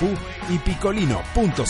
Maipú 0.00 0.16
y 0.48 0.58
picolino.cl. 0.58 1.60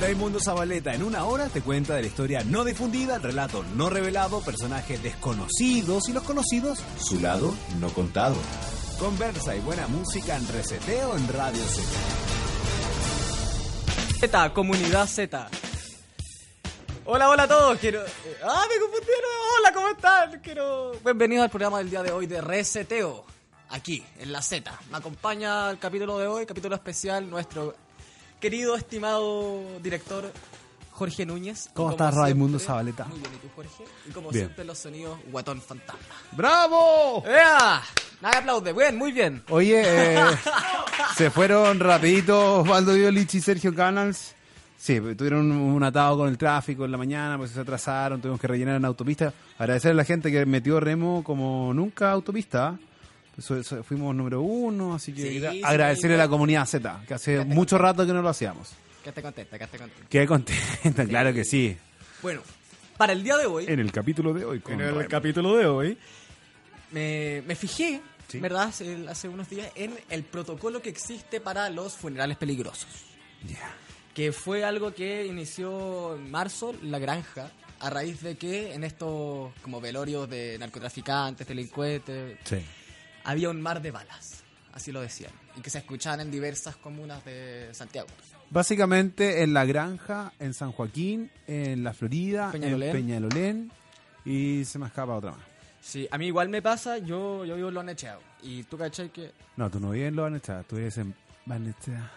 Raimundo 0.00 0.38
Zabaleta 0.40 0.94
en 0.94 1.02
una 1.02 1.24
hora 1.24 1.48
te 1.48 1.60
cuenta 1.60 1.96
de 1.96 2.02
la 2.02 2.06
historia 2.06 2.44
no 2.44 2.64
difundida, 2.64 3.16
el 3.16 3.22
relato 3.22 3.64
no 3.74 3.90
revelado, 3.90 4.40
personajes 4.42 5.02
desconocidos 5.02 6.08
y 6.08 6.12
los 6.12 6.22
conocidos, 6.22 6.78
su 6.98 7.20
lado 7.20 7.52
no 7.80 7.88
contado. 7.90 8.36
Conversa 9.00 9.56
y 9.56 9.60
buena 9.60 9.88
música 9.88 10.36
en 10.36 10.46
Reseteo 10.48 11.16
en 11.16 11.28
Radio 11.28 11.62
Z. 11.64 11.82
Z, 14.20 14.54
comunidad 14.54 15.06
Z. 15.06 15.48
Hola, 17.10 17.30
hola 17.30 17.44
a 17.44 17.48
todos. 17.48 17.78
Quiero. 17.78 18.02
Ah, 18.44 18.64
me 18.68 18.78
confundieron. 18.78 19.30
Hola, 19.58 19.72
¿cómo 19.72 19.88
están? 19.88 20.40
Quiero. 20.40 20.92
Bienvenidos 21.02 21.44
al 21.44 21.48
programa 21.48 21.78
del 21.78 21.88
día 21.88 22.02
de 22.02 22.12
hoy 22.12 22.26
de 22.26 22.42
Reseteo. 22.42 23.24
Aquí, 23.70 24.04
en 24.18 24.30
la 24.30 24.42
Z. 24.42 24.70
Me 24.90 24.98
acompaña 24.98 25.70
el 25.70 25.78
capítulo 25.78 26.18
de 26.18 26.26
hoy, 26.26 26.44
capítulo 26.44 26.74
especial, 26.74 27.30
nuestro 27.30 27.74
querido, 28.38 28.76
estimado 28.76 29.62
director 29.82 30.30
Jorge 30.90 31.24
Núñez. 31.24 31.70
¿Cómo 31.72 31.88
como 31.88 31.90
estás, 31.92 32.14
Raimundo 32.14 32.58
Zabaleta? 32.58 33.06
Muy 33.06 33.20
bien, 33.20 33.32
¿y 33.36 33.38
tú, 33.38 33.48
Jorge? 33.56 33.84
Y 34.06 34.10
como 34.10 34.28
Bien. 34.28 34.44
siempre, 34.44 34.66
los 34.66 34.76
sonidos 34.76 35.18
guatón 35.30 35.62
fantasma. 35.62 36.14
¡Bravo! 36.32 37.24
¡Ea! 37.26 37.82
Nadie 38.20 38.38
aplaude. 38.38 38.74
Bien, 38.74 38.98
muy 38.98 39.12
bien. 39.12 39.42
Oye, 39.48 39.80
eh, 39.82 40.18
se 41.16 41.30
fueron 41.30 41.80
rapidito 41.80 42.60
Osvaldo 42.60 42.92
Diolich 42.92 43.34
y 43.34 43.40
Sergio 43.40 43.74
Canals. 43.74 44.34
Sí, 44.80 45.00
tuvieron 45.16 45.50
un, 45.50 45.58
un 45.72 45.82
atado 45.82 46.18
con 46.18 46.28
el 46.28 46.38
tráfico 46.38 46.84
en 46.84 46.92
la 46.92 46.98
mañana, 46.98 47.36
pues 47.36 47.50
se 47.50 47.60
atrasaron, 47.60 48.20
tuvimos 48.20 48.40
que 48.40 48.46
rellenar 48.46 48.76
en 48.76 48.84
autopista. 48.84 49.32
Agradecer 49.58 49.90
a 49.90 49.94
la 49.94 50.04
gente 50.04 50.30
que 50.30 50.46
metió 50.46 50.78
remo 50.78 51.22
como 51.24 51.74
nunca 51.74 52.12
autopista. 52.12 52.78
Eso- 53.36 53.56
eso- 53.56 53.82
fuimos 53.82 54.14
número 54.14 54.40
uno, 54.40 54.94
así 54.94 55.12
que 55.12 55.22
Sí, 55.22 55.40
gra- 55.40 55.50
sí, 55.52 55.62
agradecerle 55.64 56.14
a 56.14 56.18
la 56.18 56.28
comunidad 56.28 56.64
Z, 56.66 57.02
que 57.08 57.14
hace 57.14 57.44
mucho 57.44 57.76
rato 57.76 58.06
que 58.06 58.12
no 58.12 58.22
lo 58.22 58.28
hacíamos. 58.28 58.70
Quédate 59.02 59.20
contenta, 59.22 59.58
quédate 59.58 59.78
contenta. 59.78 60.06
Qué 60.08 60.26
contenta, 60.26 61.04
claro 61.06 61.32
que 61.32 61.44
sí. 61.44 61.76
Bueno, 62.22 62.40
para 62.96 63.12
el 63.12 63.22
día 63.24 63.36
de 63.36 63.46
hoy. 63.46 63.64
En 63.68 63.80
el 63.80 63.90
capítulo 63.92 64.32
de 64.32 64.44
hoy. 64.44 64.62
En 64.68 64.74
el 64.74 64.86
Raimundo. 64.86 65.08
capítulo 65.08 65.56
de 65.56 65.66
hoy 65.66 65.98
me, 66.92 67.42
me 67.46 67.54
fijé, 67.56 68.00
Sí. 68.28 68.38
¿verdad? 68.40 68.64
Hace, 68.68 69.06
hace 69.08 69.28
unos 69.28 69.48
días 69.48 69.70
en 69.74 69.94
el 70.10 70.22
protocolo 70.22 70.82
que 70.82 70.90
existe 70.90 71.40
para 71.40 71.68
los 71.70 71.94
funerales 71.94 72.36
peligrosos. 72.36 72.88
Ya. 73.48 73.72
Que 74.18 74.32
fue 74.32 74.64
algo 74.64 74.92
que 74.92 75.26
inició 75.26 76.16
en 76.16 76.28
marzo 76.28 76.74
la 76.82 76.98
granja 76.98 77.52
a 77.78 77.88
raíz 77.88 78.20
de 78.20 78.34
que 78.36 78.74
en 78.74 78.82
estos 78.82 79.52
como 79.62 79.80
velorios 79.80 80.28
de 80.28 80.56
narcotraficantes, 80.58 81.46
delincuentes, 81.46 82.36
Sí. 82.42 82.56
había 83.22 83.48
un 83.48 83.62
mar 83.62 83.80
de 83.80 83.92
balas, 83.92 84.42
así 84.72 84.90
lo 84.90 85.02
decían, 85.02 85.30
y 85.56 85.60
que 85.60 85.70
se 85.70 85.78
escuchaban 85.78 86.18
en 86.18 86.32
diversas 86.32 86.74
comunas 86.74 87.24
de 87.24 87.68
Santiago. 87.72 88.08
Básicamente 88.50 89.44
en 89.44 89.54
la 89.54 89.64
granja, 89.64 90.32
en 90.40 90.52
San 90.52 90.72
Joaquín, 90.72 91.30
en 91.46 91.84
la 91.84 91.94
Florida, 91.94 92.50
Peñalolén. 92.50 92.88
en 92.88 92.92
Peñalolén 92.96 93.70
y 94.24 94.64
se 94.64 94.80
me 94.80 94.86
escapa 94.88 95.14
otra 95.14 95.30
más. 95.30 95.40
Sí, 95.80 96.08
a 96.10 96.18
mí 96.18 96.26
igual 96.26 96.48
me 96.48 96.60
pasa, 96.60 96.98
yo, 96.98 97.44
yo 97.44 97.54
vivo 97.54 97.68
en 97.68 97.74
lo 97.74 97.82
Necheado, 97.84 98.20
y 98.42 98.64
tú 98.64 98.76
cachai 98.76 99.10
que 99.10 99.30
No, 99.56 99.70
tú 99.70 99.78
no 99.78 99.90
vives 99.92 100.08
en 100.08 100.16
Los 100.16 100.24
Barnechea, 100.24 100.64
tú 100.64 100.74
vives 100.74 100.98
en 100.98 101.14
Barnechea. 101.46 102.10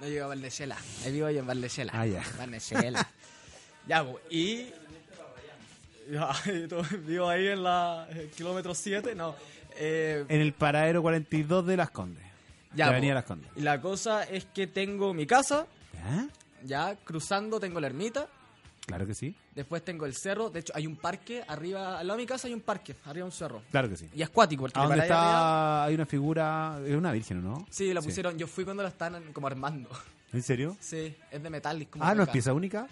No 0.00 0.06
llego 0.06 0.24
a 0.26 0.28
Valdechela. 0.28 0.76
Ahí 1.04 1.12
vivo 1.12 1.28
yo 1.30 1.40
en 1.40 1.46
Valdechela. 1.46 1.92
Ah, 1.94 2.06
ya. 2.06 2.22
Valdechela. 2.38 3.06
ya, 3.88 4.04
po, 4.04 4.20
y... 4.30 4.66
Ya, 6.10 6.30
vivo 7.06 7.28
ahí 7.28 7.48
en 7.48 7.62
la 7.62 8.08
el 8.10 8.30
kilómetro 8.30 8.74
7, 8.74 9.14
no. 9.14 9.34
Eh, 9.76 10.24
En 10.28 10.40
el 10.40 10.52
paradero 10.54 11.02
42 11.02 11.66
de 11.66 11.76
Las 11.76 11.90
Condes. 11.90 12.24
ya, 12.74 12.86
de 12.86 12.90
po. 12.90 12.96
Avenida 12.96 13.14
Las 13.14 13.24
Condes. 13.24 13.50
Y 13.56 13.60
la 13.60 13.80
cosa 13.80 14.22
es 14.24 14.46
que 14.46 14.66
tengo 14.66 15.12
mi 15.12 15.26
casa, 15.26 15.66
¿Ya? 15.92 16.28
ya 16.64 16.96
cruzando 17.04 17.60
tengo 17.60 17.78
la 17.80 17.88
ermita, 17.88 18.26
Claro 18.88 19.06
que 19.06 19.14
sí. 19.14 19.34
después 19.54 19.84
tengo 19.84 20.06
el 20.06 20.14
cerro, 20.14 20.48
de 20.50 20.60
hecho 20.60 20.72
hay 20.74 20.86
un 20.86 20.96
parque 20.96 21.44
arriba, 21.46 21.98
al 21.98 22.06
lado 22.06 22.16
de 22.16 22.22
mi 22.24 22.26
casa 22.26 22.48
hay 22.48 22.54
un 22.54 22.62
parque, 22.62 22.96
arriba 23.04 23.26
un 23.26 23.32
cerro. 23.32 23.62
Claro 23.70 23.88
que 23.88 23.96
sí. 23.96 24.08
Y 24.14 24.22
es 24.22 24.30
cuático, 24.30 24.62
porque 24.62 24.78
¿A 24.78 24.82
te 24.82 24.88
dónde 24.88 25.02
está? 25.02 25.84
Hay 25.84 25.94
una 25.94 26.06
figura, 26.06 26.80
es 26.86 26.96
una 26.96 27.12
virgen, 27.12 27.44
¿no? 27.44 27.66
Sí, 27.70 27.92
la 27.92 28.00
pusieron, 28.00 28.38
yo 28.38 28.46
fui 28.46 28.64
cuando 28.64 28.82
la 28.82 28.88
estaban 28.88 29.32
como 29.34 29.46
armando. 29.46 29.90
¿En 30.32 30.42
serio? 30.42 30.76
Sí, 30.80 31.14
es 31.30 31.42
de 31.42 31.50
metal. 31.50 31.78
y 31.78 31.82
es 31.82 31.88
como 31.88 32.04
Ah, 32.04 32.14
¿no 32.14 32.22
es 32.22 32.28
pieza 32.30 32.52
única? 32.54 32.88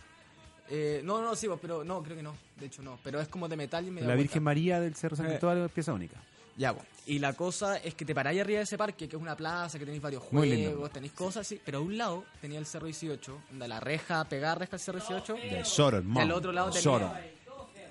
Eh, 0.68 1.00
no, 1.04 1.22
no, 1.22 1.34
sí, 1.34 1.48
pero 1.62 1.84
no, 1.84 2.02
creo 2.02 2.16
que 2.16 2.22
no. 2.22 2.34
De 2.58 2.66
hecho, 2.66 2.82
no. 2.82 2.98
Pero 3.02 3.20
es 3.20 3.28
como 3.28 3.48
de 3.48 3.56
metal 3.56 3.86
y 3.86 3.90
me 3.90 4.00
La. 4.02 4.14
Virgen 4.14 4.42
María 4.42 4.80
del 4.80 4.94
Cerro 4.94 5.16
San 5.16 5.26
Eh. 5.26 5.28
Cristóbal 5.30 5.64
es 5.64 5.70
pieza 5.70 5.92
única. 5.92 6.16
Ya, 6.56 6.72
bueno. 6.72 6.88
Y 7.06 7.20
la 7.20 7.34
cosa 7.34 7.76
es 7.76 7.94
que 7.94 8.04
te 8.04 8.14
paráis 8.14 8.40
arriba 8.40 8.58
de 8.58 8.64
ese 8.64 8.76
parque, 8.76 9.08
que 9.08 9.14
es 9.16 9.22
una 9.22 9.36
plaza, 9.36 9.78
que 9.78 9.84
tenéis 9.84 10.02
varios 10.02 10.24
Muy 10.32 10.48
juegos, 10.48 10.90
tenéis 10.90 11.12
cosas 11.12 11.42
así. 11.46 11.60
Pero 11.64 11.78
a 11.78 11.80
un 11.80 11.96
lado 11.96 12.24
tenía 12.40 12.58
el 12.58 12.66
Cerro 12.66 12.86
18, 12.86 13.42
donde 13.50 13.68
la 13.68 13.78
reja, 13.78 14.24
pegar 14.24 14.58
reja 14.58 14.74
al 14.76 14.80
Cerro 14.80 14.98
18. 14.98 15.34
De 15.34 15.62
Lloro, 15.62 15.96
Y 15.96 16.00
hermano. 16.00 16.20
al 16.20 16.32
otro 16.32 16.52
lado 16.52 16.70
tenía, 16.70 17.30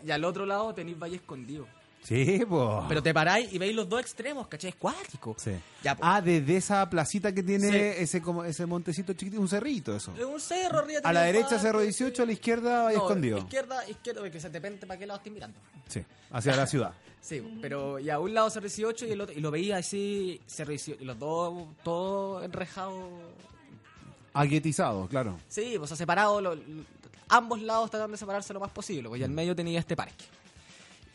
y 0.04 0.12
al 0.12 0.24
otro 0.26 0.46
lado 0.46 0.74
tenéis 0.74 1.00
Valle 1.00 1.16
Escondido. 1.16 1.66
Sí, 2.08 2.42
pues. 2.48 2.70
Pero 2.88 3.02
te 3.02 3.14
paráis 3.14 3.52
y 3.52 3.58
veis 3.58 3.76
los 3.76 3.90
dos 3.90 4.00
extremos, 4.00 4.48
¿cachai? 4.48 4.70
Es 4.70 4.76
cuático. 4.76 5.36
Sí. 5.40 5.52
Ya, 5.84 5.96
po. 5.96 6.04
Ah, 6.06 6.22
desde 6.22 6.56
esa 6.58 6.88
placita 6.90 7.34
que 7.34 7.42
tiene 7.42 7.70
Sí. 7.72 7.78
ese 8.04 8.22
como 8.22 8.44
ese 8.46 8.66
montecito 8.68 9.14
chiquitito, 9.14 9.42
un 9.42 9.48
cerrito 9.50 9.96
eso. 9.96 10.14
Es 10.18 10.24
un 10.24 10.40
cerro 10.40 10.80
arriba. 10.80 11.02
A 11.04 11.12
la 11.12 11.22
derecha 11.24 11.58
Cerro 11.60 11.82
18, 11.82 12.22
a 12.22 12.26
la 12.28 12.32
izquierda 12.32 12.84
Valle 12.84 12.98
No, 12.98 13.04
Escondido. 13.04 13.38
Izquierda, 13.40 13.90
izquierda, 13.90 14.30
que 14.30 14.40
se 14.40 14.50
depende 14.50 14.86
para 14.86 15.00
qué 15.00 15.08
lado 15.08 15.18
estés 15.18 15.34
mirando. 15.34 15.58
Sí, 15.88 16.04
hacia 16.32 16.56
la 16.56 16.68
ciudad. 16.68 16.94
Sí, 17.26 17.42
pero 17.60 17.98
y 17.98 18.12
a 18.12 18.20
un 18.20 18.36
lado 18.36 18.52
Cerro 18.52 18.68
18 18.68 19.08
y 19.08 19.12
el 19.12 19.20
otro, 19.22 19.34
y 19.36 19.40
lo 19.42 19.50
veía 19.50 19.78
así, 19.78 20.40
Cerro 20.46 20.70
18, 20.70 21.02
y 21.02 21.06
los 21.06 21.18
dos, 21.18 21.66
todos 21.84 22.44
enrejados. 22.46 23.02
Aguetizado, 24.34 25.08
claro. 25.08 25.38
Sí, 25.48 25.76
pues 25.78 25.90
separados, 25.92 26.44
lo- 26.44 26.56
lo- 26.56 26.62
ambos 27.30 27.62
lados 27.62 27.90
tratando 27.90 28.12
de 28.12 28.18
separarse 28.20 28.54
lo 28.54 28.60
más 28.60 28.70
posible, 28.72 29.08
pues 29.10 29.22
y 29.22 29.24
al 29.24 29.32
medio 29.32 29.56
tenía 29.56 29.80
este 29.80 29.96
parque. 29.96 30.26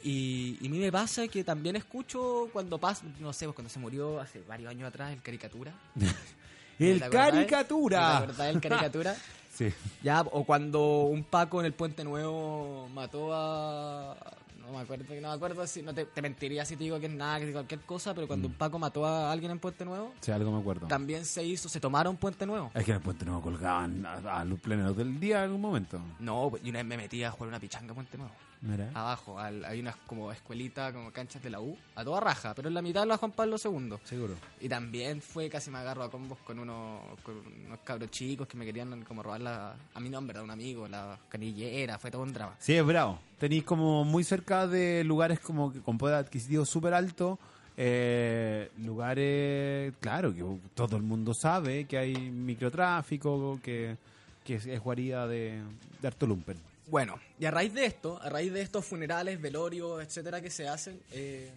Y, 0.03 0.57
y 0.61 0.67
a 0.67 0.71
mí 0.71 0.79
me 0.79 0.91
pasa 0.91 1.29
que 1.29 1.45
también 1.45 1.77
escucho 1.77 2.49
cuando 2.53 2.79
pasa, 2.79 3.05
no 3.19 3.33
sé, 3.33 3.45
pues 3.47 3.55
cuando 3.55 3.69
se 3.71 3.79
murió 3.79 4.21
hace 4.21 4.41
varios 4.49 4.71
años 4.71 4.89
atrás 4.89 5.13
el 5.13 5.21
caricatura. 5.23 5.73
El 6.79 6.99
caricatura. 7.11 8.01
¿Te 8.01 8.25
acordás 8.25 8.47
del 8.53 8.61
caricatura? 8.61 9.17
Sí. 9.53 9.69
Ya, 10.03 10.23
o 10.23 10.45
cuando 10.45 11.03
un 11.03 11.23
Paco 11.23 11.61
en 11.61 11.67
el 11.67 11.75
Puente 11.75 12.03
Nuevo 12.03 12.89
mató 12.95 13.35
a. 13.35 14.17
No 14.65 14.73
me 14.73 14.79
acuerdo, 14.79 15.05
no 15.21 15.29
me 15.29 15.35
acuerdo 15.35 15.67
si. 15.67 15.83
No 15.83 15.93
te, 15.93 16.07
te 16.07 16.23
mentiría 16.23 16.65
si 16.65 16.77
te 16.77 16.85
digo 16.85 16.99
que 16.99 17.07
es 17.07 17.13
nada, 17.13 17.41
que 17.41 17.47
es 17.49 17.53
cualquier 17.53 17.81
cosa, 17.81 18.15
pero 18.15 18.27
cuando 18.27 18.49
un 18.49 18.55
Paco 18.55 18.79
mató 18.79 19.05
a 19.05 19.31
alguien 19.31 19.51
en 19.53 19.59
Puente 19.59 19.85
Nuevo, 19.85 20.15
Sí, 20.21 20.31
algo 20.31 20.51
me 20.53 20.61
acuerdo. 20.61 20.87
también 20.87 21.27
se 21.27 21.45
hizo, 21.45 21.69
se 21.69 21.79
tomaron 21.79 22.17
Puente 22.17 22.47
Nuevo. 22.47 22.71
Es 22.73 22.85
que 22.85 22.93
en 22.93 22.97
el 22.99 23.03
puente 23.03 23.27
no 23.27 23.43
colgaban 23.43 24.07
a, 24.07 24.39
a 24.41 24.45
luz 24.47 24.61
plena 24.61 24.91
del 24.93 25.21
día 25.21 25.39
en 25.39 25.45
algún 25.45 25.61
momento. 25.61 26.01
No, 26.21 26.49
pues, 26.49 26.65
y 26.65 26.71
una 26.71 26.79
vez 26.79 26.87
me 26.87 26.97
metí 26.97 27.23
a 27.23 27.31
jugar 27.31 27.49
una 27.49 27.61
pichanga 27.61 27.89
en 27.89 27.95
Puente 27.97 28.17
Nuevo. 28.17 28.33
Mira. 28.63 28.91
Abajo, 28.95 29.39
al- 29.39 29.65
hay 29.65 29.81
unas 29.81 29.97
como 30.07 30.31
escuelita, 30.33 30.93
como 30.93 31.11
canchas 31.11 31.43
de 31.43 31.49
la 31.49 31.61
U, 31.61 31.77
a 31.95 32.05
toda 32.05 32.21
raja, 32.21 32.55
pero 32.55 32.69
en 32.69 32.75
la 32.75 32.83
mitad 32.83 33.07
la 33.07 33.17
Juan 33.17 33.33
Pablo 33.33 33.57
II. 33.63 33.95
Seguro. 34.05 34.35
Y 34.61 34.69
también 34.69 35.23
fue 35.23 35.49
casi 35.49 35.71
me 35.71 35.79
agarro 35.79 36.03
a 36.03 36.11
combos 36.11 36.37
con 36.41 36.59
unos, 36.59 37.01
con 37.23 37.37
unos 37.67 37.79
cabros 37.85 38.11
chicos 38.11 38.47
que 38.47 38.59
me 38.59 38.67
querían 38.67 39.03
como 39.05 39.23
robar 39.23 39.41
la, 39.41 39.75
a 39.95 40.01
mí 40.01 40.11
no, 40.11 40.19
en 40.19 40.27
verdad, 40.27 40.43
un 40.45 40.51
amigo, 40.51 40.87
la 40.89 41.19
canillera, 41.31 41.99
fue 41.99 42.11
todo 42.11 42.23
un 42.23 42.33
drama. 42.35 42.55
Sí, 42.59 42.75
es 42.75 42.85
bravo. 42.85 43.19
Tenéis 43.39 43.65
como 43.65 44.05
muy 44.05 44.25
cerca 44.25 44.67
de 44.67 45.05
lugares 45.05 45.41
como 45.41 45.73
que 45.73 45.81
con 45.81 45.97
poder 45.97 46.17
adquisitivo 46.17 46.67
súper 46.67 46.93
alto. 46.93 47.39
eh, 47.83 48.71
lugares, 48.79 49.95
claro, 50.01 50.35
que 50.35 50.45
todo 50.75 50.97
el 50.99 51.03
mundo 51.03 51.33
sabe 51.33 51.87
que 51.87 51.97
hay 51.97 52.15
microtráfico, 52.31 53.59
que, 53.63 53.97
que 54.45 54.55
es, 54.57 54.67
es 54.67 54.81
guarida 54.81 55.27
de, 55.27 55.63
de 56.01 56.09
harto 56.09 56.27
lumpen. 56.27 56.57
Bueno, 56.87 57.21
y 57.39 57.45
a 57.45 57.51
raíz 57.51 57.73
de 57.73 57.85
esto, 57.87 58.21
a 58.21 58.29
raíz 58.29 58.53
de 58.53 58.63
estos 58.63 58.85
funerales, 58.85 59.41
velorios, 59.41 60.03
etcétera, 60.03 60.41
que 60.41 60.51
se 60.51 60.67
hacen, 60.69 61.01
eh, 61.13 61.51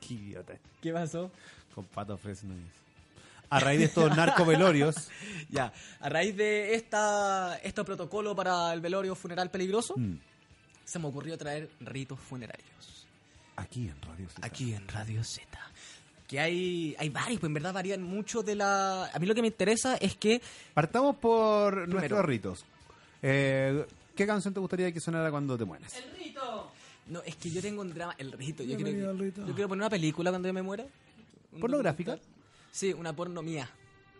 Qué 0.00 0.14
idiota. 0.14 0.54
¿qué 0.82 0.92
pasó? 0.92 1.30
Con 1.74 1.84
Pato 1.86 2.16
Fresno. 2.18 2.54
A 3.50 3.60
raíz 3.60 3.78
de 3.78 3.84
estos 3.86 4.14
narcovelorios, 4.16 4.96
Ya, 5.50 5.72
a 6.00 6.08
raíz 6.08 6.36
de 6.36 6.74
esta, 6.74 7.56
este 7.62 7.84
protocolo 7.84 8.34
para 8.34 8.72
el 8.72 8.80
velorio 8.80 9.14
funeral 9.14 9.50
peligroso, 9.50 9.94
mm, 9.96 10.14
se 10.84 10.98
me 10.98 11.06
ocurrió 11.06 11.38
traer 11.38 11.70
ritos 11.80 12.18
funerarios. 12.18 13.06
aquí 13.56 13.88
en 13.88 14.02
Radio 14.02 14.28
Z. 14.28 14.44
Aquí 14.46 14.74
en 14.74 14.88
Radio 14.88 15.22
Z. 15.22 15.46
Que 16.26 16.40
hay, 16.40 16.96
hay 16.98 17.08
varios, 17.10 17.38
pues 17.40 17.48
en 17.50 17.54
verdad 17.54 17.72
varían 17.74 18.02
mucho 18.02 18.42
de 18.42 18.54
la... 18.54 19.06
A 19.12 19.18
mí 19.18 19.26
lo 19.26 19.34
que 19.34 19.42
me 19.42 19.48
interesa 19.48 19.96
es 19.96 20.16
que... 20.16 20.40
Partamos 20.72 21.16
por 21.16 21.86
nuestros 21.88 22.24
ritos. 22.24 22.64
Eh, 23.22 23.84
¿Qué 24.16 24.26
canción 24.26 24.54
te 24.54 24.60
gustaría 24.60 24.90
que 24.92 25.00
sonara 25.00 25.30
cuando 25.30 25.56
te 25.58 25.64
mueras? 25.64 25.92
No, 27.06 27.20
es 27.26 27.36
que 27.36 27.50
yo 27.50 27.60
tengo 27.60 27.82
un 27.82 27.92
drama... 27.92 28.14
El 28.18 28.32
rito, 28.32 28.62
yo, 28.62 28.76
quiero, 28.78 29.10
al 29.10 29.18
rito. 29.18 29.46
yo 29.46 29.52
quiero 29.54 29.68
poner 29.68 29.82
una 29.82 29.90
película 29.90 30.30
cuando 30.30 30.48
yo 30.48 30.54
me 30.54 30.62
muera. 30.62 30.86
¿Pornográfica? 31.60 32.18
Sí, 32.72 32.92
una 32.94 33.14
porno 33.14 33.42
mía. 33.42 33.68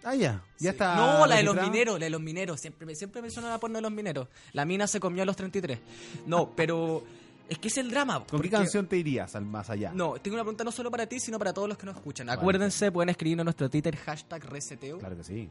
Ah, 0.02 0.14
ya. 0.14 0.32
Ya 0.32 0.42
Sí. 0.58 0.68
está. 0.68 0.96
No, 0.96 1.26
la 1.26 1.36
de 1.36 1.42
los 1.44 1.56
mineros, 1.56 1.98
la 1.98 2.04
de 2.04 2.10
los 2.10 2.20
mineros. 2.20 2.60
Siempre, 2.60 2.84
me- 2.86 2.94
siempre 2.94 3.22
me 3.22 3.30
suena 3.30 3.48
la 3.48 3.58
porno 3.58 3.78
de 3.78 3.82
los 3.82 3.90
mineros. 3.90 4.28
La 4.52 4.66
mina 4.66 4.86
se 4.86 5.00
comió 5.00 5.22
a 5.22 5.26
los 5.26 5.34
33. 5.34 5.78
No, 6.26 6.52
pero 6.54 7.02
Es 7.48 7.58
que 7.58 7.68
es 7.68 7.76
el 7.76 7.90
drama. 7.90 8.18
¿Con 8.20 8.26
porque- 8.26 8.48
qué 8.48 8.56
canción 8.56 8.86
te 8.88 8.96
irías 8.96 9.34
al 9.36 9.44
más 9.44 9.68
allá? 9.70 9.92
No, 9.94 10.14
tengo 10.14 10.34
una 10.36 10.44
pregunta 10.44 10.64
no 10.64 10.72
solo 10.72 10.90
para 10.90 11.06
ti, 11.06 11.20
sino 11.20 11.38
para 11.38 11.52
todos 11.52 11.68
los 11.68 11.76
que 11.76 11.84
nos 11.86 11.94
escuchan. 11.96 12.28
Acuérdense, 12.30 12.90
pueden 12.90 13.10
escribir 13.10 13.38
en 13.38 13.44
nuestro 13.44 13.68
Twitter 13.68 13.96
hashtag 13.96 14.44
reseteo. 14.44 14.98
Claro 14.98 15.16
que 15.16 15.24
sí. 15.24 15.48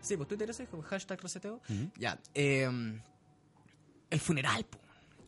Sí, 0.00 0.16
pues 0.16 0.28
Twitter 0.28 0.48
es 0.50 0.62
como 0.70 0.82
hashtag 0.82 1.20
reseteo. 1.20 1.60
Ya. 1.98 2.18
eh, 2.34 2.68
el 4.10 4.20
funeral, 4.20 4.64
po. 4.64 4.78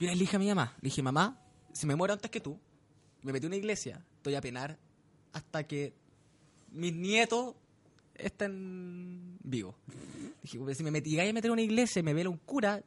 Yo 0.01 0.09
le 0.09 0.15
dije 0.17 0.37
a 0.37 0.39
mi 0.39 0.49
mamá, 0.49 0.75
le 0.81 0.87
dije, 0.89 1.03
mamá, 1.03 1.39
si 1.73 1.87
me 1.87 1.95
muero 1.95 2.13
antes 2.15 2.31
que 2.31 2.41
tú, 2.41 2.59
me 3.23 3.33
metí 3.33 3.47
en 3.47 3.51
una 3.51 3.57
iglesia, 3.57 4.05
estoy 4.17 4.35
a 4.35 4.41
penar 4.41 4.79
hasta 5.33 5.65
que 5.65 5.95
mis 6.73 6.93
nietos 6.95 7.55
estén 8.15 9.39
vivos. 9.43 9.75
Dije, 10.43 10.59
"Porque 10.59 10.75
si 10.75 10.83
me 10.85 10.91
metí 10.91 11.19
a 11.19 11.25
meter 11.33 11.47
en 11.47 11.53
una 11.53 11.63
iglesia 11.63 12.01
y 12.01 12.03
me 12.03 12.13
vela 12.15 12.29
un 12.31 12.39
cura, 12.39 12.83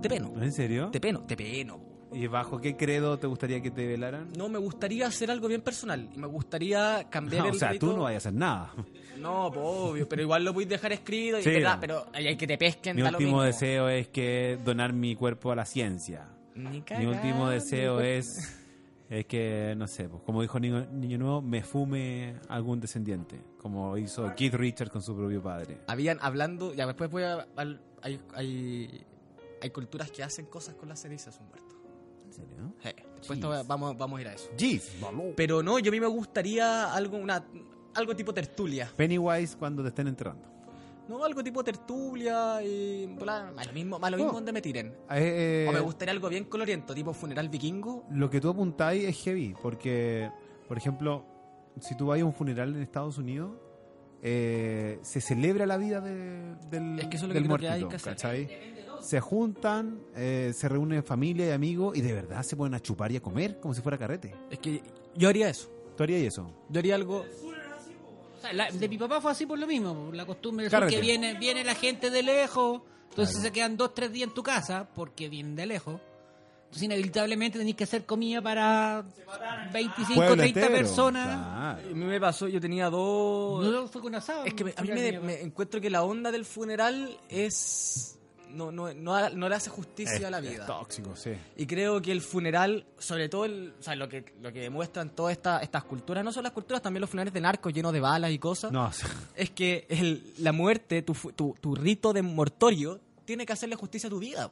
te 0.00 0.08
peno. 0.08 0.32
¿En 0.42 0.52
serio? 0.52 0.90
Te 0.90 1.00
peno, 1.00 1.24
te 1.26 1.36
peno. 1.36 1.91
¿Y 2.14 2.26
bajo 2.26 2.60
qué 2.60 2.76
credo 2.76 3.18
te 3.18 3.26
gustaría 3.26 3.60
que 3.62 3.70
te 3.70 3.86
velaran? 3.86 4.28
No, 4.36 4.48
me 4.48 4.58
gustaría 4.58 5.06
hacer 5.06 5.30
algo 5.30 5.48
bien 5.48 5.62
personal. 5.62 6.08
Y 6.14 6.18
me 6.18 6.26
gustaría 6.26 7.06
cambiar 7.10 7.42
No, 7.44 7.48
el 7.50 7.56
o 7.56 7.58
sea, 7.58 7.70
rito. 7.72 7.88
tú 7.90 7.96
no 7.96 8.02
vayas 8.04 8.26
a 8.26 8.28
hacer 8.28 8.38
nada. 8.38 8.72
No, 9.18 9.50
pues, 9.52 9.64
obvio, 9.66 10.08
pero 10.08 10.22
igual 10.22 10.44
lo 10.44 10.52
podéis 10.52 10.70
dejar 10.70 10.92
escrito. 10.92 11.38
Y 11.38 11.42
Sí. 11.42 11.50
verdad, 11.50 11.78
pero 11.80 12.06
hay 12.12 12.36
que 12.36 12.46
te 12.46 12.58
pesquen. 12.58 12.96
Mi 12.96 13.02
último 13.02 13.42
deseo 13.42 13.88
es 13.88 14.08
que 14.08 14.58
donar 14.64 14.92
mi 14.92 15.14
cuerpo 15.14 15.52
a 15.52 15.56
la 15.56 15.64
ciencia. 15.64 16.28
Ni 16.54 16.82
Mi 16.98 17.06
último 17.06 17.48
deseo 17.48 18.00
ni- 18.00 18.08
es, 18.08 18.58
es 19.08 19.24
que, 19.26 19.74
no 19.76 19.86
sé, 19.88 20.08
pues, 20.08 20.22
como 20.22 20.42
dijo 20.42 20.60
Niño, 20.60 20.86
Niño 20.92 21.16
Nuevo, 21.18 21.40
me 21.40 21.62
fume 21.62 22.34
algún 22.48 22.78
descendiente, 22.80 23.40
como 23.58 23.96
hizo 23.96 24.34
Keith 24.34 24.54
Richards 24.54 24.90
con 24.92 25.00
su 25.02 25.16
propio 25.16 25.42
padre. 25.42 25.78
Habían 25.86 26.18
hablando. 26.20 26.74
Ya 26.74 26.86
después 26.86 27.10
voy 27.10 27.22
a. 27.22 27.46
al- 27.56 27.80
hay, 28.02 28.20
hay, 28.34 29.04
hay 29.62 29.70
culturas 29.70 30.10
que 30.10 30.22
hacen 30.24 30.46
cosas 30.46 30.74
con 30.74 30.88
las 30.90 31.00
cenizas, 31.00 31.38
un 31.40 31.46
muerto. 31.48 31.71
¿En 32.38 32.48
serio? 32.48 32.74
Eh, 32.84 32.94
después 33.16 33.42
a- 33.44 33.62
vamos, 33.64 33.96
vamos 33.96 34.18
a 34.18 34.20
ir 34.22 34.28
a 34.28 34.34
eso. 34.34 34.50
Jeez, 34.56 34.92
Pero 35.36 35.62
no, 35.62 35.78
yo 35.78 35.90
a 35.90 35.92
mí 35.92 36.00
me 36.00 36.06
gustaría 36.06 36.92
algo, 36.92 37.16
una, 37.18 37.44
algo 37.94 38.16
tipo 38.16 38.32
tertulia. 38.32 38.90
Pennywise 38.96 39.56
cuando 39.58 39.82
te 39.82 39.88
estén 39.90 40.08
enterrando. 40.08 40.48
No, 41.08 41.24
algo 41.24 41.42
tipo 41.42 41.62
tertulia 41.64 42.62
y. 42.62 43.06
bla, 43.06 43.52
Más 43.54 43.66
lo 43.66 43.72
mismo, 43.72 43.98
lo 43.98 44.16
mismo 44.16 44.30
Oh. 44.30 44.34
donde 44.34 44.52
me 44.52 44.62
tiren. 44.62 44.86
Eh, 45.10 45.64
eh, 45.64 45.66
O 45.68 45.72
me 45.72 45.80
gustaría 45.80 46.12
algo 46.12 46.28
bien 46.28 46.44
coloriento, 46.44 46.94
tipo 46.94 47.12
funeral 47.12 47.48
vikingo. 47.48 48.04
Lo 48.10 48.30
que 48.30 48.40
tú 48.40 48.48
apuntáis 48.48 49.04
es 49.04 49.16
heavy, 49.22 49.54
porque, 49.60 50.30
por 50.68 50.78
ejemplo, 50.78 51.24
si 51.80 51.96
tú 51.96 52.06
vas 52.06 52.20
a 52.20 52.24
un 52.24 52.32
funeral 52.32 52.74
en 52.74 52.82
Estados 52.82 53.18
Unidos, 53.18 53.50
eh, 54.22 55.00
se 55.02 55.20
celebra 55.20 55.66
la 55.66 55.76
vida 55.76 56.00
de- 56.00 56.54
del, 56.70 56.98
Es 57.00 57.08
que 57.08 57.16
eso 57.16 57.26
es 57.26 57.28
lo 57.28 57.34
que 57.34 57.34
del 57.40 57.44
creo 57.48 57.58
que 57.58 57.68
hay 57.68 57.80
muertito, 57.82 57.88
que 57.88 57.96
hacer. 57.96 58.12
¿cachai? 58.14 58.81
Se 59.02 59.20
juntan, 59.20 60.00
eh, 60.16 60.52
se 60.54 60.68
reúnen 60.68 61.02
familia 61.04 61.46
y 61.46 61.50
amigos 61.50 61.96
y 61.96 62.00
de 62.00 62.12
verdad 62.12 62.42
se 62.42 62.56
ponen 62.56 62.74
a 62.74 62.80
chupar 62.80 63.10
y 63.12 63.16
a 63.16 63.20
comer 63.20 63.58
como 63.60 63.74
si 63.74 63.80
fuera 63.82 63.98
carrete. 63.98 64.34
Es 64.50 64.58
que 64.58 64.82
yo 65.14 65.28
haría 65.28 65.48
eso. 65.48 65.68
¿Tú 65.96 66.02
harías 66.04 66.22
eso? 66.22 66.50
Yo 66.70 66.78
haría 66.78 66.94
algo. 66.94 67.24
O 68.38 68.40
sea, 68.40 68.52
la- 68.52 68.70
de 68.70 68.88
mi 68.88 68.98
papá 68.98 69.20
fue 69.20 69.30
así 69.30 69.46
por 69.46 69.58
lo 69.58 69.66
mismo, 69.66 70.10
la 70.12 70.24
costumbre 70.26 70.68
Carrete. 70.68 70.94
que 70.96 71.00
viene, 71.00 71.34
viene 71.38 71.62
la 71.64 71.74
gente 71.74 72.10
de 72.10 72.22
lejos, 72.22 72.80
entonces 73.10 73.40
se 73.42 73.52
quedan 73.52 73.76
dos, 73.76 73.94
tres 73.94 74.10
días 74.12 74.28
en 74.28 74.34
tu 74.34 74.42
casa, 74.42 74.88
porque 74.94 75.28
vienen 75.28 75.54
de 75.54 75.66
lejos. 75.66 76.00
Entonces 76.64 76.82
inevitablemente 76.84 77.58
tenés 77.58 77.74
que 77.76 77.84
hacer 77.84 78.06
comida 78.06 78.40
para 78.40 79.04
25, 79.74 80.14
Pueblo 80.14 80.36
30 80.36 80.60
entero. 80.60 80.74
personas. 80.78 81.26
A 81.28 81.78
mí 81.92 82.04
me 82.04 82.18
pasó, 82.18 82.48
yo 82.48 82.60
tenía 82.62 82.88
dos. 82.88 83.62
No 83.64 83.86
fue 83.88 84.00
con 84.00 84.14
asado. 84.14 84.46
Es 84.46 84.54
que 84.54 84.64
me- 84.64 84.74
a 84.74 84.82
mí 84.82 84.88
me, 84.90 85.40
encuentro 85.42 85.80
que 85.82 85.90
la 85.90 86.02
onda 86.02 86.32
del 86.32 86.46
funeral 86.46 87.18
es. 87.28 88.18
No, 88.52 88.70
no, 88.72 88.92
no, 88.94 89.30
no 89.30 89.48
le 89.48 89.54
hace 89.54 89.70
justicia 89.70 90.28
a 90.28 90.30
la 90.30 90.38
Es 90.38 90.50
vida. 90.50 90.66
tóxico, 90.66 91.16
sí. 91.16 91.30
Y 91.56 91.66
creo 91.66 92.00
que 92.02 92.12
el 92.12 92.20
funeral, 92.20 92.86
sobre 92.98 93.28
todo 93.28 93.44
el, 93.44 93.74
o 93.78 93.82
sea, 93.82 93.94
lo 93.96 94.08
que 94.08 94.24
lo 94.40 94.52
que 94.52 94.60
demuestran 94.60 95.10
todas 95.10 95.32
esta- 95.32 95.58
estas 95.60 95.84
culturas, 95.84 96.24
no 96.24 96.32
solo 96.32 96.44
las 96.44 96.52
culturas, 96.52 96.82
también 96.82 97.00
los 97.00 97.10
funerales 97.10 97.32
de 97.34 97.40
narcos 97.40 97.72
llenos 97.72 97.92
de 97.92 98.00
balas 98.00 98.30
y 98.30 98.38
cosas, 98.38 98.70
No, 98.72 98.90
es 99.34 99.50
que 99.50 99.86
el, 99.88 100.34
la 100.38 100.52
muerte, 100.52 101.02
tu, 101.02 101.14
tu, 101.34 101.54
tu 101.60 101.74
rito 101.74 102.12
de 102.12 102.22
mortorio, 102.22 103.00
tiene 103.24 103.46
que 103.46 103.52
hacerle 103.52 103.76
justicia 103.76 104.08
a 104.08 104.10
tu 104.10 104.18
vida. 104.18 104.50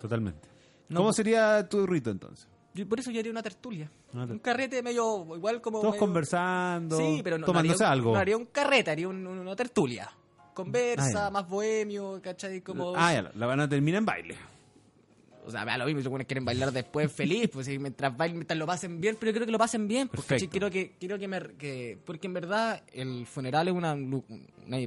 totalmente. 0.00 0.48
No, 0.88 0.98
¿Cómo 1.00 1.08
pues- 1.08 1.16
sería 1.16 1.68
tu 1.68 1.86
rito 1.86 2.10
entonces? 2.10 2.48
Yo- 2.74 2.88
por 2.88 3.00
eso 3.00 3.10
yo 3.10 3.18
haría 3.20 3.32
una 3.32 3.42
tertulia. 3.42 3.90
Una 4.12 4.24
Un 4.24 4.38
carrete 4.38 4.82
medio, 4.82 5.26
igual 5.36 5.60
como... 5.60 5.80
Todos 5.80 5.92
medio- 5.94 6.00
conversando, 6.00 6.96
Sí, 6.96 7.20
pero 7.24 7.36
no, 7.36 7.42
no 7.42 7.46
tomándose 7.46 7.84
haría 7.84 7.92
algo. 7.92 8.12
No 8.12 8.18
haría 8.18 8.36
un 8.36 8.46
carrete, 8.46 8.90
haría 8.90 9.08
un- 9.08 9.26
una 9.26 9.56
tertulia. 9.56 10.10
Conversa, 10.58 11.26
Ah, 11.28 11.30
más 11.30 11.48
bohemio, 11.48 12.20
¿cachai? 12.20 12.60
Como... 12.62 12.92
Ah, 12.96 13.14
ya, 13.14 13.30
la, 13.32 13.46
van 13.46 13.60
a 13.60 13.68
terminar 13.68 14.00
en 14.00 14.06
baile. 14.06 14.34
O 15.46 15.52
sea, 15.52 15.62
a 15.62 15.78
lo 15.78 15.86
mismo, 15.86 16.18
si 16.18 16.24
quieren 16.24 16.44
bailar 16.44 16.72
después 16.72 17.12
feliz, 17.12 17.48
pues 17.48 17.66
sí, 17.66 17.78
mientras 17.78 18.16
bailen, 18.16 18.38
mientras 18.38 18.58
lo 18.58 18.66
pasen 18.66 19.00
bien, 19.00 19.16
pero 19.20 19.30
yo 19.30 19.36
creo 19.36 19.46
que 19.46 19.52
lo 19.52 19.58
pasen 19.58 19.86
bien, 19.86 20.08
porque 20.08 20.48
quiero 20.48 20.68
que, 20.68 20.96
quiero 20.98 21.16
que 21.16 21.28
me, 21.28 21.40
que, 21.56 21.96
porque 22.04 22.26
en 22.26 22.34
verdad 22.34 22.82
el 22.92 23.24
funeral 23.24 23.68
es 23.68 23.74
una, 23.74 23.94
una 23.94 24.78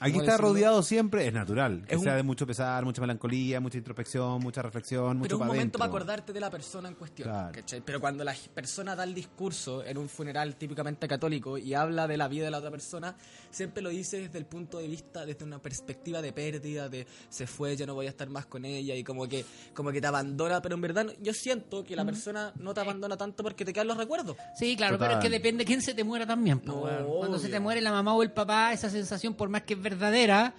Aquí 0.00 0.12
¿cómo 0.12 0.22
está 0.22 0.32
decirlo? 0.32 0.48
rodeado 0.52 0.82
siempre, 0.82 1.26
es 1.28 1.32
natural. 1.32 1.84
Que 1.86 1.92
Es 1.94 1.98
un- 1.98 2.04
sea 2.04 2.16
de 2.16 2.22
mucho 2.24 2.46
pesar, 2.46 2.84
mucha 2.84 3.00
melancolía, 3.00 3.60
mucha 3.60 3.78
introspección, 3.78 4.40
mucha 4.42 4.60
reflexión, 4.62 5.18
mucho 5.18 5.36
Pero 5.36 5.38
un 5.38 5.46
momento 5.46 5.78
para 5.78 5.88
acordarte 5.88 6.32
de 6.32 6.40
la 6.40 6.50
persona 6.50 6.88
en 6.88 6.94
cuestión. 6.94 7.28
Claro. 7.28 7.52
¿cachai? 7.52 7.82
Pero 7.84 8.00
cuando 8.00 8.24
la 8.24 8.34
persona 8.54 8.96
da 8.96 9.04
el 9.04 9.14
discurso 9.14 9.84
en 9.84 9.98
un 9.98 10.08
funeral 10.08 10.56
típicamente 10.56 11.06
católico 11.06 11.56
y 11.58 11.74
habla 11.74 12.08
de 12.08 12.16
la 12.16 12.26
vida 12.26 12.44
de 12.46 12.50
la 12.50 12.58
otra 12.58 12.70
persona, 12.70 13.14
siempre 13.50 13.82
lo 13.82 13.90
dice 13.90 14.18
desde 14.18 14.38
el 14.38 14.46
punto 14.46 14.78
de 14.78 14.88
vista, 14.88 15.24
desde 15.24 15.44
una 15.44 15.60
perspectiva 15.60 16.20
de 16.20 16.32
pérdida, 16.32 16.88
de 16.88 17.06
se 17.28 17.46
fue, 17.46 17.76
ya 17.76 17.86
no 17.86 17.94
voy 17.94 18.06
a 18.06 18.10
estar 18.10 18.28
más 18.28 18.46
con 18.46 18.64
ella 18.64 18.94
y 18.96 19.04
como 19.04 19.28
que, 19.28 19.44
como 19.74 19.92
que 19.92 20.00
te 20.00 20.06
abandona. 20.08 20.60
Pero 20.62 20.74
en 20.74 20.80
verdad 20.80 21.06
yo 21.20 21.32
siento 21.32 21.84
que 21.84 21.94
la 21.94 22.04
persona 22.04 22.52
no 22.56 22.74
te 22.74 22.80
abandona 22.80 23.16
tanto 23.16 23.42
porque 23.42 23.64
te 23.64 23.72
quedan 23.72 23.88
los 23.88 23.96
recuerdos. 23.98 24.36
Sí, 24.58 24.76
claro, 24.76 24.94
Total. 24.96 25.08
pero 25.10 25.20
es 25.20 25.24
que 25.24 25.30
depende 25.30 25.64
quién 25.64 25.80
se 25.82 25.94
te 25.94 26.02
muera 26.02 26.26
también. 26.26 26.60
No. 26.64 26.82
Cuando 27.18 27.38
se 27.38 27.48
te 27.48 27.60
muere 27.60 27.80
la 27.80 27.92
mamá 27.92 28.14
o 28.14 28.22
el 28.22 28.32
papá, 28.32 28.72
esa 28.72 28.90
sensación, 28.90 29.34
por 29.34 29.48
más 29.48 29.62
que 29.62 29.76
verdadera, 29.82 30.54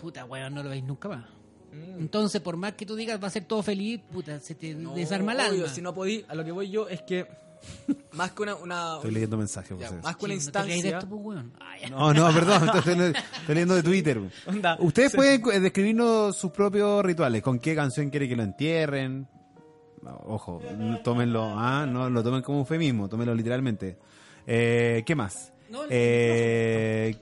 puta, 0.00 0.24
weón, 0.24 0.54
no 0.54 0.62
lo 0.62 0.70
veis 0.70 0.84
nunca 0.84 1.08
más. 1.08 1.24
Entonces, 1.98 2.40
por 2.40 2.56
más 2.56 2.72
que 2.72 2.86
tú 2.86 2.94
digas 2.96 3.22
va 3.22 3.26
a 3.28 3.30
ser 3.30 3.44
todo 3.44 3.62
feliz, 3.62 4.00
puta, 4.10 4.40
se 4.40 4.54
te 4.54 4.74
No, 4.74 4.94
desarma 4.94 5.32
el 5.32 5.40
alma. 5.40 5.68
Si 5.68 5.82
no 5.82 5.94
podí, 5.94 6.24
a 6.28 6.34
lo 6.34 6.44
que 6.44 6.52
voy 6.52 6.70
yo 6.70 6.88
es 6.88 7.02
que 7.02 7.26
más 8.12 8.32
que 8.32 8.42
una, 8.42 8.54
una 8.54 8.94
Estoy 8.96 9.10
leyendo 9.10 9.36
mensajes. 9.36 9.78
ya, 9.78 9.90
más 10.02 10.16
que 10.16 10.24
una 10.24 10.34
no 10.34 10.40
instancia 10.40 10.98
esto, 10.98 11.08
pues. 11.08 11.38
No, 11.90 12.14
no, 12.14 12.32
perdón, 12.32 12.70
estoy, 12.74 12.92
estoy 12.92 13.54
leyendo 13.54 13.74
de 13.74 13.82
Twitter. 13.82 14.20
Onda, 14.46 14.76
Ustedes 14.80 15.14
pueden 15.14 15.42
eh, 15.52 15.60
describirnos 15.60 16.36
sus 16.36 16.50
propios 16.50 17.04
rituales. 17.04 17.42
¿Con 17.42 17.58
qué 17.58 17.74
canción 17.74 18.08
quiere 18.10 18.28
que 18.28 18.36
lo 18.36 18.42
entierren? 18.42 19.26
Ojo, 20.26 20.62
tómenlo, 21.02 21.44
ah, 21.56 21.84
no 21.86 22.08
lo 22.08 22.22
tomen 22.22 22.40
como 22.42 22.58
un 22.58 22.60
eufemismo, 22.62 23.08
tómenlo 23.08 23.34
literalmente. 23.34 23.98
Eh, 24.46 25.02
¿Qué 25.04 25.14
más? 25.16 25.52
No, 25.68 25.80
Eh, 25.90 27.16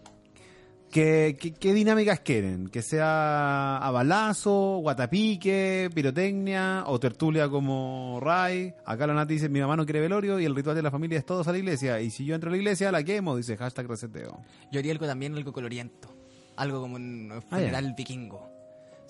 ¿qué, 0.94 1.36
qué, 1.40 1.52
qué 1.52 1.74
dinámicas 1.74 2.20
quieren? 2.20 2.68
¿Que 2.68 2.80
sea 2.80 3.78
a 3.78 3.90
balazo, 3.90 4.78
guatapique, 4.78 5.90
pirotecnia 5.92 6.84
o 6.86 7.00
tertulia 7.00 7.48
como 7.48 8.20
Ray? 8.22 8.72
Acá 8.86 9.08
la 9.08 9.14
Nati 9.14 9.34
dice, 9.34 9.48
mi 9.48 9.58
mamá 9.60 9.74
no 9.76 9.84
quiere 9.84 10.00
velorio 10.00 10.38
y 10.38 10.44
el 10.44 10.54
ritual 10.54 10.76
de 10.76 10.82
la 10.82 10.92
familia 10.92 11.18
es 11.18 11.26
todos 11.26 11.48
a 11.48 11.52
la 11.52 11.58
iglesia. 11.58 12.00
Y 12.00 12.10
si 12.10 12.24
yo 12.24 12.36
entro 12.36 12.48
a 12.48 12.52
la 12.52 12.58
iglesia, 12.58 12.92
la 12.92 13.02
quemo, 13.02 13.36
dice 13.36 13.56
hashtag 13.56 13.88
reseteo. 13.88 14.40
Yo 14.70 14.78
haría 14.78 14.92
algo 14.92 15.06
también, 15.06 15.34
algo 15.34 15.52
coloriento. 15.52 16.08
Algo 16.56 16.80
como 16.80 16.94
un 16.94 17.32
Ah, 17.34 17.40
funeral 17.50 17.94
vikingo. 17.96 18.53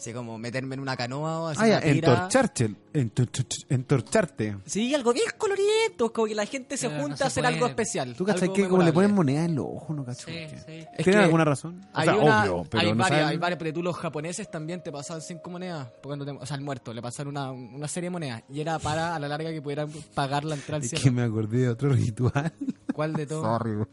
Así 0.04 0.12
como 0.12 0.36
meterme 0.36 0.74
en 0.74 0.80
una 0.80 0.98
canoa 0.98 1.40
o 1.40 1.46
así 1.48 1.62
Ah, 1.62 1.78
entorcharte, 1.82 2.74
entor- 2.92 3.64
entorcharte. 3.70 4.58
Sí, 4.66 4.94
algo 4.94 5.14
bien 5.14 5.24
coloriento. 5.38 6.12
Como 6.12 6.26
que 6.26 6.34
la 6.34 6.44
gente 6.44 6.76
se 6.76 6.90
Pero 6.90 7.00
junta 7.00 7.16
se 7.16 7.24
a 7.24 7.26
hacer 7.28 7.42
puede. 7.42 7.54
algo 7.54 7.66
especial. 7.68 8.14
¿Tú 8.14 8.26
cachai 8.26 8.52
que 8.52 8.68
como 8.68 8.82
le 8.82 8.92
ponen 8.92 9.14
moneda 9.14 9.46
en 9.46 9.54
los 9.54 9.64
ojos, 9.64 9.96
no 9.96 10.04
cacho? 10.04 10.26
Sí, 10.26 10.46
sí. 10.66 10.84
¿Tienen 11.02 11.22
alguna 11.22 11.46
razón? 11.46 11.80
O 11.82 11.88
Hay, 11.98 12.04
sea, 12.06 12.16
una- 12.18 12.42
obvio, 12.42 12.66
pero 12.70 12.80
hay, 12.82 12.92
no 12.92 12.96
varias, 12.98 13.18
saben- 13.20 13.28
hay 13.32 13.36
varias, 13.38 13.58
pero 13.58 13.72
tú 13.72 13.82
los 13.82 13.96
japoneses 13.96 14.50
también 14.50 14.82
te 14.82 14.92
pasaban 14.92 15.22
cinco 15.22 15.48
monedas. 15.48 15.88
Cuando 16.02 16.26
te- 16.26 16.32
o 16.32 16.44
sea, 16.44 16.56
al 16.58 16.62
muerto, 16.62 16.92
le 16.92 17.00
pasaron 17.00 17.30
una, 17.34 17.50
una 17.50 17.88
serie 17.88 18.08
de 18.08 18.12
monedas. 18.12 18.42
Y 18.50 18.60
era 18.60 18.78
para, 18.78 19.14
a 19.16 19.18
la 19.18 19.26
larga, 19.26 19.50
que 19.52 19.62
pudieran 19.62 19.90
pagar 20.14 20.44
la 20.44 20.56
entrada 20.56 20.76
al 20.76 20.82
Es 20.82 20.90
cielo. 20.90 21.02
que 21.02 21.10
me 21.12 21.22
acordé 21.22 21.58
de 21.60 21.68
otro 21.70 21.88
ritual. 21.94 22.52
¿Cuál 22.92 23.14
de 23.14 23.26
todos? 23.26 23.42
Sorry. 23.42 23.72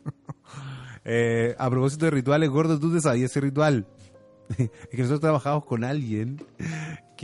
Eh, 1.03 1.56
a 1.58 1.68
propósito 1.68 2.06
de 2.06 2.12
rituales, 2.12 2.48
gordo, 2.50 2.80
tú 2.80 2.94
te 2.94 3.01
sabías 3.01 3.32
ese 3.32 3.41
ritual. 3.41 3.88
Es 4.58 4.70
que 4.89 4.98
nosotros 4.98 5.20
trabajamos 5.22 5.65
con 5.65 5.84
alguien 5.84 6.38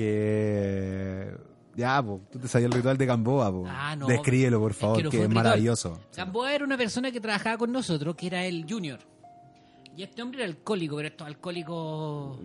que. 0.08 1.36
Ya, 1.76 2.02
po, 2.02 2.22
tú 2.32 2.40
te 2.40 2.48
sabías 2.48 2.72
el 2.72 2.78
ritual 2.78 2.98
de 2.98 3.06
Gamboa, 3.06 3.52
po. 3.52 3.66
Ah, 3.68 3.96
no. 3.96 4.08
Descríbelo, 4.08 4.60
por 4.60 4.72
Es 4.72 4.78
favor, 4.78 5.10
que 5.10 5.24
es 5.24 5.30
maravilloso. 5.30 6.00
Gamboa 6.16 6.54
era 6.54 6.66
una 6.66 6.76
persona 6.78 7.12
que 7.12 7.22
trabajaba 7.22 7.58
con 7.58 7.72
nosotros, 7.72 8.16
que 8.16 8.28
era 8.28 8.46
el 8.46 8.66
Junior. 8.68 9.00
Y 9.96 10.04
este 10.04 10.22
hombre 10.24 10.40
era 10.44 10.50
alcohólico, 10.50 10.96
pero 10.96 11.08
estos 11.08 11.28
alcohólicos. 11.28 12.40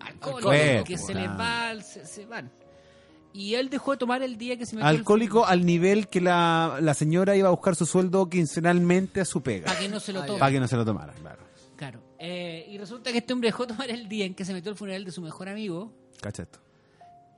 Alcohólicos, 0.00 0.44
Bueno, 0.44 0.84
que 0.84 0.94
pues, 0.94 1.06
se 1.06 1.14
les 1.14 1.28
va, 1.28 1.80
se, 1.82 2.06
se 2.06 2.26
van. 2.26 2.50
Y 3.32 3.54
él 3.54 3.68
dejó 3.70 3.92
de 3.92 3.96
tomar 3.98 4.22
el 4.22 4.36
día 4.36 4.56
que 4.58 4.66
se 4.66 4.76
metió 4.76 4.90
el- 4.90 4.96
Alcohólico 4.98 5.44
al 5.46 5.64
nivel 5.64 6.06
que 6.08 6.20
la, 6.20 6.78
la 6.80 6.94
señora 6.94 7.34
iba 7.34 7.48
a 7.48 7.50
buscar 7.50 7.74
su 7.74 7.86
sueldo 7.86 8.28
quincenalmente 8.28 9.20
a 9.20 9.24
su 9.24 9.42
pega. 9.42 9.66
Para 9.66 9.78
que 9.80 9.88
no 9.88 9.98
se 10.00 10.12
lo 10.12 10.22
Ah, 10.22 10.26
tome. 10.26 10.38
Para 10.38 10.52
que 10.52 10.60
no 10.60 10.68
se 10.68 10.76
lo 10.76 10.84
tomara, 10.84 11.12
claro. 11.14 11.42
Claro. 11.76 12.02
Eh, 12.18 12.66
y 12.68 12.78
resulta 12.78 13.10
que 13.12 13.18
este 13.18 13.32
hombre 13.32 13.48
dejó 13.48 13.64
de 13.66 13.72
tomar 13.74 13.90
el 13.90 14.08
día 14.08 14.24
en 14.24 14.34
que 14.34 14.44
se 14.44 14.52
metió 14.52 14.70
el 14.70 14.76
funeral 14.76 15.04
de 15.04 15.10
su 15.10 15.20
mejor 15.20 15.48
amigo. 15.48 15.92
Cacha 16.20 16.42
esto. 16.44 16.60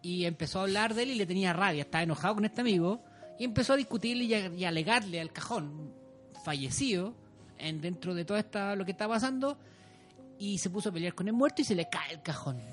y 0.02 0.26
empezó 0.26 0.58
a 0.60 0.62
hablar 0.62 0.92
de 0.94 1.04
él 1.04 1.10
y 1.12 1.14
le 1.14 1.24
tenía 1.26 1.52
rabia, 1.54 1.82
estaba 1.82 2.02
enojado 2.02 2.34
con 2.34 2.44
este 2.44 2.60
amigo 2.60 3.02
y 3.38 3.44
empezó 3.44 3.72
a 3.72 3.76
discutirle 3.76 4.24
y 4.24 4.34
a, 4.34 4.48
y 4.48 4.64
a 4.64 4.68
alegarle 4.68 5.20
al 5.20 5.32
cajón 5.32 5.94
fallecido 6.44 7.14
en 7.58 7.80
dentro 7.80 8.14
de 8.14 8.24
todo 8.26 8.36
esta, 8.36 8.76
lo 8.76 8.84
que 8.84 8.90
está 8.90 9.08
pasando 9.08 9.56
y 10.38 10.58
se 10.58 10.68
puso 10.68 10.90
a 10.90 10.92
pelear 10.92 11.14
con 11.14 11.26
el 11.28 11.32
muerto 11.32 11.62
y 11.62 11.64
se 11.64 11.74
le 11.74 11.88
cae 11.88 12.12
el 12.12 12.22
cajón. 12.22 12.60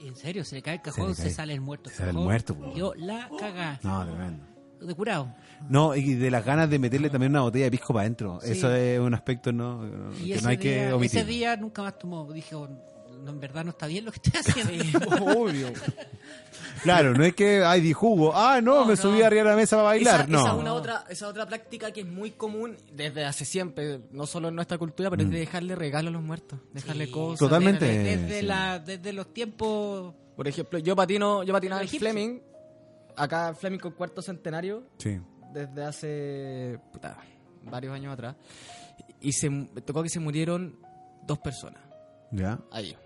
En 0.00 0.16
serio, 0.16 0.44
se 0.44 0.56
le 0.56 0.62
cae 0.62 0.74
el 0.74 0.82
cajón, 0.82 1.14
se, 1.14 1.22
cae. 1.22 1.32
sale 1.32 1.54
el 1.54 1.60
muerto. 1.60 1.88
Se 1.88 1.96
sale 1.96 2.10
el 2.10 2.16
muerto. 2.16 2.74
Yo 2.74 2.92
la 2.96 3.30
cagá. 3.38 3.78
No, 3.84 4.04
tremendo. 4.04 4.44
De 4.86 4.94
curado. 4.94 5.34
No, 5.68 5.94
y 5.94 6.14
de 6.14 6.30
las 6.30 6.44
ganas 6.44 6.68
de 6.68 6.78
meterle 6.78 7.08
también 7.10 7.32
una 7.32 7.42
botella 7.42 7.66
de 7.66 7.70
pisco 7.70 7.92
para 7.92 8.02
adentro. 8.02 8.38
Sí. 8.42 8.52
Eso 8.52 8.74
es 8.74 8.98
un 8.98 9.14
aspecto 9.14 9.52
no, 9.52 9.84
Y 10.20 10.26
que 10.28 10.34
ese, 10.34 10.42
no 10.42 10.48
hay 10.50 10.56
día, 10.56 10.86
que 10.88 10.92
omitir. 10.92 11.18
ese 11.20 11.28
día 11.28 11.56
nunca 11.56 11.82
más 11.82 11.98
tomó. 11.98 12.32
Dije, 12.32 12.54
oh, 12.54 12.68
no, 13.22 13.30
en 13.30 13.38
verdad 13.40 13.62
no 13.64 13.70
está 13.70 13.86
bien 13.86 14.04
lo 14.04 14.10
que 14.12 14.20
estoy 14.22 14.40
haciendo. 14.40 14.98
Obvio. 15.38 15.68
Claro, 16.82 17.14
no 17.14 17.24
es 17.24 17.34
que, 17.34 17.62
ay, 17.64 17.80
di 17.80 17.92
jugo. 17.92 18.32
Ah, 18.34 18.60
no, 18.60 18.80
No, 18.80 18.84
me 18.86 18.94
no. 18.94 18.96
subí 19.00 19.22
arriba 19.22 19.44
de 19.44 19.50
la 19.50 19.56
mesa 19.56 19.76
para 19.76 19.88
bailar. 19.90 20.20
Esa, 20.22 20.26
no. 20.30 20.40
esa 20.40 20.54
una 20.54 20.72
otra, 20.74 21.04
esa 21.08 21.28
otra 21.28 21.46
práctica 21.46 21.92
que 21.92 22.00
es 22.00 22.06
muy 22.08 22.32
común 22.32 22.76
desde 22.92 23.24
hace 23.24 23.44
siempre, 23.44 24.00
no 24.10 24.26
solo 24.26 24.48
en 24.48 24.56
nuestra 24.56 24.78
cultura, 24.78 25.08
pero 25.10 25.22
es 25.22 25.30
de 25.30 25.38
dejarle 25.38 25.76
regalos 25.76 26.08
a 26.10 26.12
los 26.14 26.22
muertos, 26.22 26.58
dejarle 26.72 27.06
Sí. 27.06 27.12
cosas. 27.12 27.38
Totalmente. 27.38 27.86
Desde, 27.86 28.40
sí. 28.40 28.46
la, 28.46 28.78
desde 28.80 29.12
los 29.12 29.32
tiempos. 29.32 30.14
Por 30.34 30.48
ejemplo, 30.48 30.78
yo 30.80 30.96
patino, 30.96 31.44
yo 31.44 31.52
patinaba 31.52 31.82
en. 31.82 31.88
Fleming, 31.88 32.40
acá 33.16 33.48
en 33.48 33.56
Fleming 33.56 33.78
con 33.78 33.92
cuarto 33.92 34.22
centenario, 34.22 34.84
Sí. 34.98 35.18
desde 35.52 35.84
hace 35.84 36.78
puta, 36.92 37.18
varios 37.64 37.94
años 37.94 38.12
atrás, 38.12 38.36
y 39.20 39.32
se 39.32 39.48
tocó 39.84 40.02
que 40.02 40.08
se 40.08 40.20
murieron 40.20 40.78
dos 41.26 41.38
personas 41.38 41.82
Ya. 42.30 42.58
ahí. 42.70 42.96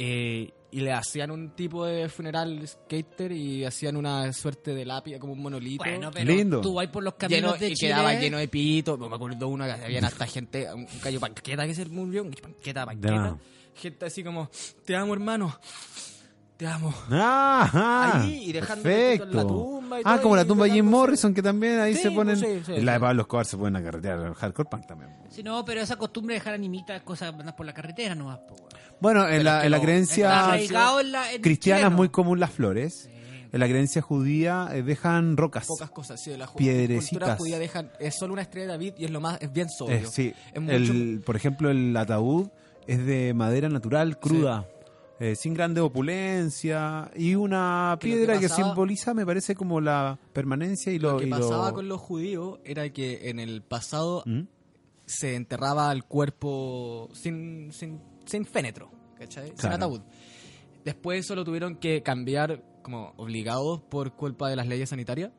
Eh, 0.00 0.52
y 0.70 0.80
le 0.80 0.92
hacían 0.92 1.30
un 1.30 1.50
tipo 1.56 1.86
de 1.86 2.08
funeral 2.10 2.66
skater 2.68 3.32
y 3.32 3.64
hacían 3.64 3.96
una 3.96 4.32
suerte 4.34 4.74
de 4.74 4.84
lápida, 4.84 5.18
como 5.18 5.32
un 5.32 5.40
monolito. 5.42 5.82
Bueno, 5.82 6.10
pero 6.12 6.30
Lindo. 6.32 6.60
tú 6.60 6.74
vas 6.74 6.86
por 6.88 7.02
los 7.02 7.14
caminos 7.14 7.52
lleno, 7.54 7.58
de 7.58 7.68
y 7.70 7.74
Chile. 7.74 7.92
quedaba 7.92 8.14
lleno 8.14 8.36
de 8.38 8.48
pito. 8.48 8.96
Me 8.98 9.14
acuerdo 9.16 9.48
uno 9.48 9.64
que 9.64 9.72
había 9.72 10.00
hasta 10.06 10.26
gente, 10.26 10.72
un 10.72 10.86
gallo 11.02 11.18
panqueta 11.20 11.66
que 11.66 11.74
se 11.74 11.86
murió, 11.86 12.22
un 12.22 12.30
panqueta, 12.32 12.84
panqueta. 12.86 13.14
Ya. 13.14 13.38
Gente 13.80 14.06
así 14.06 14.22
como, 14.22 14.50
te 14.84 14.94
amo 14.94 15.14
hermano, 15.14 15.58
te 16.58 16.66
amo. 16.66 16.92
Ah, 17.10 18.20
Ahí, 18.22 18.50
y 18.50 18.52
dejando 18.52 18.86
el 18.88 19.12
pito 19.12 19.24
en 19.24 19.30
la 19.30 19.34
perfecto. 19.42 19.46
tumba 19.54 19.98
y 19.98 20.02
ah, 20.04 20.12
todo, 20.14 20.22
como 20.22 20.36
la 20.36 20.44
tumba 20.44 20.64
de 20.66 20.70
Jim 20.72 20.84
Morrison, 20.86 21.32
que 21.32 21.42
también 21.42 21.78
ahí 21.80 21.94
Sí, 21.94 22.02
se 22.02 22.10
ponen. 22.10 22.38
pues, 22.38 22.52
sí, 22.58 22.62
sí, 22.66 22.72
en 22.74 22.84
la 22.84 22.92
de 22.92 22.98
sí. 22.98 23.02
Pablo 23.02 23.22
Escobar 23.22 23.46
se 23.46 23.56
pueden 23.56 23.76
a 23.76 23.82
carretear, 23.82 24.18
el 24.26 24.34
hardcore 24.34 24.68
punk 24.68 24.86
también. 24.86 25.10
Sí, 25.30 25.42
no, 25.42 25.64
pero 25.64 25.80
esa 25.80 25.96
costumbre 25.96 26.34
de 26.34 26.40
dejar 26.40 26.54
animitas, 26.54 27.00
cosas 27.02 27.32
andar 27.32 27.54
por 27.56 27.64
la 27.64 27.72
carretera 27.72 28.14
nomás. 28.14 28.38
po, 28.40 28.54
weón. 28.54 28.68
Bueno, 29.00 29.28
en 29.28 29.44
la, 29.44 29.64
en 29.64 29.70
la 29.70 29.80
creencia 29.80 30.26
Está 30.26 30.44
arraigado 30.46 31.00
en 31.00 31.12
la. 31.12 31.32
en 31.32 31.40
cristiana 31.42 31.86
es 31.86 31.92
muy 31.92 32.08
común 32.08 32.40
las 32.40 32.50
flores. 32.50 33.08
En 33.50 33.60
la 33.60 33.66
creencia 33.66 34.02
judía 34.02 34.68
eh, 34.72 34.82
dejan 34.82 35.38
rocas. 35.38 35.66
Pocas 35.66 35.90
cosas, 35.90 36.20
sí, 36.20 36.30
de 36.30 36.36
la 36.36 36.46
ju- 36.46 36.56
Piedrecitas. 36.56 37.38
judía 37.38 37.58
dejan, 37.58 37.90
es 37.98 38.14
solo 38.18 38.34
una 38.34 38.42
estrella 38.42 38.66
de 38.66 38.72
David 38.72 38.94
y 38.98 39.06
es 39.06 39.10
lo 39.10 39.22
más, 39.22 39.38
es 39.40 39.50
bien 39.50 39.70
sobrio. 39.70 39.96
Eh, 39.96 40.06
sí, 40.06 40.34
Es 40.52 40.60
mucho- 40.60 40.74
el, 40.74 41.22
por 41.24 41.34
ejemplo, 41.36 41.70
el 41.70 41.96
ataúd 41.96 42.48
es 42.86 43.06
de 43.06 43.32
madera 43.32 43.70
natural, 43.70 44.18
cruda, 44.18 44.66
eh, 45.20 45.34
sin 45.36 45.54
grande 45.54 45.80
opulencia 45.80 47.10
y 47.16 47.34
una 47.34 47.96
Que 48.00 48.08
lo 48.08 48.12
que 48.12 48.16
piedra 48.18 48.38
que, 48.40 48.48
simboliza, 48.48 49.14
me 49.14 49.26
parece, 49.26 49.54
como 49.54 49.80
la 49.80 50.18
permanencia 50.32 50.92
y 50.92 50.98
lo, 50.98 51.12
lo 51.12 51.18
que 51.18 51.26
y 51.26 51.30
lo- 51.30 51.38
pasaba 51.38 51.72
con 51.72 51.88
los 51.88 52.00
judíos 52.00 52.58
era 52.64 52.88
que 52.92 53.28
en 53.30 53.40
el 53.40 53.62
pasado 53.62 54.22
¿Mm? 54.26 54.42
se 55.06 55.34
enterraba 55.34 55.90
el 55.92 56.04
cuerpo 56.04 57.08
sin, 57.12 57.72
sin, 57.72 58.00
sin 58.26 58.44
fénetro, 58.44 58.90
¿cachai? 59.18 59.52
Sin 59.56 59.70
ataúd. 59.72 60.00
Después 60.84 61.20
eso 61.20 61.34
lo 61.34 61.44
tuvieron 61.44 61.76
que 61.76 62.02
cambiar 62.02 62.62
como 62.82 63.12
obligados 63.16 63.82
por 63.82 64.12
culpa 64.14 64.48
de 64.48 64.56
las 64.56 64.66
leyes 64.66 64.88
sanitarias. 64.90 65.32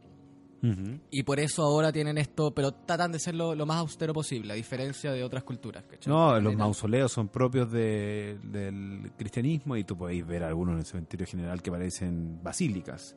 Y 1.12 1.24
por 1.24 1.40
eso 1.40 1.64
ahora 1.64 1.92
tienen 1.92 2.18
esto, 2.18 2.54
pero 2.54 2.72
tratan 2.74 3.12
de 3.12 3.20
ser 3.20 3.36
lo, 3.36 3.56
lo 3.56 3.66
más 3.66 3.78
austero 3.78 4.14
posible, 4.14 4.52
a 4.54 4.56
diferencia 4.56 5.12
de 5.12 5.24
otras 5.24 5.44
culturas. 5.44 5.84
¿cachai? 5.90 6.12
No, 6.12 6.40
los 6.40 6.56
mausoleos 6.56 7.12
son 7.12 7.28
propios 7.30 7.72
de- 7.72 8.38
del 8.44 9.12
cristianismo 9.18 9.76
y 9.78 9.84
tú 9.84 9.98
podéis 9.98 10.26
ver 10.28 10.44
algunos 10.44 10.74
en 10.74 10.80
el 10.80 10.86
cementerio 10.86 11.26
general 11.26 11.62
que 11.62 11.72
parecen 11.72 12.44
basílicas. 12.44 13.16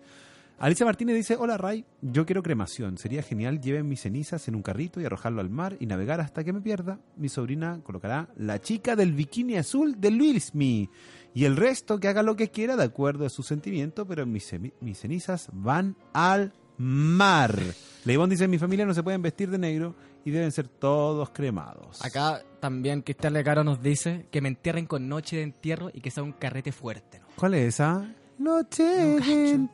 Alicia 0.58 0.86
Martínez 0.86 1.16
dice, 1.16 1.34
hola 1.36 1.56
Ray, 1.58 1.84
yo 2.02 2.24
quiero 2.24 2.40
cremación, 2.40 2.96
sería 2.96 3.22
genial, 3.24 3.60
lleven 3.60 3.88
mis 3.88 4.02
cenizas 4.02 4.46
en 4.46 4.54
un 4.54 4.62
carrito 4.62 5.00
y 5.00 5.04
arrojarlo 5.04 5.40
al 5.40 5.50
mar 5.50 5.76
y 5.80 5.86
navegar 5.86 6.20
hasta 6.20 6.44
que 6.44 6.52
me 6.52 6.60
pierda. 6.60 7.00
Mi 7.16 7.28
sobrina 7.28 7.80
colocará 7.82 8.28
la 8.36 8.60
chica 8.60 8.94
del 8.94 9.12
bikini 9.12 9.56
azul 9.56 10.00
de 10.00 10.08
Will 10.10 10.40
Smith 10.40 10.88
y 11.34 11.46
el 11.46 11.56
resto 11.56 11.98
que 11.98 12.06
haga 12.06 12.22
lo 12.22 12.36
que 12.36 12.50
quiera 12.50 12.76
de 12.76 12.84
acuerdo 12.84 13.26
a 13.26 13.30
su 13.30 13.42
sentimiento, 13.42 14.06
pero 14.06 14.24
mis, 14.24 14.54
mis 14.80 14.98
cenizas 15.00 15.48
van 15.52 15.96
al 16.12 16.52
mar. 16.82 17.58
Leibón 18.04 18.28
dice, 18.30 18.48
mi 18.48 18.58
familia 18.58 18.84
no 18.84 18.94
se 18.94 19.02
pueden 19.02 19.22
vestir 19.22 19.48
de 19.50 19.58
negro 19.58 19.94
y 20.24 20.30
deben 20.30 20.50
ser 20.52 20.66
todos 20.68 21.30
cremados. 21.30 22.04
Acá 22.04 22.42
también 22.60 23.02
Cristian 23.02 23.32
Lecaro 23.32 23.62
nos 23.64 23.80
dice 23.82 24.26
que 24.30 24.40
me 24.40 24.48
entierren 24.48 24.86
con 24.86 25.08
noche 25.08 25.36
de 25.36 25.42
entierro 25.42 25.90
y 25.92 26.00
que 26.00 26.10
sea 26.10 26.22
un 26.22 26.32
carrete 26.32 26.72
fuerte. 26.72 27.20
¿no? 27.20 27.26
¿Cuál 27.36 27.54
es 27.54 27.74
esa? 27.74 28.04
Noche 28.38 28.82
de 28.82 29.68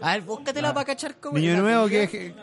A 0.00 0.12
ver, 0.14 0.22
búscatela 0.22 0.74
para 0.74 0.84
cachar 0.86 1.16
cómo 1.20 1.38
Niño 1.38 1.60
Nuevo 1.62 1.86
que 1.88 2.34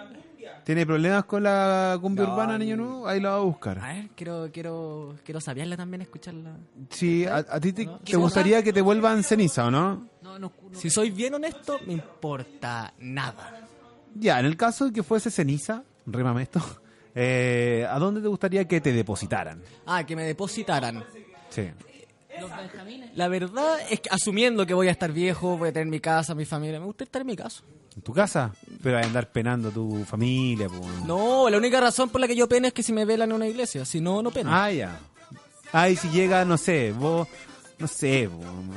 tiene 0.63 0.86
problemas 0.86 1.25
con 1.25 1.41
la 1.43 1.98
cumbia 2.00 2.24
No, 2.25 2.33
urbana, 2.33 2.57
ni- 2.57 2.65
Niño 2.65 2.77
Nuevo, 2.77 3.07
ahí 3.07 3.19
la 3.19 3.31
va 3.31 3.36
a 3.36 3.39
A 3.39 3.43
buscar. 3.43 3.81
ver, 3.81 4.10
quiero, 4.15 4.50
quiero, 4.53 5.15
quiero 5.25 5.41
saberla 5.41 5.75
también, 5.75 6.01
escucharla. 6.03 6.51
Sí, 6.91 7.25
a, 7.25 7.38
a 7.38 7.60
ti 7.60 7.74
te, 7.74 7.86
¿No? 7.86 7.98
te 8.00 8.15
gustaría 8.15 8.62
que 8.63 8.71
te 8.71 8.79
vuelvan 8.81 9.24
ceniza, 9.24 9.65
¿o 9.65 9.71
no? 9.71 10.07
No, 10.21 10.38
no, 10.39 10.51
no. 10.71 10.79
Si 10.79 10.89
soy 10.91 11.10
bien 11.10 11.33
honesto, 11.33 11.79
me 11.88 11.93
importa 11.93 12.93
nada. 13.00 13.61
Ya, 14.15 14.39
en 14.39 14.46
el 14.46 14.58
caso 14.58 14.86
de 14.86 14.94
que 14.94 15.03
fuese 15.03 15.32
ceniza, 15.32 15.84
rémame 16.06 16.44
esto, 16.44 16.62
eh, 17.15 17.86
¿a 17.89 17.98
dónde 18.00 18.22
te 18.22 18.27
gustaría 18.27 18.68
que 18.68 18.82
te 18.82 18.91
depositaran? 18.91 19.62
Ah, 19.86 20.06
que 20.06 20.15
me 20.15 20.24
depositaran. 20.24 21.03
Sí. 21.50 21.70
Los 22.39 22.50
benjamines. 22.50 23.15
La 23.15 23.27
verdad 23.27 23.77
es 23.89 24.00
que 24.00 24.10
asumiendo 24.10 24.65
que 24.65 24.74
voy 24.74 24.88
a 24.88 24.91
estar 24.91 25.12
viejo, 25.12 25.58
voy 25.58 25.70
a 25.70 25.74
tener 25.74 25.88
mi 25.88 26.00
casa, 26.00 26.34
mi 26.34 26.46
familia, 26.46 26.80
me 26.80 26.86
gusta 26.86 27.03
estar 27.03 27.22
en 27.22 27.27
mi 27.27 27.36
casa. 27.36 27.62
¿En 27.96 28.01
tu 28.01 28.13
casa? 28.13 28.53
Pero 28.82 28.98
a 28.98 29.01
andar 29.01 29.32
penando 29.32 29.68
a 29.68 29.72
tu 29.72 30.06
familia, 30.06 30.70
po. 30.70 30.88
No, 31.06 31.50
la 31.50 31.58
única 31.58 31.80
razón 31.82 32.10
por 32.10 32.22
la 32.22 32.27
que 32.27 32.36
yo 32.36 32.48
peno 32.48 32.68
es 32.68 32.74
que 32.74 32.84
si 32.84 32.94
me 32.94 33.03
velan 33.03 33.30
en 33.30 33.36
una 33.36 33.48
iglesia, 33.48 33.84
si 33.84 34.00
no, 34.00 34.22
no 34.24 34.32
peno. 34.32 34.50
Ah, 34.53 34.72
ya. 34.72 34.98
Ah, 35.74 35.89
y 35.89 35.98
si 35.98 36.10
llega, 36.10 36.46
no 36.46 36.58
sé, 36.58 36.94
vos, 36.94 37.27
no 37.80 37.88
sé, 37.88 38.30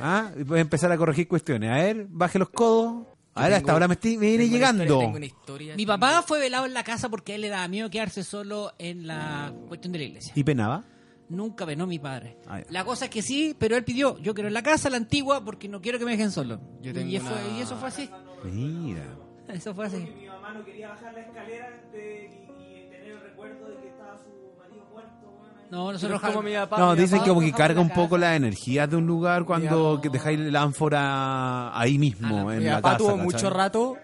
¿ah? 0.03 0.31
Y 0.37 0.45
puedes 0.45 0.63
empezar 0.63 0.91
a 0.91 0.97
corregir 0.97 1.29
cuestiones. 1.29 1.71
A 1.71 1.75
ver, 1.75 2.07
baje 2.09 2.39
los 2.39 2.51
codos. 2.51 3.07
A 3.37 3.45
ver, 3.45 3.55
hasta 3.55 3.73
ahora 3.73 3.89
me, 3.89 3.95
estoy, 3.95 4.17
me 4.17 4.27
viene 4.29 4.45
Tengo 4.45 4.49
una 4.49 4.57
llegando. 4.59 4.83
historia- 4.85 5.05
tengo 5.07 5.17
una 5.17 5.27
historia 5.27 5.77
Mi 5.77 5.87
papá 5.87 6.23
fue 6.23 6.39
velado 6.39 6.67
en 6.67 6.75
la 6.75 6.85
casa 6.85 7.09
porque 7.09 7.33
a 7.33 7.35
él 7.35 7.41
le 7.41 7.49
daba 7.49 7.67
miedo 7.69 7.91
quedarse 7.91 8.23
solo 8.25 8.73
en 8.79 9.07
la 9.07 9.53
cuestión 9.69 9.93
de 9.93 9.99
la 9.99 10.05
iglesia. 10.05 10.33
¿Y 10.37 10.45
penaba? 10.45 10.85
Nunca 11.29 11.65
venó 11.65 11.87
mi 11.87 11.99
padre. 11.99 12.37
Ah. 12.47 12.61
La 12.69 12.85
cosa 12.85 13.07
es 13.07 13.11
que 13.11 13.23
sí, 13.23 13.57
pero 13.59 13.77
él 13.77 13.85
pidió, 13.85 14.19
yo 14.19 14.35
quiero 14.35 14.49
en 14.49 14.55
la 14.55 14.63
casa, 14.63 14.89
la 14.91 14.99
antigua, 14.99 15.45
porque 15.45 15.69
no 15.69 15.81
quiero 15.81 15.99
que 15.99 16.05
me 16.05 16.13
dejen 16.13 16.31
solo. 16.31 16.61
Yo 16.83 16.93
tengo 16.93 17.11
y, 17.11 17.19
fue- 17.19 17.33
una- 17.33 17.59
y 17.59 17.63
eso 17.63 17.77
fue 17.77 17.89
así. 17.89 18.09
Mira. 18.45 19.05
Eso 19.49 19.75
fue 19.75 19.87
así. 19.87 19.97
mi 19.99 20.27
mamá 20.27 20.53
no 20.55 20.65
quería 20.65 20.89
bajar 20.89 21.13
la 21.13 21.21
escalera 21.21 21.71
de- 21.93 22.31
y, 22.59 22.87
y 22.87 22.91
tener 22.91 23.09
el 23.13 23.21
recuerdo 23.21 23.69
de 23.69 23.77
que 23.83 23.89
estaba 23.89 24.17
su 24.17 24.57
marido 24.59 24.87
muerto. 24.93 25.27
bueno. 25.39 25.54
No, 25.71 25.93
nosotros 25.93 26.21
como 26.21 26.43
mi 26.43 26.55
papá. 26.55 26.79
No, 26.79 26.95
mi 26.95 27.01
dicen 27.01 27.19
papá- 27.19 27.25
que 27.25 27.29
como 27.31 27.41
que 27.41 27.53
carga 27.53 27.75
la 27.77 27.81
un 27.81 27.91
poco 27.91 28.17
la 28.19 28.37
energía 28.37 28.87
de 28.87 28.97
un 28.97 29.07
lugar 29.07 29.45
cuando 29.45 29.97
dejáis 29.99 30.39
la 30.39 30.63
ánfora 30.63 31.79
ahí 31.79 31.99
mismo, 31.99 32.49
Ah, 32.49 32.53
en 32.55 32.59
Mi 32.61 32.65
la 32.67 32.77
papá 32.77 32.89
casa. 32.93 32.99
tuvo 32.99 33.09
¿cachai? 33.11 33.25
mucho 33.25 33.51
rato 33.51 33.97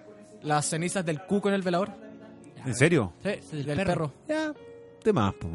las 0.42 0.66
cenizas 0.66 1.04
del 1.04 1.20
cuco 1.22 1.48
en 1.48 1.54
el 1.54 1.62
velador. 1.62 1.90
¿En 2.64 2.74
serio? 2.74 3.12
Sí, 3.22 3.30
del 3.56 3.64
del 3.66 3.76
perro. 3.76 3.86
perro. 3.86 4.12
Ya, 4.28 4.52
temas, 5.02 5.34
po. 5.34 5.48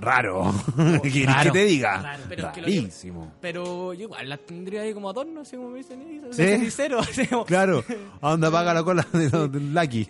Raro. 0.00 0.52
¿Qué 1.02 1.10
querés 1.12 1.26
raro. 1.26 1.52
que 1.52 1.58
te 1.58 1.64
diga? 1.64 2.02
Raro, 2.02 2.22
pero 2.28 2.46
es 2.48 2.52
que 2.54 2.60
lo 2.60 2.66
Rarísimo. 2.66 3.32
Pero 3.40 3.92
yo 3.94 4.02
igual 4.04 4.28
las 4.28 4.40
tendría 4.40 4.82
ahí 4.82 4.92
como 4.92 5.08
adorno, 5.10 5.42
así 5.42 5.56
como 5.56 5.68
mis 5.70 5.86
cenizas. 5.86 6.34
¿Sí? 6.34 6.42
cenicero, 6.44 6.98
así 7.00 7.26
como- 7.26 7.44
Claro, 7.44 7.84
¿a 8.20 8.30
dónde 8.30 8.46
apaga 8.48 8.74
la 8.74 8.82
cola 8.82 9.06
de 9.12 9.30
los 9.30 9.52
del 9.52 9.72
Lucky? 9.72 10.08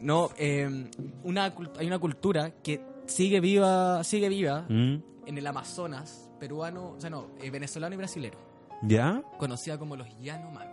No, 0.00 0.30
eh, 0.38 0.86
una, 1.24 1.52
hay 1.78 1.86
una 1.86 1.98
cultura 1.98 2.52
que 2.62 2.80
sigue 3.06 3.40
viva, 3.40 4.02
sigue 4.04 4.28
viva 4.28 4.66
¿Mm? 4.68 5.02
en 5.26 5.38
el 5.38 5.46
Amazonas 5.46 6.28
peruano, 6.38 6.92
o 6.96 7.00
sea, 7.00 7.10
no, 7.10 7.28
eh, 7.40 7.50
venezolano 7.50 7.94
y 7.94 7.98
brasilero, 7.98 8.38
¿Ya? 8.82 9.22
conocida 9.38 9.78
como 9.78 9.96
los 9.96 10.08
Yanomami. 10.20 10.70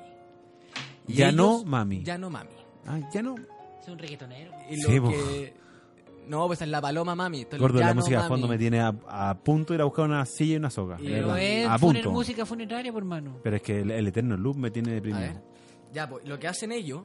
Y 1.08 1.14
Yanomami. 1.14 1.96
ellos- 1.98 2.08
Yanomami. 2.08 2.56
Ah, 2.88 3.00
ya 3.14 3.22
no. 3.22 3.36
Es 3.82 3.88
un 3.88 3.98
reggaetonero. 3.98 4.52
Y 4.70 4.78
Sí, 4.78 4.96
lo 4.98 5.04
po. 5.04 5.10
que... 5.12 5.54
No, 6.28 6.46
pues 6.46 6.62
es 6.62 6.68
la 6.68 6.80
paloma 6.80 7.16
mami. 7.16 7.46
Gordo, 7.58 7.80
la 7.80 7.94
música 7.96 8.22
de 8.22 8.28
fondo 8.28 8.48
me 8.48 8.58
tiene 8.60 8.80
a, 8.82 8.94
a 9.08 9.36
punto 9.40 9.74
de 9.74 9.78
ir 9.78 9.82
a 9.82 9.86
buscar 9.86 10.06
una 10.06 10.24
silla 10.28 10.54
y 10.54 10.58
una 10.58 10.70
soga. 10.70 10.98
Y 11.02 11.12
es 11.12 11.68
a 11.68 11.78
poner 11.80 12.04
punto. 12.04 12.12
música 12.12 12.46
funeraria, 12.46 12.94
por 12.94 13.04
mano. 13.04 13.38
Pero 13.42 13.56
es 13.56 13.62
que 13.64 13.80
el, 13.82 13.90
el 13.90 14.08
eterno 14.08 14.38
loop 14.38 14.56
me 14.58 14.70
tiene 14.70 14.92
deprimido. 14.92 15.42
Ya, 15.92 16.08
pues 16.08 16.28
lo 16.28 16.38
que 16.38 16.48
hacen 16.48 16.72
ellos 16.72 17.02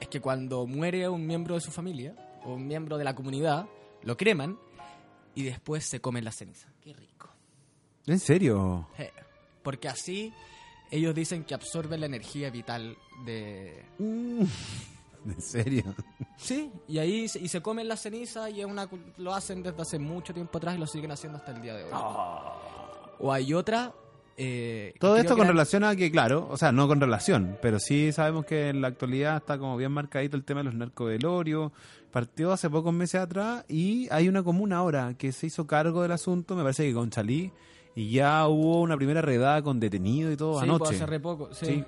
es 0.00 0.06
que 0.06 0.20
cuando 0.20 0.66
muere 0.68 1.08
un 1.08 1.26
miembro 1.26 1.56
de 1.56 1.60
su 1.60 1.72
familia 1.72 2.14
o 2.44 2.54
un 2.54 2.64
miembro 2.68 2.96
de 2.96 3.02
la 3.02 3.14
comunidad, 3.16 3.66
lo 4.02 4.16
creman 4.16 4.58
y 5.34 5.44
después 5.44 5.84
se 5.84 6.00
comen 6.00 6.24
la 6.24 6.32
ceniza. 6.32 6.68
Qué 6.82 6.92
rico. 6.92 7.28
¿En 8.06 8.18
serio? 8.18 8.88
Porque 9.62 9.88
así 9.88 10.32
ellos 10.90 11.14
dicen 11.14 11.44
que 11.44 11.54
absorben 11.54 12.00
la 12.00 12.06
energía 12.06 12.50
vital 12.50 12.96
de... 13.24 13.84
¿En 13.98 15.40
serio? 15.42 15.94
Sí, 16.38 16.72
y 16.88 16.98
ahí 16.98 17.28
se- 17.28 17.38
y 17.40 17.48
se 17.48 17.60
comen 17.60 17.86
la 17.88 17.96
ceniza 17.98 18.48
y 18.48 18.60
es 18.60 18.66
una, 18.66 18.88
lo 19.18 19.34
hacen 19.34 19.62
desde 19.62 19.82
hace 19.82 19.98
mucho 19.98 20.32
tiempo 20.32 20.56
atrás 20.56 20.76
y 20.76 20.78
lo 20.78 20.86
siguen 20.86 21.10
haciendo 21.12 21.36
hasta 21.38 21.52
el 21.52 21.60
día 21.60 21.74
de 21.74 21.84
hoy. 21.84 21.90
O 23.18 23.30
hay 23.32 23.52
otra... 23.52 23.92
eh, 24.42 24.94
Todo 24.98 25.16
esto 25.16 25.36
con 25.36 25.46
relación 25.46 25.84
a 25.84 25.94
que, 25.94 26.10
claro, 26.10 26.48
o 26.50 26.56
sea, 26.56 26.72
no 26.72 26.88
con 26.88 27.00
relación, 27.00 27.58
pero 27.60 27.78
sí 27.78 28.10
sabemos 28.12 28.46
que 28.46 28.70
en 28.70 28.80
la 28.80 28.88
actualidad 28.88 29.36
está 29.36 29.58
como 29.58 29.76
bien 29.76 29.92
marcadito 29.92 30.36
el 30.36 30.44
tema 30.44 30.60
de 30.60 30.64
los 30.64 30.74
narcovelorios. 30.74 31.72
Partió 32.10 32.50
hace 32.52 32.68
pocos 32.70 32.92
meses 32.92 33.20
atrás 33.20 33.64
y 33.68 34.08
hay 34.10 34.28
una 34.28 34.42
comuna 34.42 34.78
ahora 34.78 35.14
que 35.18 35.30
se 35.32 35.46
hizo 35.46 35.66
cargo 35.66 36.02
del 36.02 36.12
asunto, 36.12 36.56
me 36.56 36.62
parece 36.62 36.86
que 36.88 36.94
con 36.94 37.10
Chalí, 37.10 37.52
y 37.94 38.10
ya 38.10 38.46
hubo 38.48 38.80
una 38.80 38.96
primera 38.96 39.20
redada 39.20 39.62
con 39.62 39.78
detenido 39.78 40.32
y 40.32 40.36
todo 40.36 40.58
Sí, 40.58 40.64
anoche. 40.64 40.78
pues, 40.86 40.96
hace 40.96 41.06
re 41.06 41.20
poco, 41.20 41.52
sí. 41.52 41.66
Sí. 41.66 41.84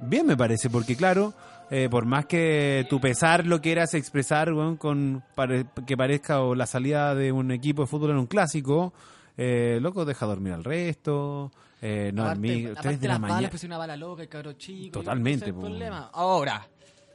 Bien 0.00 0.26
me 0.26 0.36
parece, 0.36 0.68
porque 0.70 0.96
claro, 0.96 1.32
eh, 1.70 1.88
por 1.90 2.04
más 2.04 2.26
que 2.26 2.86
tu 2.90 3.00
pesar 3.00 3.46
lo 3.46 3.60
quieras 3.60 3.94
expresar 3.94 4.50
con 4.78 5.22
pare- 5.34 5.66
que 5.86 5.96
parezca 5.96 6.40
o 6.42 6.54
la 6.54 6.66
salida 6.66 7.14
de 7.14 7.32
un 7.32 7.50
equipo 7.52 7.82
de 7.82 7.86
fútbol 7.88 8.10
en 8.10 8.16
un 8.18 8.26
clásico, 8.26 8.92
eh, 9.36 9.78
loco, 9.80 10.04
deja 10.04 10.26
dormir 10.26 10.52
al 10.52 10.64
resto, 10.64 11.50
eh, 11.82 12.10
no 12.14 12.24
dormir, 12.24 12.68
aparte 12.70 12.88
3 12.88 13.00
de 13.00 13.08
la 13.08 13.14
las 13.14 13.20
balas, 13.20 13.34
mañana. 13.36 13.50
pues 13.50 13.64
una 13.64 13.78
bala 13.78 13.96
loca, 13.96 14.22
el 14.22 14.28
cabro 14.28 14.52
chico. 14.54 14.98
Totalmente, 15.00 15.36
ese 15.36 15.44
es 15.46 15.48
el 15.48 15.54
po. 15.54 15.60
problema. 15.62 16.10
Ahora, 16.12 16.68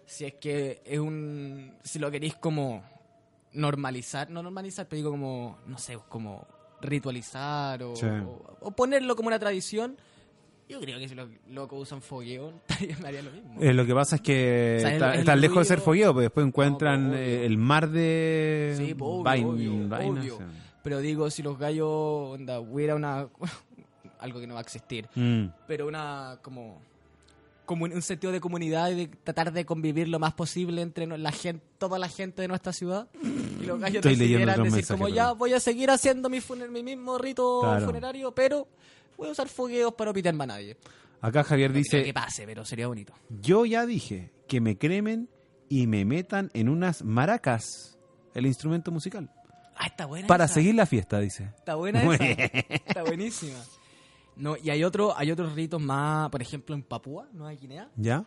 si 0.05 0.25
es 0.25 0.33
que 0.35 0.81
es 0.85 0.99
un. 0.99 1.73
Si 1.83 1.97
lo 1.99 2.09
queréis 2.11 2.35
como 2.35 2.83
normalizar, 3.53 4.29
no 4.29 4.43
normalizar, 4.43 4.87
pero 4.87 4.97
digo 4.97 5.11
como, 5.11 5.57
no 5.67 5.77
sé, 5.77 5.97
como 6.07 6.45
ritualizar 6.81 7.81
o, 7.83 7.95
Sí. 7.95 8.05
o- 8.05 8.57
o 8.61 8.71
ponerlo 8.71 9.15
como 9.15 9.27
una 9.27 9.39
tradición. 9.39 9.97
Yo 10.67 10.79
creo 10.79 10.99
que 10.99 11.09
si 11.09 11.15
los 11.15 11.27
locos 11.47 11.81
usan 11.81 12.01
fogueo, 12.01 12.53
me 13.01 13.07
haría 13.07 13.23
lo 13.23 13.31
mismo. 13.31 13.55
Eh, 13.59 13.73
lo 13.73 13.85
que 13.87 13.93
pasa 13.95 14.17
es 14.17 14.21
que 14.21 14.75
O 14.77 14.81
sea, 14.81 15.13
el- 15.13 15.19
está, 15.21 15.35
lejos 15.35 15.57
de 15.59 15.65
ser 15.65 15.79
fogueo, 15.79 16.13
pero 16.13 16.21
después 16.21 16.45
encuentran 16.45 17.05
No, 17.05 17.09
pues, 17.09 17.21
eh, 17.21 17.45
el 17.45 17.57
mar 17.57 17.89
de 17.89 18.75
Sí, 18.77 18.93
pues, 18.93 19.09
obvio, 19.11 19.49
obvio, 19.49 19.87
vainas, 19.89 20.23
obvio. 20.25 20.39
Pero 20.83 20.99
digo, 20.99 21.29
si 21.29 21.43
los 21.43 21.57
gallos, 21.57 21.87
onda, 21.89 22.59
hubiera 22.59 22.95
una. 22.95 23.27
algo 24.19 24.39
que 24.39 24.47
no 24.47 24.53
va 24.55 24.59
a 24.59 24.63
existir. 24.63 25.07
Mm. 25.15 25.45
pero 25.67 25.87
una 25.87 26.39
como 26.41 26.81
como 27.65 27.85
un 27.85 28.01
sentido 28.01 28.33
de 28.33 28.39
comunidad 28.41 28.89
y 28.89 28.95
de 28.95 29.07
tratar 29.07 29.53
de 29.53 29.63
convivir 29.63 30.07
lo 30.07 30.17
más 30.17 30.33
posible 30.33 30.81
entre 30.81 31.05
la 31.05 31.31
gente, 31.31 31.63
toda 31.77 31.99
la 31.99 32.09
gente 32.09 32.41
de 32.41 32.47
nuestra 32.47 32.73
ciudad. 32.73 33.07
Y 33.61 33.65
los 33.65 33.79
gallos 33.79 34.01
decidieran 34.01 34.47
decir 34.47 34.61
mensajes, 34.63 34.87
como 34.87 35.03
pero- 35.05 35.15
ya 35.15 35.31
voy 35.33 35.53
a 35.53 35.59
seguir 35.59 35.91
haciendo 35.91 36.29
mi, 36.29 36.39
funer- 36.39 36.69
mi 36.71 36.81
mismo 36.81 37.19
rito 37.19 37.59
Claro. 37.61 37.85
funerario, 37.85 38.33
pero 38.33 38.67
voy 39.17 39.27
a 39.29 39.31
usar 39.33 39.47
fogueos 39.49 39.93
para 39.93 40.09
no 40.09 40.13
pitarme 40.15 40.45
a 40.45 40.47
nadie. 40.47 40.77
Acá 41.21 41.43
Javier 41.43 41.69
No 41.69 41.77
dice, 41.77 42.01
que 42.03 42.11
pase, 42.13 42.45
pero 42.47 42.65
sería 42.65 42.87
bonito. 42.87 43.13
yo 43.39 43.65
ya 43.67 43.85
dije 43.85 44.31
que 44.47 44.61
me 44.61 44.75
cremen 44.79 45.29
y 45.69 45.85
me 45.85 46.05
metan 46.05 46.49
en 46.55 46.69
unas 46.69 47.03
maracas, 47.03 47.99
el 48.33 48.47
instrumento 48.47 48.89
musical. 48.91 49.29
Ah, 49.81 49.87
está 49.87 50.05
buena 50.05 50.27
Para 50.27 50.43
esa. 50.45 50.55
seguir 50.55 50.75
la 50.75 50.85
fiesta, 50.85 51.19
dice. 51.19 51.45
Está 51.55 51.75
buena 51.75 52.03
Muy 52.03 52.15
esa. 52.15 52.23
bien. 52.25 52.49
Está 52.69 53.03
buenísima. 53.03 53.57
No, 54.35 54.55
y 54.61 54.69
hay 54.69 54.83
otro, 54.83 55.17
hay 55.17 55.31
otros 55.31 55.53
ritos 55.55 55.81
más, 55.81 56.29
por 56.29 56.41
ejemplo, 56.41 56.75
en 56.75 56.83
Papúa, 56.83 57.27
Nueva 57.33 57.51
Guinea, 57.53 57.89
¿Ya? 57.95 58.25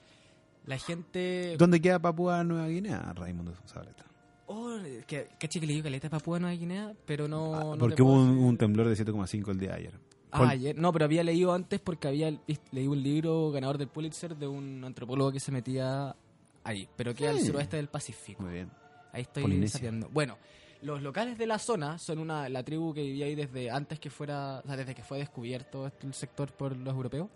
la 0.67 0.79
gente 0.79 1.57
¿Dónde 1.59 1.81
queda 1.81 1.99
Papúa 1.99 2.43
Nueva 2.45 2.69
Guinea, 2.69 3.13
Raimundo 3.15 3.55
Zabaleta? 3.67 4.05
Oh, 4.47 4.77
que, 5.07 5.29
caché 5.39 5.61
que 5.61 5.67
le 5.67 5.73
digo 5.75 5.85
caleta 5.85 6.09
Papúa 6.11 6.39
Nueva 6.39 6.55
Guinea, 6.57 6.93
pero 7.07 7.29
no. 7.29 7.53
no 7.53 7.73
Ah, 7.75 7.77
Porque 7.79 7.97
te 7.97 8.03
hubo 8.03 8.13
un, 8.15 8.31
un 8.39 8.57
temblor 8.59 8.89
de 8.89 8.95
7,5 8.97 9.51
el 9.51 9.59
día 9.59 9.71
de 9.71 9.75
ayer. 9.77 10.01
Ah, 10.31 10.49
ayer. 10.49 10.77
No, 10.79 10.93
pero 10.93 11.05
había 11.05 11.23
leído 11.23 11.53
antes 11.53 11.81
porque 11.81 12.09
había 12.09 12.35
leído 12.71 12.93
un 12.93 13.03
libro 13.03 13.51
ganador 13.51 13.77
del 13.79 13.89
Pulitzer 13.89 14.37
de 14.37 14.47
un 14.47 14.83
antropólogo 14.85 15.33
que 15.33 15.41
se 15.41 15.53
metía 15.53 16.17
ahí, 16.65 16.89
pero 16.97 17.15
queda 17.15 17.31
al 17.31 17.39
Sí. 17.41 17.47
suroeste 17.47 17.77
del 17.77 17.89
Pacífico. 17.89 18.43
Muy 18.43 18.53
bien. 18.53 18.71
Ahí 19.13 19.23
estoy 19.23 19.43
Polinesia. 19.43 19.79
sapeando. 19.79 20.09
Bueno, 20.11 20.37
los 20.83 21.01
locales 21.03 21.39
de 21.39 21.47
la 21.47 21.59
zona 21.59 21.99
son 21.99 22.19
una 22.19 22.49
la 22.49 22.63
tribu 22.63 22.93
que 22.93 23.03
vivía 23.03 23.27
ahí 23.27 23.35
desde 23.35 23.71
antes 23.71 23.99
que 23.99 24.11
fuera, 24.11 24.61
o 24.65 24.67
sea, 24.67 24.77
desde 24.77 24.95
que 24.95 25.03
fue 25.03 25.19
descubierto 25.19 25.87
este- 25.87 26.07
el 26.07 26.15
sector 26.15 26.51
por 26.53 26.77
los 26.77 26.95
europeos. 26.95 27.29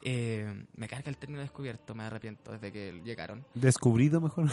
Eh, 0.00 0.64
me 0.76 0.86
carga 0.86 1.10
el 1.10 1.16
término 1.16 1.40
descubierto, 1.40 1.92
me 1.92 2.04
arrepiento 2.04 2.52
desde 2.52 2.70
que 2.70 3.00
llegaron. 3.04 3.44
¿Descubrido 3.54 4.20
mejor? 4.20 4.48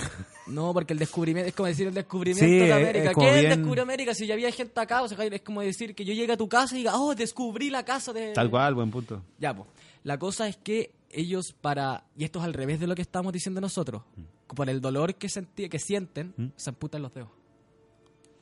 No, 0.48 0.74
porque 0.74 0.94
el 0.94 1.00
descubrimiento 1.00 1.48
es 1.50 1.54
como 1.56 1.68
decir 1.68 1.86
el 1.88 1.94
descubrimiento 1.94 2.46
Sí, 2.46 2.58
de 2.68 2.74
América. 2.74 3.14
¿Qué 3.14 3.40
bien- 3.42 3.50
descubrió 3.60 3.84
América? 3.84 4.16
Si 4.16 4.26
ya 4.26 4.34
había 4.34 4.52
gente 4.52 4.80
acá, 4.80 5.04
o 5.04 5.08
sea, 5.08 5.24
es 5.24 5.42
como 5.44 5.62
decir 5.62 5.94
que 5.94 6.04
yo 6.04 6.14
llegue 6.16 6.34
a 6.34 6.38
tu 6.38 6.50
casa 6.50 6.74
y 6.74 6.80
diga, 6.80 6.98
oh, 7.00 7.14
descubrí 7.14 7.70
la 7.70 7.86
casa 7.86 8.12
de. 8.12 8.34
Tal 8.34 8.50
cual, 8.50 8.74
buen 8.74 8.90
punto. 8.90 9.22
Ya, 9.38 9.54
pues. 9.56 9.70
La 10.04 10.18
cosa 10.18 10.48
es 10.48 10.58
que 10.58 10.92
ellos 11.12 11.54
para. 11.62 12.06
Y 12.18 12.24
esto 12.24 12.40
es 12.40 12.46
al 12.46 12.54
revés 12.54 12.80
de 12.80 12.88
lo 12.88 12.96
que 12.96 13.04
estamos 13.04 13.32
diciendo 13.32 13.62
nosotros. 13.62 14.02
Por 14.48 14.68
el 14.68 14.82
dolor 14.82 15.14
que, 15.16 15.28
que 15.70 15.80
sienten, 15.80 16.34
Mm. 16.38 16.46
se 16.56 16.70
amputan 16.72 17.04
los 17.04 17.14
dedos. 17.14 17.30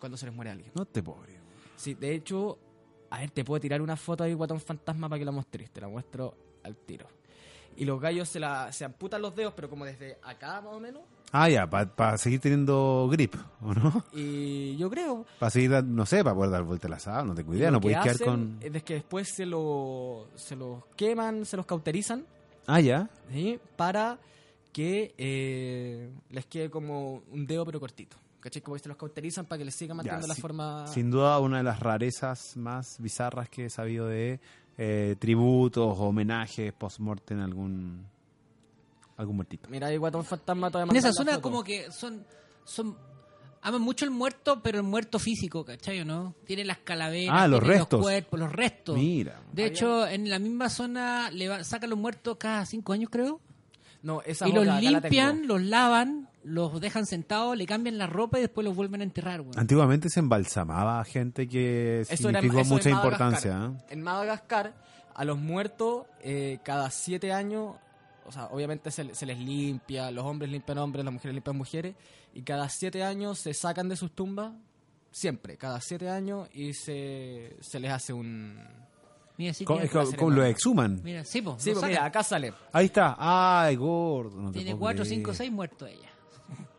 Cuando 0.03 0.17
se 0.17 0.25
les 0.25 0.35
muere 0.35 0.51
alguien. 0.51 0.69
No 0.75 0.83
te 0.83 1.01
pobre. 1.01 1.39
Sí, 1.77 1.93
de 1.93 2.13
hecho, 2.13 2.59
a 3.09 3.19
ver, 3.19 3.31
te 3.31 3.45
puedo 3.45 3.61
tirar 3.61 3.81
una 3.81 3.95
foto 3.95 4.25
de 4.25 4.33
Guatón 4.33 4.59
Fantasma 4.59 5.07
para 5.07 5.17
que 5.17 5.23
la 5.23 5.31
muestres. 5.31 5.71
Te 5.71 5.79
la 5.79 5.87
muestro 5.87 6.35
al 6.61 6.75
tiro. 6.75 7.07
Y 7.77 7.85
los 7.85 8.01
gallos 8.01 8.27
se, 8.27 8.41
la, 8.41 8.69
se 8.73 8.83
amputan 8.83 9.21
los 9.21 9.33
dedos, 9.33 9.53
pero 9.55 9.69
como 9.69 9.85
desde 9.85 10.17
acá 10.21 10.59
más 10.59 10.73
o 10.73 10.79
menos. 10.81 11.03
Ah, 11.31 11.47
ya, 11.47 11.69
para 11.69 12.17
seguir 12.17 12.41
teniendo 12.41 13.07
grip, 13.09 13.33
¿o 13.61 13.73
no? 13.73 14.03
Y 14.11 14.75
yo 14.75 14.89
creo. 14.89 15.25
Para 15.39 15.49
seguir, 15.49 15.71
no 15.85 16.05
sé, 16.05 16.21
para 16.21 16.35
poder 16.35 16.51
dar 16.51 16.63
vuelta 16.63 16.89
a 16.89 16.91
la 16.91 17.23
no 17.23 17.33
tengo 17.33 17.55
idea, 17.55 17.71
no 17.71 17.79
que 17.79 17.83
podéis 17.83 17.99
quedar 18.01 18.15
hacen 18.15 18.27
con... 18.27 18.59
Es 18.75 18.83
que 18.83 18.95
después 18.95 19.29
se 19.29 19.45
lo, 19.45 20.27
se 20.35 20.57
los 20.57 20.83
queman, 20.97 21.45
se 21.45 21.55
los 21.55 21.65
cauterizan, 21.65 22.25
Ah, 22.67 22.81
ya. 22.81 23.09
¿sí? 23.31 23.57
Para 23.77 24.19
que 24.73 25.15
eh, 25.17 26.11
les 26.29 26.45
quede 26.47 26.69
como 26.69 27.23
un 27.31 27.47
dedo 27.47 27.65
pero 27.65 27.79
cortito. 27.79 28.17
¿Cachai? 28.43 28.61
Como 28.61 28.75
que 28.75 28.83
se 28.83 28.89
los 28.89 28.97
cauterizan 28.97 29.45
para 29.45 29.59
que 29.59 29.65
les 29.65 29.73
siga 29.75 29.93
manteniendo 29.93 30.27
la 30.27 30.35
forma... 30.35 30.85
Sin 30.87 31.09
duda 31.09 31.39
una 31.39 31.57
de 31.59 31.63
las 31.63 31.79
rarezas 31.79 32.57
más 32.57 32.97
bizarras 32.99 33.47
que 33.47 33.65
he 33.65 33.69
sabido 33.69 34.07
de 34.07 34.41
eh, 34.77 35.15
tributos 35.17 35.95
homenajes 35.97 36.73
post-mortem 36.73 37.39
algún, 37.41 38.05
algún 39.15 39.35
muertito. 39.37 39.69
Mira, 39.69 39.87
hay 39.87 39.95
guatón 39.97 40.25
fantasma 40.25 40.69
todavía 40.69 40.91
En 40.91 40.97
esa 40.97 41.13
zona 41.13 41.39
como 41.39 41.63
que 41.63 41.89
son... 41.91 42.25
son 42.65 42.97
Aman 43.65 43.81
mucho 43.81 44.03
el 44.03 44.11
muerto, 44.11 44.61
pero 44.61 44.79
el 44.79 44.83
muerto 44.83 45.19
físico, 45.19 45.63
¿cachai 45.63 46.01
o 46.01 46.03
no? 46.05 46.35
Tienen 46.45 46.67
las 46.67 46.79
calaveras, 46.79 47.33
Ah, 47.33 47.47
los 47.47 47.63
restos. 47.63 48.01
cuerpos, 48.01 48.37
los 48.37 48.51
restos. 48.51 48.97
Mira. 48.97 49.39
De 49.53 49.65
hecho, 49.67 50.05
en 50.05 50.29
la 50.29 50.37
misma 50.37 50.67
zona 50.67 51.31
le 51.31 51.47
va- 51.47 51.63
sacan 51.63 51.89
los 51.89 51.97
muertos 51.97 52.35
cada 52.37 52.65
cinco 52.65 52.91
años, 52.91 53.09
creo. 53.09 53.39
No, 54.01 54.21
esa 54.23 54.49
y 54.49 54.51
los 54.51 54.67
limpian, 54.81 55.47
los 55.47 55.61
lavan, 55.61 56.27
los 56.43 56.79
dejan 56.81 57.05
sentados, 57.05 57.57
le 57.57 57.65
cambian 57.65 57.97
la 57.97 58.07
ropa 58.07 58.37
y 58.37 58.41
después 58.41 58.65
los 58.65 58.75
vuelven 58.75 59.01
a 59.01 59.03
enterrar. 59.03 59.43
Antiguamente 59.55 60.09
se 60.09 60.19
embalsamaba 60.19 60.99
a 60.99 61.05
gente 61.05 61.47
que 61.47 62.01
Eso 62.01 62.15
significó 62.29 62.63
mucha 62.65 62.89
importancia. 62.89 63.71
¿eh? 63.73 63.83
En 63.89 64.01
Madagascar, 64.01 64.73
a 65.13 65.25
los 65.25 65.37
muertos, 65.37 66.05
eh, 66.21 66.59
cada 66.63 66.89
siete 66.89 67.31
años, 67.31 67.75
o 68.25 68.31
sea, 68.31 68.47
obviamente 68.47 68.91
se, 68.91 69.13
se 69.15 69.25
les 69.25 69.37
limpia, 69.39 70.11
los 70.11 70.25
hombres 70.25 70.51
limpian 70.51 70.77
hombres, 70.79 71.05
las 71.05 71.13
mujeres 71.13 71.33
limpian 71.35 71.55
mujeres, 71.57 71.95
y 72.33 72.41
cada 72.41 72.67
siete 72.69 73.03
años 73.03 73.39
se 73.39 73.53
sacan 73.53 73.87
de 73.89 73.95
sus 73.95 74.11
tumbas, 74.11 74.53
siempre, 75.11 75.57
cada 75.57 75.79
siete 75.79 76.09
años, 76.09 76.49
y 76.53 76.73
se, 76.73 77.55
se 77.61 77.79
les 77.79 77.91
hace 77.91 78.11
un... 78.13 78.59
Mira, 79.37 79.51
sí, 79.53 79.65
lo 79.65 80.43
exhuman. 80.45 81.01
mira, 81.03 81.23
sí, 81.25 81.41
po, 81.41 81.55
Sí, 81.57 81.71
pues 81.71 81.85
mira, 81.85 82.05
acá 82.05 82.21
sale, 82.21 82.53
Ahí 82.71 82.85
está. 82.85 83.15
Ay, 83.17 83.75
gordo. 83.75 84.39
no 84.39 84.51
Tiene 84.51 84.71
puedo 84.71 84.79
cuatro, 84.81 85.03
creer. 85.03 85.17
cinco, 85.17 85.33
seis 85.33 85.51
muertos 85.51 85.89
ella. 85.89 86.09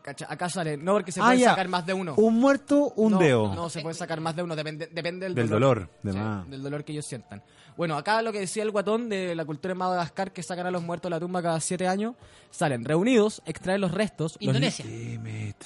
Cacha, 0.05 0.27
acá 0.29 0.47
sale, 0.49 0.77
no 0.77 0.93
porque 0.93 1.11
se 1.11 1.19
Ah, 1.19 1.25
pueden 1.25 1.39
ya. 1.39 1.49
sacar 1.49 1.67
más 1.67 1.85
de 1.85 1.93
uno. 1.93 2.13
Un 2.15 2.35
muerto, 2.39 2.93
un 2.95 3.13
no, 3.13 3.17
dedo. 3.19 3.55
No, 3.55 3.69
se 3.69 3.81
pueden 3.81 3.95
sacar 3.97 4.21
más 4.21 4.35
de 4.35 4.43
uno, 4.43 4.55
depende, 4.55 4.87
depende 4.87 5.25
del, 5.25 5.33
Del 5.35 5.49
dolor, 5.49 5.89
de 6.03 6.11
Sí, 6.11 6.17
más. 6.17 6.49
del 6.49 6.61
dolor 6.63 6.83
que 6.83 6.91
ellos 6.93 7.05
sientan. 7.05 7.41
Bueno, 7.75 7.97
acá 7.97 8.21
lo 8.21 8.31
que 8.31 8.39
decía 8.39 8.63
el 8.63 8.71
guatón 8.71 9.09
de 9.09 9.35
la 9.35 9.43
cultura 9.43 9.73
de 9.73 9.79
Madagascar, 9.79 10.31
que 10.31 10.43
sacan 10.43 10.65
a 10.67 10.71
los 10.71 10.81
muertos 10.83 11.09
de 11.09 11.15
la 11.15 11.19
tumba 11.19 11.41
cada 11.41 11.59
siete 11.59 11.87
años, 11.87 12.15
salen 12.51 12.85
reunidos, 12.85 13.41
extraen 13.45 13.81
los 13.81 13.91
restos. 13.91 14.33
los 14.39 14.41
Indonesia. 14.43 14.85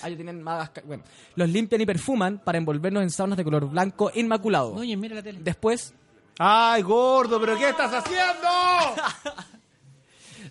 Ah, 0.02 0.10
ya 0.10 0.16
tienen 0.16 0.42
Madagascar. 0.42 0.86
Bueno, 0.86 1.04
los 1.36 1.50
limpian 1.50 1.82
y 1.82 1.86
perfuman 1.86 2.40
para 2.40 2.58
envolvernos 2.58 3.04
en 3.04 3.10
saunas 3.12 3.38
de 3.38 3.44
color 3.44 3.70
blanco 3.70 4.10
inmaculado. 4.16 4.74
Oye, 4.74 4.96
mira 4.98 5.16
la 5.16 5.22
tele. 5.22 5.40
Después, 5.44 5.94
Ay, 6.42 6.82
gordo, 6.84 7.38
pero 7.42 7.58
¿qué 7.58 7.68
estás 7.70 7.94
haciendo? 7.94 8.48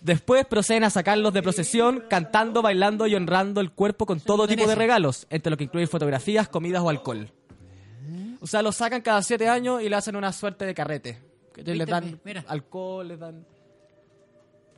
después 0.03 0.47
proceden 0.47 0.85
a 0.85 0.91
sacarlos 0.91 1.33
de 1.33 1.43
procesión, 1.43 2.05
cantando, 2.09 2.63
bailando 2.63 3.07
y 3.07 3.15
honrando 3.15 3.61
el 3.61 3.73
cuerpo 3.73 4.07
con 4.07 4.21
todo 4.21 4.47
tipo 4.49 4.67
de 4.67 4.75
regalos, 4.75 5.27
entre 5.31 5.51
lo 5.51 5.57
que 5.57 5.65
incluye 5.65 5.87
fotografías, 5.87 6.49
comidas 6.49 6.83
o 6.83 6.89
alcohol. 6.89 7.33
O 8.41 8.47
sea, 8.47 8.63
los 8.63 8.77
sacan 8.77 9.01
cada 9.03 9.23
siete 9.23 9.49
años 9.49 9.83
y 9.83 9.89
le 9.89 9.97
hacen 9.97 10.17
una 10.17 10.33
suerte 10.33 10.65
de 10.65 10.75
carrete. 10.75 11.19
Que 11.53 11.63
Les 11.63 11.87
dan 11.87 12.21
mira. 12.25 12.45
alcohol, 12.47 13.09
les 13.09 13.19
dan... 13.19 13.45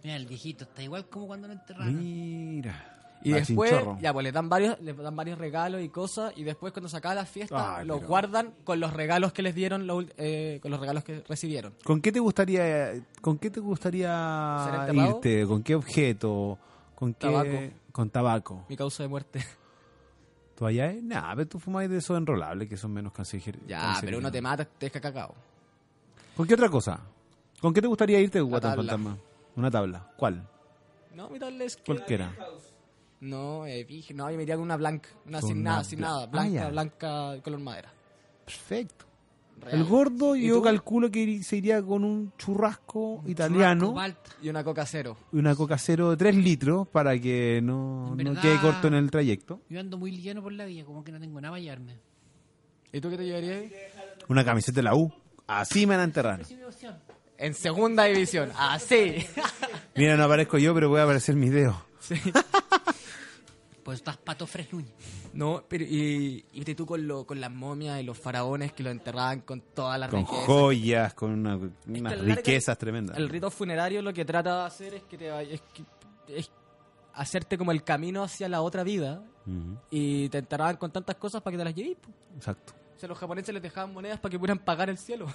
Mira, 0.03 0.17
el 0.17 0.27
viejito 0.27 0.65
está 0.65 0.83
igual 0.83 1.07
como 1.09 1.27
cuando 1.27 1.47
lo 1.47 1.53
enterraron. 1.53 1.99
Mira. 1.99 3.00
Y 3.23 3.33
después, 3.33 3.71
chinchorro. 3.71 3.99
ya, 4.01 4.13
pues 4.13 4.25
le 4.25 4.33
dan 4.33 4.49
varios, 4.49 4.81
le 4.81 4.95
dan 4.95 5.15
varios 5.15 5.39
regalos 5.39 5.83
y 5.83 5.89
cosas, 5.91 6.33
y 6.37 6.43
después 6.45 6.73
cuando 6.73 6.89
se 6.89 6.97
acaba 6.97 7.15
la 7.15 7.27
fiesta, 7.27 7.85
los 7.85 7.99
pero- 7.99 8.09
guardan 8.09 8.55
con 8.65 8.81
los 8.81 8.93
regalos 8.95 9.33
que 9.33 9.43
les 9.43 9.55
dieron, 9.55 9.87
lo 9.87 10.01
ul- 10.01 10.13
eh, 10.17 10.59
con 10.63 10.71
los 10.71 10.81
regalos 10.81 11.05
que 11.05 11.23
recibieron. 11.29 11.75
¿Con 11.85 12.01
qué 12.01 12.13
te 12.13 12.21
gustaría, 12.21 12.93
con 13.21 13.39
qué 13.39 13.51
te 13.51 13.61
gustaría 13.61 14.89
irte? 14.95 15.47
¿Con 15.47 15.63
qué 15.63 15.75
objeto? 15.75 16.59
¿Con 16.95 17.15
qué? 17.15 17.27
Tabaco. 17.27 17.59
Con 17.93 18.11
tabaco. 18.11 18.65
Mi 18.69 18.77
causa 18.77 19.03
de 19.03 19.09
muerte. 19.09 19.41
¿Tú 20.57 20.67
allá? 20.67 20.93
Nah, 21.03 21.35
pero 21.35 21.49
tú 21.49 21.59
fumáis 21.59 21.89
de 21.91 21.97
esos 21.99 22.17
enrolables 22.19 22.69
que 22.69 22.77
son 22.77 22.93
menos 22.93 23.13
cancerígenos. 23.13 23.61
ya, 23.67 23.97
pero 24.01 24.19
uno 24.19 24.31
te 24.31 24.41
mata, 24.43 24.65
te 24.65 24.87
deja 24.87 25.01
cacao. 25.01 25.35
¿Con 26.37 26.47
qué 26.47 26.55
otra 26.55 26.69
cosa? 26.69 27.01
¿Con 27.61 27.73
qué 27.75 27.81
te 27.83 27.87
gustaría 27.87 28.19
irte, 28.21 28.39
tabla. 28.41 28.61
Fantasma? 28.77 29.17
Una 29.57 29.71
tabla. 29.71 30.11
¿Cuál? 30.17 30.47
No, 31.15 31.29
mi 31.29 31.39
tal 31.39 31.61
es 31.61 31.77
que... 31.77 31.83
Cualquiera. 31.85 32.33
No, 33.21 33.67
eh, 33.67 33.85
dije, 33.85 34.15
no, 34.15 34.31
yo 34.31 34.37
me 34.37 34.45
iría 34.45 34.55
con 34.57 34.65
una 34.65 34.77
blanca, 34.77 35.11
una 35.27 35.41
sin 35.43 35.59
una 35.59 35.71
nada, 35.73 35.85
sin 35.85 35.99
bla- 35.99 36.03
nada, 36.03 36.23
Ah, 36.23 36.27
blanca, 36.27 36.53
ya. 36.55 36.69
blanca, 36.71 37.35
color 37.43 37.61
madera. 37.61 37.93
Perfecto. 38.45 39.05
Real. 39.61 39.75
El 39.79 39.85
gordo 39.85 40.35
¿Y 40.37 40.47
yo 40.49 40.55
tú? 40.55 40.63
calculo 40.63 41.11
que 41.11 41.43
se 41.43 41.59
iría 41.59 41.83
con 41.83 42.03
un 42.03 42.33
churrasco 42.39 43.23
italiano 43.27 43.89
Churrasco. 43.93 44.31
Y 44.41 44.49
una 44.49 44.65
coca 44.65 44.87
cero. 44.87 45.19
y 45.33 45.37
una 45.39 45.55
coca 45.55 45.77
cero 45.77 46.11
de 46.13 46.17
3 46.17 46.35
litros 46.37 46.89
para 46.89 47.19
que 47.21 47.61
no, 47.63 48.17
no 48.17 48.41
quede 48.41 48.59
corto 48.59 48.89
en 48.89 48.95
el 48.95 49.11
trayecto. 49.11 49.61
Yo 49.69 49.79
ando 49.81 49.99
muy 49.99 50.13
lleno 50.17 50.43
por 50.43 50.55
la 50.55 50.65
vía, 50.65 50.87
como 50.87 51.05
que 51.05 51.13
no 51.13 51.21
tengo 51.21 51.39
nada 51.43 51.53
para 51.53 51.61
llevarme. 51.63 51.99
¿Y 52.91 53.01
tú 53.03 53.11
qué 53.11 53.19
te 53.19 53.27
llevarías? 53.27 53.65
Una 54.29 54.43
camiseta 54.47 54.77
de 54.77 54.83
la 54.85 54.95
U. 54.95 55.13
Así 55.47 55.87
me 55.87 55.95
van 55.95 56.01
a 56.01 56.05
enterrar. 56.05 56.41
En 57.37 57.53
segunda 57.55 58.05
división, 58.05 58.51
así. 58.57 59.17
Mira, 59.95 60.17
no 60.17 60.25
aparezco 60.25 60.57
yo, 60.57 60.73
pero 60.75 60.89
voy 60.89 61.01
a 61.01 61.05
aparecer 61.05 61.37
mis 61.37 61.53
dedos. 61.53 61.77
sí. 62.01 62.15
Pues 63.91 63.99
estás 63.99 64.19
pato 64.19 64.47
Núñez. 64.71 64.93
No, 65.33 65.65
pero 65.69 65.83
y, 65.83 66.45
y 66.53 66.57
viste 66.59 66.77
tú 66.77 66.87
con, 66.87 67.09
lo, 67.09 67.27
con 67.27 67.41
las 67.41 67.51
momias 67.51 68.01
y 68.01 68.05
los 68.05 68.17
faraones 68.17 68.73
que 68.73 68.85
lo 68.85 68.91
enterraban 68.91 69.41
con 69.41 69.61
todas 69.75 69.99
las 69.99 70.09
Con 70.11 70.21
riquezas. 70.21 70.47
joyas, 70.47 71.15
con 71.15 71.31
una- 71.33 71.59
unas 71.89 72.21
riquezas 72.21 72.79
tremendas. 72.79 73.19
El 73.19 73.29
rito 73.29 73.51
funerario 73.51 74.01
lo 74.01 74.13
que 74.13 74.25
trata 74.25 74.61
de 74.61 74.67
hacer 74.69 74.95
es 74.95 75.03
que 75.03 75.19
te 75.19 75.55
es, 75.55 75.61
que- 75.75 76.39
es 76.39 76.53
hacerte 77.15 77.59
como 77.59 77.73
el 77.73 77.83
camino 77.83 78.23
hacia 78.23 78.49
la 78.49 78.61
otra 78.63 78.85
vida 78.85 79.25
y 79.91 80.29
te 80.29 80.39
enterraban 80.39 80.77
con 80.77 80.93
tantas 80.93 81.17
cosas 81.17 81.43
para 81.43 81.55
que 81.55 81.59
te 81.59 81.65
las 81.65 81.75
lleves. 81.75 81.97
po. 81.97 82.11
Exacto. 82.37 82.73
O 82.97 83.01
sea, 83.01 83.09
los 83.09 83.19
japoneses 83.19 83.53
les 83.53 83.63
dejaban 83.63 83.93
monedas 83.93 84.21
para 84.21 84.31
que 84.31 84.39
pudieran 84.39 84.61
pagar 84.61 84.89
el 84.89 84.99
cielo. 84.99 85.27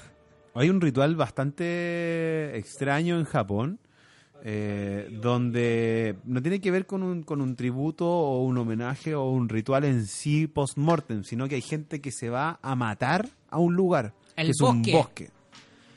Hay 0.54 0.70
un 0.70 0.80
ritual 0.80 1.18
bastante 1.18 2.58
extraño 2.58 3.20
en 3.20 3.26
Japón, 3.26 3.80
eh, 4.48 5.10
donde 5.24 6.18
no 6.24 6.40
tiene 6.40 6.62
que 6.62 6.70
ver 6.70 6.86
con 6.86 7.02
un, 7.02 7.24
con 7.24 7.42
un 7.42 7.56
tributo 7.56 8.08
o 8.08 8.44
un 8.44 8.58
homenaje 8.60 9.16
o 9.16 9.28
un 9.32 9.50
ritual 9.50 9.86
en 9.86 10.06
sí 10.06 10.46
post-mortem, 10.46 11.24
sino 11.24 11.48
que 11.50 11.56
hay 11.56 11.62
gente 11.62 12.00
que 12.00 12.12
se 12.12 12.30
va 12.30 12.60
a 12.62 12.76
matar 12.76 13.28
a 13.50 13.58
un 13.58 13.74
lugar, 13.76 14.14
El 14.36 14.46
que 14.46 14.52
es 14.52 14.58
bosque. 14.62 14.92
un 14.92 14.98
bosque. 15.00 15.30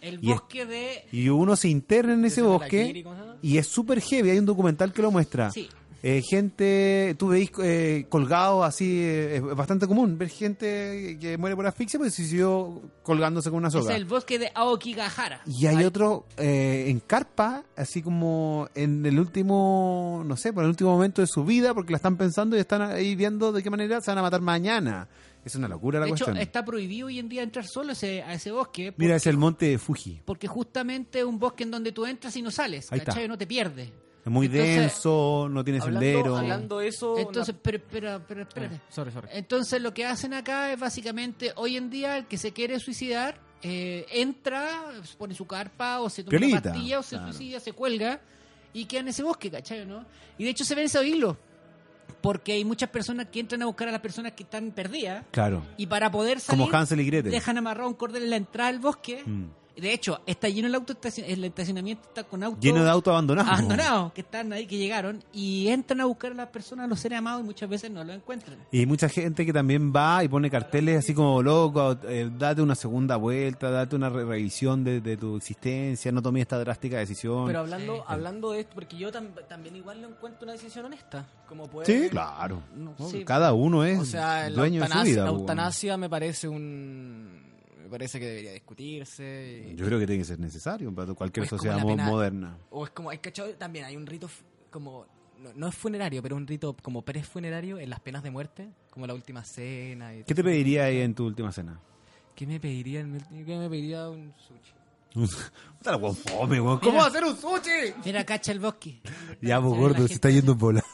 El 0.01 0.15
Y 0.25 0.31
es- 0.31 0.39
bosque 0.41 0.65
de... 0.65 1.05
Y 1.13 1.29
uno 1.29 1.57
se 1.57 1.69
interna 1.69 2.15
en 2.15 2.25
ese 2.25 2.41
bosque 2.41 3.05
y 3.43 3.59
es 3.59 3.67
súper 3.67 4.01
heavy. 4.01 4.31
Hay 4.31 4.39
un 4.39 4.47
documental 4.47 4.93
que 4.95 5.03
lo 5.03 5.11
muestra. 5.11 5.51
Sí. 5.51 5.69
Eh, 6.01 6.23
gente, 6.23 7.17
tú 7.19 7.29
veis 7.29 7.51
eh, 7.61 8.07
colgados 8.09 8.65
así, 8.65 9.01
eh, 9.03 9.37
es 9.37 9.43
bastante 9.57 9.89
común 9.89 10.17
ver 10.17 10.29
gente 10.29 11.19
que 11.21 11.37
muere 11.37 11.57
por 11.57 11.67
asfixia 11.67 11.99
porque 11.99 12.13
se 12.13 12.25
siguió 12.25 12.81
colgándose 13.03 13.51
con 13.51 13.59
una 13.59 13.67
Es 13.69 13.75
soga. 13.75 13.97
el 13.97 14.05
bosque 14.05 14.39
de 14.39 14.53
Aokigahara. 14.55 15.41
Y 15.45 15.67
hay 15.67 15.85
otro 15.85 16.27
eh, 16.37 16.85
en 16.89 17.01
carpa, 17.01 17.65
así 17.77 18.01
como 18.01 18.69
en 18.77 19.05
el 19.07 19.19
último, 19.19 20.23
no 20.25 20.37
sé, 20.37 20.53
por 20.53 20.63
el 20.63 20.71
último 20.71 20.91
momento 20.91 21.21
de 21.21 21.27
su 21.27 21.45
vida, 21.45 21.75
porque 21.75 21.91
la 21.93 21.97
están 21.97 22.17
pensando 22.17 22.57
y 22.57 22.61
están 22.61 22.81
ahí 22.83 23.17
viendo 23.17 23.51
de 23.51 23.61
qué 23.63 23.71
manera 23.71 24.01
se 24.01 24.11
van 24.13 24.19
a 24.19 24.23
matar 24.23 24.41
mañana. 24.41 25.09
Es 25.45 25.55
una 25.57 25.67
locura 25.67 25.99
la 25.99 26.07
De 26.07 26.13
hecho, 26.13 26.27
cuestión. 26.27 26.43
está 26.43 26.65
prohibido 26.65 27.07
hoy 27.09 27.19
en 27.19 27.29
día 27.29 27.43
entrar 27.43 27.65
solo 27.67 27.91
a 27.91 27.93
ese, 27.95 28.23
a 28.23 28.35
ese 28.35 28.53
bosque. 28.53 28.93
Mira, 28.99 29.15
porque- 29.15 29.17
es 29.17 29.27
el 29.27 29.37
monte 29.37 29.67
de 29.67 29.79
Fuji. 29.79 30.21
Porque 30.25 30.47
justamente 30.47 31.21
es 31.21 31.25
un 31.25 31.39
bosque 31.39 31.65
en 31.65 31.71
donde 31.71 31.91
tú 31.91 32.05
entras 32.07 32.37
y 32.37 32.43
no 32.43 32.51
sales. 32.51 32.89
¿cachai? 32.91 33.27
No 33.27 33.39
te 33.39 33.47
pierdes. 33.47 33.91
Es 34.25 34.33
muy 34.33 34.47
Entonces- 34.47 34.77
denso, 34.77 35.49
no 35.51 35.65
tiene 35.65 35.81
sendero. 35.81 36.19
Hablando, 36.19 36.37
hablando 36.39 36.79
de 36.81 36.89
eso... 36.89 37.17
Entonces, 37.19 37.55
una- 37.55 37.63
pero, 37.63 37.81
pero, 37.91 38.23
pero 38.27 38.43
espérate. 38.43 38.77
Ah, 38.77 38.87
sorry, 38.91 39.11
sorry. 39.13 39.29
Entonces 39.33 39.81
lo 39.81 39.95
que 39.95 40.05
hacen 40.05 40.35
acá 40.35 40.71
es 40.73 40.79
básicamente, 40.79 41.53
hoy 41.57 41.77
en 41.77 41.89
día 41.89 42.17
el 42.19 42.27
que 42.27 42.37
se 42.37 42.53
quiere 42.53 42.79
suicidar, 42.79 43.41
eh, 43.63 44.05
entra, 44.11 44.69
pone 45.17 45.35
su 45.35 45.47
carpa 45.47 46.01
o 46.01 46.11
se 46.11 46.25
toma 46.25 46.47
una 46.47 46.61
pastilla 46.61 46.99
o 46.99 47.03
se 47.03 47.17
claro. 47.17 47.33
suicida, 47.33 47.61
se 47.61 47.73
cuelga 47.73 48.21
y 48.73 48.85
queda 48.85 49.01
en 49.01 49.09
ese 49.09 49.23
bosque, 49.23 49.51
¿cachai? 49.51 49.87
¿no? 49.87 50.05
Y 50.37 50.45
de 50.45 50.51
hecho 50.51 50.65
se 50.65 50.75
ven 50.75 50.85
esos 50.85 51.05
hilos, 51.05 51.37
porque 52.21 52.53
hay 52.53 52.65
muchas 52.65 52.91
personas 52.91 53.27
que 53.33 53.41
entran 53.41 53.63
a 53.63 53.67
buscar 53.67 53.89
a 53.89 53.93
las 53.93 54.01
personas 54.01 54.33
que 54.33 54.43
están 54.43 54.73
perdidas 54.73 55.25
Claro, 55.31 55.63
y 55.77 55.87
para 55.87 56.11
poder 56.11 56.39
salir 56.41 56.65
como 56.67 56.77
Hansel 56.77 57.01
y 57.01 57.07
Gretel. 57.07 57.33
dejan 57.33 57.57
amarrado 57.59 57.89
un 57.89 57.95
cordel 57.95 58.25
en 58.25 58.31
la 58.31 58.37
entrada 58.37 58.71
del 58.73 58.81
bosque. 58.81 59.23
Mm. 59.25 59.45
De 59.81 59.93
hecho, 59.93 60.21
está 60.27 60.49
lleno 60.49 60.69
el 60.69 60.75
auto, 60.75 60.97
el 61.27 61.45
estacionamiento 61.45 62.09
está 62.09 62.25
con 62.25 62.43
autos 62.43 62.61
Lleno 62.63 62.83
de 62.83 62.91
autos 62.91 63.13
abandonados. 63.13 63.51
abandonados 63.53 64.13
que 64.13 64.21
están 64.23 64.53
ahí, 64.53 64.67
que 64.67 64.77
llegaron 64.77 65.23
y 65.33 65.69
entran 65.69 66.01
a 66.01 66.05
buscar 66.07 66.33
a 66.33 66.35
las 66.35 66.49
personas, 66.49 66.85
a 66.85 66.89
los 66.89 66.99
seres 67.01 67.19
amados 67.19 67.43
y 67.43 67.45
muchas 67.45 67.69
veces 67.69 67.91
no 67.91 68.03
lo 68.05 68.13
encuentran. 68.13 68.59
Y 68.73 68.87
mucha 68.87 69.09
gente 69.09 69.47
que 69.47 69.53
también 69.53 69.93
va 69.95 70.25
y 70.25 70.29
pone 70.29 70.51
carteles 70.51 70.99
así 70.99 71.15
como 71.15 71.43
loco, 71.43 71.97
eh, 72.09 72.31
date 72.37 72.61
una 72.63 72.75
segunda 72.75 73.17
vuelta, 73.17 73.71
date 73.71 73.95
una 73.97 74.09
re- 74.11 74.25
revisión 74.25 74.83
de, 74.85 75.01
de 75.01 75.17
tu 75.17 75.37
existencia, 75.37 76.11
no 76.13 76.21
tomes 76.23 76.43
esta 76.43 76.59
drástica 76.59 76.99
decisión. 76.99 77.47
Pero 77.47 77.61
hablando, 77.61 78.05
hablando 78.07 78.53
de 78.53 78.61
esto, 78.61 78.73
porque 78.75 78.97
yo 78.97 79.11
tam- 79.13 79.31
también 79.49 79.77
igual 79.77 80.03
lo 80.03 80.09
encuentro 80.09 80.45
una 80.45 80.53
decisión 80.53 80.85
honesta. 80.87 81.27
Como 81.49 81.67
poder, 81.67 81.87
sí, 81.87 82.09
claro. 82.11 82.63
No, 82.77 82.95
¿no? 82.99 83.09
sí. 83.09 83.25
Cada 83.25 83.53
uno 83.55 83.85
es 83.85 83.99
O 84.01 84.05
sea, 84.05 84.51
la 84.51 84.57
dueño 84.57 84.83
de 84.83 84.89
su 84.89 85.03
vida. 85.03 85.25
la 85.25 85.31
eutanasia 85.31 85.97
me 85.97 86.11
parece 86.11 86.47
un... 86.49 87.48
Me 87.89 87.93
parece 87.93 88.21
que 88.21 88.27
debería 88.27 88.53
discutirse. 88.53 89.65
y- 89.73 89.75
Yo 89.75 89.87
creo 89.87 89.99
que 89.99 90.07
tiene 90.07 90.21
que 90.21 90.27
ser 90.27 90.39
necesario 90.39 90.95
para 90.95 91.15
cualquier 91.15 91.49
sociedad 91.49 91.83
pena- 91.83 92.05
moderna. 92.07 92.59
O 92.71 92.85
es 92.85 92.91
como, 92.91 93.09
hay 93.09 93.17
cachado, 93.17 93.49
también 93.55 93.87
hay 93.87 93.97
un 93.97 94.07
rito 94.07 94.29
como, 94.71 95.07
no, 95.39 95.55
no 95.55 95.69
es 95.69 95.75
funerario, 95.75 96.23
pero 96.23 96.37
un 96.37 96.47
rito 96.47 96.77
como 96.83 97.01
pre-funerario 97.01 97.79
en 97.79 97.89
las 97.89 98.01
penas 98.01 98.23
de 98.23 98.31
muerte, 98.31 98.69
como 98.91 99.07
la 99.07 99.15
última 99.15 99.43
cena. 99.43 100.15
Y 100.15 100.23
¿Qué 100.25 100.35
te 100.35 100.45
pediría 100.45 100.85
ahí 100.85 101.01
en 101.01 101.15
tu 101.15 101.25
última 101.25 101.51
cena? 101.51 101.81
¿Qué 102.35 102.47
me 102.47 102.61
pediría? 102.61 103.01
¿Qué 103.03 103.57
me 103.59 103.71
pediría 103.71 104.11
un 104.11 104.35
sushi? 104.37 104.75
¿Cómo 105.83 106.99
va 106.99 107.05
a 107.05 107.07
hacer 107.07 107.25
un 107.25 107.37
sushi? 107.37 107.95
Mira, 108.05 108.25
cacha 108.25 108.53
el 108.53 108.61
bosque. 108.61 109.01
Ya, 109.41 109.61
pues 109.61 109.73
ve 109.73 109.77
la 109.77 109.89
gordo, 109.89 110.07
se 110.09 110.15
está 110.15 110.29
yendo 110.31 110.53
en 110.53 110.59
bola. 110.59 110.85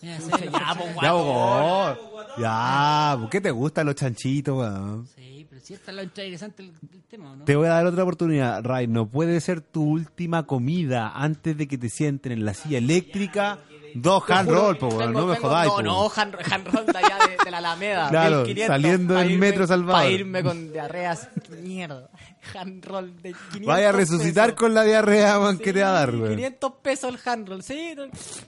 La 0.00 0.08
Ya, 0.08 0.16
gente- 0.16 0.30
pues, 0.30 0.52
Ya, 0.52 0.74
pues, 0.78 0.94
gordo. 0.94 1.96
Ya, 2.38 3.16
pues, 3.18 3.30
¿qué 3.30 3.40
te 3.42 3.50
gustan 3.50 3.86
los 3.86 3.94
chanchitos, 3.94 4.56
weón? 4.56 5.06
Sí, 5.14 5.39
pero 5.60 5.66
sí 5.66 5.74
está 5.74 5.92
lo 5.92 6.02
interesante 6.02 6.62
el, 6.62 6.72
el 6.92 7.02
tema, 7.04 7.32
¿o 7.32 7.36
¿no? 7.36 7.44
Te 7.44 7.56
voy 7.56 7.66
a 7.66 7.70
dar 7.70 7.86
otra 7.86 8.02
oportunidad, 8.02 8.62
Ray. 8.64 8.86
No 8.86 9.06
puede 9.06 9.40
ser 9.40 9.60
tu 9.60 9.82
última 9.84 10.46
comida 10.46 11.12
antes 11.14 11.56
de 11.56 11.68
que 11.68 11.78
te 11.78 11.88
sienten 11.88 12.32
en 12.32 12.44
la 12.44 12.54
silla 12.54 12.78
eléctrica. 12.78 13.58
Dos 13.92 14.22
hand 14.30 14.48
roll, 14.48 14.78
po, 14.78 14.86
weón. 14.86 15.12
No 15.12 15.26
me 15.26 15.36
jodáis, 15.36 15.68
No, 15.68 15.76
po. 15.76 15.82
no, 15.82 16.10
hand, 16.14 16.36
hand 16.48 16.66
roll 16.68 16.86
de 16.86 16.96
allá 16.96 17.18
de, 17.26 17.36
de 17.44 17.50
la 17.50 17.58
Alameda. 17.58 18.08
Claro, 18.10 18.36
1500, 18.44 18.66
saliendo 18.68 19.14
del 19.14 19.38
Metro 19.38 19.66
Salvador. 19.66 20.00
Para 20.02 20.10
irme 20.10 20.42
con 20.44 20.72
diarreas. 20.72 21.28
Mierda. 21.60 22.08
Hand 22.54 22.84
roll 22.84 23.16
de 23.20 23.32
500 23.32 23.66
Vaya 23.66 23.88
a 23.88 23.92
resucitar 23.92 24.46
pesos. 24.50 24.60
con 24.60 24.74
la 24.74 24.84
diarrea, 24.84 25.40
man, 25.40 25.58
Sí, 25.58 25.64
que 25.64 25.72
te 25.72 25.82
va 25.82 25.88
a 25.88 25.92
dar, 25.92 26.14
weón. 26.14 26.36
500 26.36 26.72
pesos 26.82 27.12
el 27.14 27.20
hand 27.28 27.48
roll. 27.48 27.62
Sí, 27.64 27.94
no, 27.96 28.04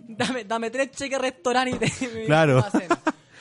dame, 0.07 0.45
dame 0.45 0.71
tres 0.71 0.93
cheques 0.93 1.19
restaurante 1.21 1.71
y 1.75 1.79
te. 1.91 2.25
Claro. 2.27 2.65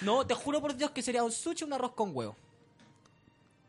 No, 0.02 0.26
te 0.26 0.34
juro 0.34 0.60
por 0.60 0.76
Dios 0.76 0.90
que 0.90 1.04
sería 1.04 1.24
un 1.24 1.32
sushi 1.32 1.64
o 1.64 1.68
un 1.68 1.74
arroz 1.74 1.92
con 1.94 2.10
huevo. 2.12 2.36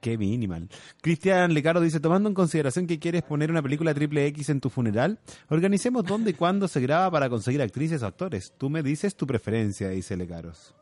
Qué 0.03 0.19
minimal. 0.19 0.69
Cristian 1.01 1.55
Lecaro 1.55 1.81
dice, 1.81 2.01
tomando 2.01 2.29
en 2.29 2.35
consideración 2.35 2.89
que 2.89 2.99
quieres 2.99 3.23
poner 3.23 3.53
una 3.53 3.63
película 3.63 3.95
triple 3.95 4.27
X 4.27 4.49
en 4.49 4.61
tu 4.61 4.69
funeral, 4.69 5.21
organicemos 5.49 6.05
dónde 6.05 6.33
y 6.33 6.35
cuándo 6.35 6.67
se 6.67 6.81
graba 6.81 7.09
para 7.09 7.31
conseguir 7.31 7.63
actrices 7.63 8.03
o 8.03 8.07
actores. 8.07 8.53
Tú 8.59 8.69
me 8.69 8.83
dices 8.83 9.15
tu 9.15 9.29
preferencia, 9.29 9.91
dice 9.91 10.17
Lecaros. 10.17 10.75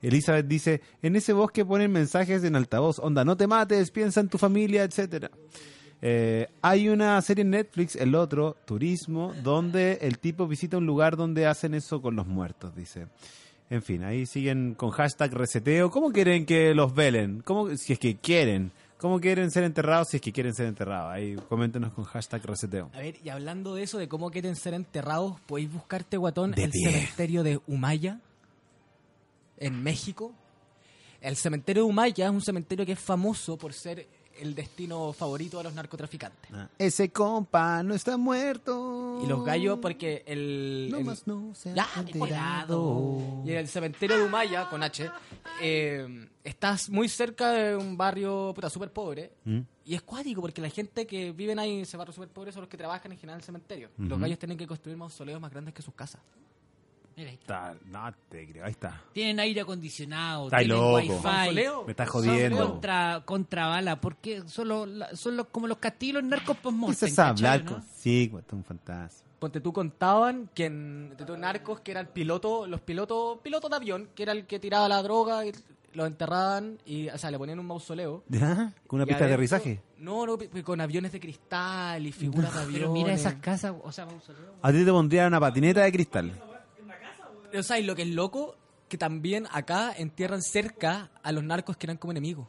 Elizabeth 0.00 0.46
dice, 0.46 0.80
en 1.02 1.16
ese 1.16 1.34
bosque 1.34 1.66
ponen 1.66 1.92
mensajes 1.92 2.42
en 2.44 2.56
altavoz, 2.56 2.98
onda, 2.98 3.26
no 3.26 3.36
te 3.36 3.46
mates, 3.46 3.90
piensa 3.90 4.20
en 4.20 4.28
tu 4.30 4.38
familia, 4.38 4.84
etcétera. 4.84 5.30
Eh, 6.00 6.48
hay 6.62 6.88
una 6.88 7.20
serie 7.20 7.42
en 7.42 7.50
Netflix, 7.50 7.94
el 7.94 8.14
otro, 8.14 8.56
Turismo, 8.64 9.34
donde 9.42 9.98
el 10.00 10.18
tipo 10.18 10.46
visita 10.46 10.78
un 10.78 10.86
lugar 10.86 11.18
donde 11.18 11.44
hacen 11.44 11.74
eso 11.74 12.00
con 12.00 12.16
los 12.16 12.26
muertos, 12.26 12.74
dice. 12.74 13.08
En 13.68 13.82
fin, 13.82 14.04
ahí 14.04 14.26
siguen 14.26 14.74
con 14.74 14.90
hashtag 14.90 15.32
reseteo. 15.34 15.90
¿Cómo 15.90 16.12
quieren 16.12 16.46
que 16.46 16.72
los 16.74 16.94
velen? 16.94 17.42
¿Cómo, 17.44 17.76
si 17.76 17.94
es 17.94 17.98
que 17.98 18.16
quieren. 18.16 18.70
¿Cómo 18.98 19.20
quieren 19.20 19.50
ser 19.50 19.64
enterrados 19.64 20.08
si 20.10 20.16
es 20.16 20.22
que 20.22 20.32
quieren 20.32 20.54
ser 20.54 20.66
enterrados? 20.66 21.12
Ahí 21.12 21.36
coméntenos 21.48 21.92
con 21.92 22.04
hashtag 22.04 22.44
reseteo. 22.46 22.90
A 22.94 22.98
ver, 23.00 23.16
y 23.22 23.28
hablando 23.28 23.74
de 23.74 23.82
eso, 23.82 23.98
de 23.98 24.08
cómo 24.08 24.30
quieren 24.30 24.56
ser 24.56 24.72
enterrados, 24.72 25.38
podéis 25.40 25.70
buscarte, 25.72 26.16
guatón, 26.16 26.52
De 26.52 26.64
el 26.64 26.70
pie. 26.70 26.90
cementerio 26.92 27.42
de 27.42 27.60
Humaya, 27.66 28.20
en 29.58 29.82
México. 29.82 30.32
El 31.20 31.36
cementerio 31.36 31.82
de 31.84 31.88
Humaya 31.90 32.26
es 32.26 32.30
un 32.30 32.40
cementerio 32.40 32.86
que 32.86 32.92
es 32.92 32.98
famoso 33.00 33.58
por 33.58 33.72
ser 33.72 34.06
el 34.40 34.54
destino 34.54 35.12
favorito 35.12 35.58
de 35.58 35.64
los 35.64 35.74
narcotraficantes. 35.74 36.50
Ah, 36.52 36.68
Ese 36.78 37.10
compa 37.10 37.82
no 37.82 37.94
está 37.94 38.16
muerto. 38.16 39.20
Y 39.22 39.26
los 39.26 39.44
gallos 39.44 39.78
porque 39.80 40.22
el... 40.26 40.88
No 40.90 40.98
el- 40.98 41.04
más 41.04 41.26
no 41.26 41.54
se 41.54 41.70
ha 41.70 41.74
Ya. 41.74 42.66
Y 43.44 43.52
el 43.52 43.68
cementerio 43.68 44.16
de 44.18 44.24
Humaya, 44.24 44.68
con 44.68 44.82
H, 44.82 45.10
eh, 45.62 46.28
estás 46.44 46.90
muy 46.90 47.08
cerca 47.08 47.50
de 47.52 47.76
un 47.76 47.96
barrio 47.96 48.52
puta 48.54 48.68
súper 48.70 48.92
pobre. 48.92 49.32
¿Mm? 49.44 49.60
Y 49.84 49.94
es 49.94 50.02
cuático 50.02 50.40
porque 50.40 50.60
la 50.60 50.70
gente 50.70 51.06
que 51.06 51.32
viven 51.32 51.58
ahí 51.58 51.74
en 51.76 51.80
ese 51.82 51.96
barrio 51.96 52.12
súper 52.12 52.28
pobre 52.30 52.52
son 52.52 52.62
los 52.62 52.68
que 52.68 52.76
trabajan 52.76 53.12
en 53.12 53.18
general 53.18 53.36
en 53.36 53.40
el 53.40 53.44
cementerio. 53.44 53.90
Los 53.98 54.18
gallos 54.18 54.38
tienen 54.38 54.58
que 54.58 54.66
construir 54.66 54.96
mausoleos 54.98 55.40
más 55.40 55.50
grandes 55.50 55.72
que 55.74 55.82
sus 55.82 55.94
casas. 55.94 56.20
Mira, 57.16 57.30
ahí 57.30 57.36
está. 57.40 57.72
Está- 57.72 57.86
no 57.88 58.14
te 58.28 58.46
creo, 58.50 58.64
ahí 58.66 58.70
está. 58.72 59.02
Tienen 59.12 59.40
aire 59.40 59.62
acondicionado, 59.62 60.44
Está 60.46 60.58
tienen 60.58 60.76
loco. 60.76 60.96
wifi. 60.96 61.54
Me 61.86 61.90
estás 61.92 62.08
Son 62.10 62.22
jodiendo. 62.26 62.70
contra, 62.72 63.22
contra 63.24 63.66
bala, 63.68 64.00
porque 64.00 64.42
son, 64.46 64.68
los, 64.68 64.88
son 65.18 65.36
los- 65.36 65.46
como 65.46 65.66
los 65.66 65.78
castillos 65.78 66.22
narcos 66.22 66.58
post-mortem. 66.58 66.92
Empiezas 66.94 67.18
a 67.18 67.30
¿cachai, 67.30 67.46
hablar 67.48 67.64
no? 67.64 67.72
con... 67.72 67.82
Sí, 67.96 68.30
es 68.36 68.52
un 68.52 68.64
fantasma. 68.64 69.26
Ponte 69.38 69.60
tú 69.60 69.72
contaban 69.72 70.48
que 70.54 70.66
en 70.66 71.14
de 71.16 71.24
tú, 71.24 71.36
narcos 71.36 71.80
que 71.80 71.90
era 71.92 72.00
el 72.00 72.08
piloto, 72.08 72.66
los 72.66 72.80
pilotos, 72.80 73.38
pilotos 73.42 73.70
de 73.70 73.76
avión, 73.76 74.08
que 74.14 74.22
era 74.22 74.32
el 74.32 74.46
que 74.46 74.58
tiraba 74.58 74.88
la 74.88 75.02
droga 75.02 75.44
y 75.46 75.52
lo 75.94 76.04
enterraban 76.04 76.78
y, 76.84 77.08
o 77.08 77.16
sea, 77.18 77.30
le 77.30 77.38
ponían 77.38 77.58
un 77.58 77.66
mausoleo. 77.66 78.24
¿Ya? 78.28 78.72
¿Con 78.86 78.98
una 78.98 79.04
Y 79.04 79.06
pista 79.08 79.24
de 79.26 79.32
aterrizaje? 79.32 79.80
No, 79.98 80.26
no, 80.26 80.36
con 80.64 80.80
aviones 80.82 81.12
de 81.12 81.20
cristal 81.20 82.06
y 82.06 82.12
figuras 82.12 82.52
de 82.54 82.60
aviones. 82.60 82.80
Pero 82.80 82.92
mira 82.92 83.12
esas 83.14 83.34
casas, 83.34 83.72
o 83.82 83.90
sea, 83.92 84.04
mausoleo. 84.04 84.54
A 84.60 84.70
ti 84.70 84.84
te 84.84 84.90
pondría 84.90 85.26
una 85.26 85.40
patineta 85.40 85.80
de 85.82 85.92
cristal. 85.92 86.32
O 87.58 87.62
sea, 87.62 87.78
y 87.78 87.84
lo 87.84 87.94
que 87.96 88.02
es 88.02 88.08
loco, 88.08 88.56
que 88.88 88.98
también 88.98 89.46
acá 89.50 89.92
entierran 89.96 90.42
cerca 90.42 91.10
a 91.22 91.32
los 91.32 91.42
narcos 91.44 91.76
que 91.76 91.86
eran 91.86 91.96
como 91.96 92.12
enemigos. 92.12 92.46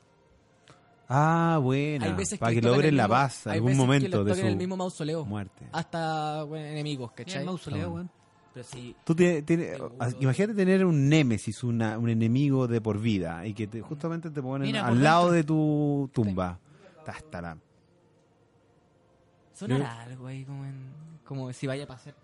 Ah, 1.10 1.60
bueno. 1.62 2.06
Para 2.40 2.54
que 2.54 2.60
tocan 2.62 2.64
logren 2.76 2.98
la 2.98 3.08
paz 3.08 3.46
en 3.48 3.54
algún 3.54 3.72
que 3.72 3.78
momento 3.78 4.24
de 4.26 4.36
su 4.36 4.46
el 4.46 4.58
mismo 4.58 4.76
mausoleo. 4.76 5.24
muerte. 5.26 5.66
Hasta 5.72 6.44
bueno, 6.44 6.66
enemigos, 6.66 7.12
¿cachai? 7.14 7.40
el 7.40 7.46
mausoleo. 7.46 8.10
Pero 8.54 8.68
Tú 9.06 9.16
tienes- 9.16 9.80
ah, 10.00 10.10
imagínate 10.20 10.54
tener 10.56 10.84
un 10.84 11.08
némesis, 11.08 11.64
una- 11.64 11.98
un 11.98 12.10
enemigo 12.10 12.68
de 12.68 12.82
por 12.82 13.00
vida, 13.00 13.46
y 13.46 13.54
que 13.54 13.68
te- 13.68 13.82
justamente 13.82 14.32
te 14.32 14.42
ponen 14.42 14.66
Mira, 14.68 14.86
al 14.88 15.02
lado 15.02 15.32
dentro. 15.32 15.36
de 15.36 15.44
tu 15.44 16.10
tumba. 16.12 16.60
La- 17.06 17.58
sonará 19.54 20.02
algo 20.04 20.28
ahí 20.28 20.44
como, 20.44 20.66
en, 20.66 20.92
como 21.24 21.54
si 21.54 21.68
vaya 21.68 21.84
a 21.86 21.88
pasar. 21.88 22.16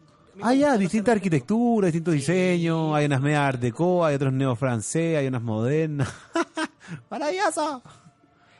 Ah, 0.42 0.54
ya, 0.54 0.78
distintas 0.78 1.16
arquitecturas, 1.16 1.88
distintos 1.92 2.14
diseños, 2.16 2.96
hay 2.96 3.06
unas 3.06 3.22
medias 3.22 3.40
art 3.42 3.60
deco, 3.60 4.04
hay 4.04 4.16
otros 4.16 4.34
neo-francés, 4.34 5.18
hay 5.18 5.28
unas 5.28 5.42
modernas. 5.44 6.12
¡Maravilloso! 7.10 7.82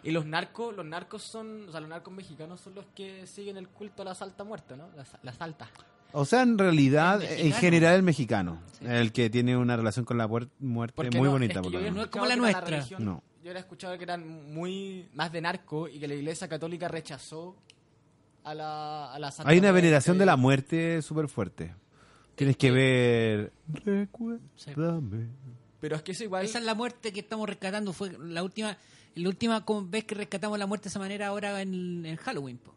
Y 0.04 0.12
los 0.12 0.26
narcos, 0.26 0.76
los 0.76 0.86
narcos 0.86 1.24
son, 1.24 1.68
o 1.70 1.72
sea, 1.72 1.80
los 1.80 1.90
narcos 1.90 2.14
mexicanos 2.14 2.60
son 2.60 2.76
los 2.76 2.86
que 2.94 3.26
siguen 3.26 3.58
el 3.58 3.70
culto 3.70 4.02
a 4.02 4.06
la 4.06 4.16
salta 4.16 4.44
muerta, 4.44 4.76
¿no? 4.76 4.90
La, 4.96 5.06
la 5.24 5.34
salta. 5.34 5.70
O 6.12 6.26
sea, 6.26 6.42
en 6.44 6.58
realidad, 6.58 7.22
en 7.24 7.54
general 7.54 7.96
el 7.96 8.04
mexicano, 8.04 8.60
el 8.82 9.12
que 9.12 9.30
tiene 9.30 9.58
una 9.58 9.76
relación 9.78 10.06
con 10.06 10.18
la 10.18 10.28
muerte 10.28 10.94
Porque 10.96 11.18
muy 11.18 11.26
no, 11.28 11.32
bonita. 11.32 11.54
es 11.54 11.58
que 11.58 11.64
por 11.64 11.72
yo 11.72 11.72
lo 11.72 11.78
había 11.80 11.92
menos. 11.92 11.96
No 11.98 12.04
es 12.04 12.10
como 12.12 12.26
la 12.28 12.36
nuestra. 12.36 12.66
religión- 12.66 13.04
No. 13.06 13.24
Yo 13.44 13.50
había 13.50 13.60
escuchado 13.62 13.98
que 13.98 14.04
eran 14.04 14.54
muy 14.54 15.10
más 15.16 15.32
de 15.32 15.42
narco 15.42 15.88
y 15.90 16.00
que 16.00 16.08
la 16.08 16.14
iglesia 16.14 16.48
católica 16.48 16.88
rechazó 16.88 17.56
a 18.44 18.54
la, 18.54 19.14
a 19.14 19.20
la 19.20 19.32
Santa 19.32 19.50
Hay 19.52 19.58
una 19.60 19.70
Muerte. 19.72 19.82
veneración 19.82 20.18
de 20.18 20.26
la 20.26 20.36
muerte 20.36 21.02
súper 21.02 21.28
fuerte. 21.28 21.74
Tienes 22.36 22.58
que 22.58 22.72
ver... 22.72 23.54
Recuérdame. 23.86 25.28
Pero 25.80 25.96
es 25.96 26.02
que 26.02 26.14
eso 26.14 26.24
igual... 26.24 26.46
Esa 26.46 26.60
es 26.60 26.66
la 26.66 26.74
muerte 26.76 27.12
que 27.14 27.20
estamos 27.20 27.48
rescatando. 27.48 27.94
Fue 27.94 28.12
la 28.20 28.44
última 28.44 28.78
la 29.16 29.30
última 29.30 29.64
como 29.64 29.88
vez 29.88 30.06
que 30.06 30.16
rescatamos 30.16 30.58
la 30.58 30.66
muerte 30.66 30.86
de 30.86 30.90
esa 30.90 31.00
manera 31.00 31.28
ahora 31.28 31.62
en, 31.62 32.04
en 32.06 32.16
Halloween. 32.16 32.58
po. 32.58 32.74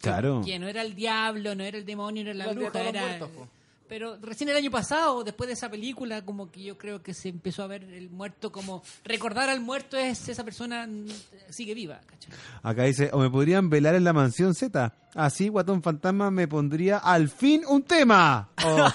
Claro. 0.00 0.42
Que 0.44 0.58
no 0.58 0.68
era 0.68 0.82
el 0.82 0.94
diablo, 0.94 1.54
no 1.54 1.64
era 1.64 1.76
el 1.76 1.84
demonio, 1.84 2.24
no 2.24 2.30
era 2.30 2.38
la 2.38 2.46
de 2.48 2.54
bruja, 2.54 2.82
era... 2.82 3.00
muertos, 3.02 3.30
po. 3.30 3.48
Pero 3.88 4.16
recién 4.20 4.50
el 4.50 4.56
año 4.56 4.70
pasado, 4.70 5.22
después 5.22 5.48
de 5.48 5.54
esa 5.54 5.70
película, 5.70 6.24
como 6.24 6.50
que 6.50 6.62
yo 6.62 6.76
creo 6.76 7.02
que 7.02 7.14
se 7.14 7.28
empezó 7.28 7.62
a 7.62 7.66
ver 7.66 7.84
el 7.84 8.10
muerto 8.10 8.50
como... 8.50 8.82
Recordar 9.04 9.48
al 9.48 9.60
muerto 9.60 9.96
es 9.96 10.28
esa 10.28 10.44
persona 10.44 10.86
mm, 10.86 11.06
sigue 11.50 11.74
viva, 11.74 12.00
¿cachai? 12.06 12.32
Acá 12.62 12.82
dice, 12.84 13.10
o 13.12 13.18
me 13.18 13.30
podrían 13.30 13.70
velar 13.70 13.94
en 13.94 14.04
la 14.04 14.12
mansión 14.12 14.54
Z. 14.54 14.92
Así, 15.14 15.48
Guatón 15.48 15.82
Fantasma 15.82 16.30
me 16.30 16.48
pondría 16.48 16.98
al 16.98 17.28
fin 17.28 17.62
un 17.68 17.82
tema. 17.82 18.50
Oh. 18.64 18.88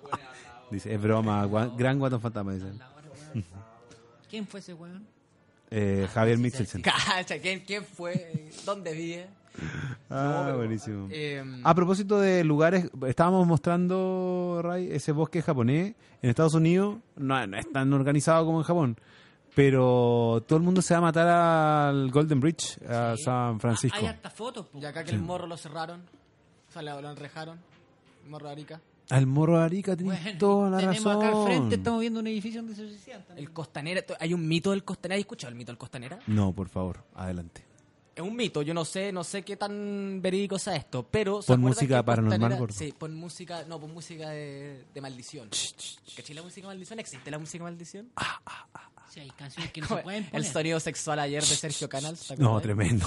dice, 0.70 0.94
es 0.94 1.00
broma, 1.00 1.46
gran 1.76 1.98
Guatón 1.98 2.20
Fantasma, 2.20 2.54
dice. 2.54 2.66
¿Quién 4.28 4.46
fue 4.46 4.60
ese 4.60 4.72
weón? 4.72 5.06
Eh, 5.74 6.06
Javier 6.12 6.36
Michelsen. 6.38 6.82
Cacha, 6.82 7.38
¿quién, 7.38 7.60
quién 7.60 7.82
fue? 7.84 8.50
¿Dónde 8.66 8.92
vive? 8.92 9.26
Ah, 10.10 10.42
pero, 10.46 10.58
buenísimo. 10.58 11.08
Eh, 11.10 11.42
A 11.64 11.74
propósito 11.74 12.20
de 12.20 12.44
lugares, 12.44 12.90
estábamos 13.06 13.46
mostrando, 13.46 14.60
Ray, 14.62 14.90
ese 14.92 15.12
bosque 15.12 15.40
japonés 15.42 15.94
en 16.20 16.30
Estados 16.30 16.54
Unidos. 16.54 16.98
No, 17.16 17.46
no 17.46 17.56
es 17.58 17.70
tan 17.72 17.90
organizado 17.92 18.44
como 18.44 18.58
en 18.58 18.64
Japón. 18.64 18.96
Pero 19.54 20.42
todo 20.46 20.56
el 20.58 20.62
mundo 20.62 20.80
se 20.82 20.94
va 20.94 20.98
a 20.98 21.02
matar 21.02 21.28
al 21.28 22.10
Golden 22.10 22.40
Bridge, 22.40 22.78
a 22.88 23.16
Sí. 23.16 23.24
San 23.24 23.60
Francisco. 23.60 23.98
Hay 23.98 24.06
hartas 24.06 24.32
fotos, 24.32 24.66
po. 24.66 24.78
y 24.78 24.84
acá 24.84 25.04
que 25.04 25.10
el 25.12 25.20
morro 25.20 25.46
lo 25.46 25.56
cerraron. 25.56 26.00
O 26.68 26.72
sea, 26.72 26.80
lo, 26.82 27.00
lo 27.02 27.10
enrejaron. 27.10 27.58
El 28.24 28.30
morro 28.30 28.46
de 28.46 28.52
Arica. 28.52 28.80
Al 29.10 29.26
Morro 29.26 29.58
de 29.58 29.64
Arica, 29.64 29.96
tienes 29.96 30.22
Bueno, 30.22 30.38
toda 30.38 30.70
la 30.70 30.78
tenemos 30.78 31.04
razón. 31.04 31.16
acá 31.22 31.38
al 31.38 31.44
frente, 31.44 31.74
estamos 31.74 32.00
viendo 32.00 32.20
un 32.20 32.26
edificio 32.26 32.62
donde 32.62 32.76
se 32.76 32.88
suicidan 32.88 33.22
también. 33.24 33.46
El 33.46 33.52
Costanera. 33.52 34.04
Hay 34.20 34.32
un 34.32 34.46
mito 34.48 34.70
del 34.70 34.84
Costanera. 34.84 35.16
¿Has 35.16 35.20
escuchado 35.20 35.50
el 35.50 35.56
mito 35.56 35.70
del 35.72 35.78
Costanera? 35.78 36.18
No, 36.26 36.52
por 36.52 36.68
favor, 36.68 37.04
adelante. 37.14 37.64
Es 38.14 38.22
un 38.22 38.36
mito, 38.36 38.60
yo 38.60 38.74
no 38.74 38.84
sé, 38.84 39.10
no 39.10 39.24
sé 39.24 39.42
qué 39.42 39.56
tan 39.56 40.20
verídico 40.20 40.58
sea 40.58 40.76
esto, 40.76 41.06
pero... 41.10 41.40
¿se 41.40 41.46
Pon 41.48 41.62
música 41.62 42.02
paranormal, 42.02 42.58
gordo. 42.58 42.74
Sí, 42.74 42.92
pon 42.96 43.14
música, 43.14 43.64
no, 43.66 43.80
pon 43.80 43.92
música 43.94 44.28
de, 44.28 44.84
de 44.92 45.00
maldición. 45.00 45.48
¿Cachai 46.14 46.36
la 46.36 46.42
música 46.42 46.66
de 46.66 46.74
maldición? 46.74 46.98
¿Existe 47.00 47.30
la 47.30 47.38
música 47.38 47.64
de 47.64 47.70
maldición? 47.70 48.10
Sí, 49.08 49.20
hay 49.20 49.30
canciones 49.30 49.72
que 49.72 49.80
no 49.80 49.88
se 49.88 49.96
pueden 50.02 50.28
El 50.32 50.44
sonido 50.44 50.78
sexual 50.78 51.20
ayer 51.20 51.42
de 51.42 51.56
Sergio 51.56 51.88
Canals. 51.88 52.28
¿te 52.28 52.36
No, 52.36 52.60
tremendo. 52.60 53.06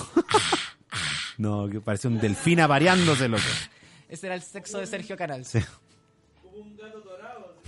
no, 1.38 1.70
que 1.70 1.82
parece 1.82 2.08
un 2.08 2.20
delfín 2.20 2.60
apareándose, 2.60 3.28
loco. 3.28 3.44
Ese 4.10 4.26
era 4.26 4.36
el 4.36 4.42
sexo 4.42 4.80
de 4.80 4.88
Sergio 4.88 5.18
Canals. 5.18 5.48
Sí. 5.48 5.60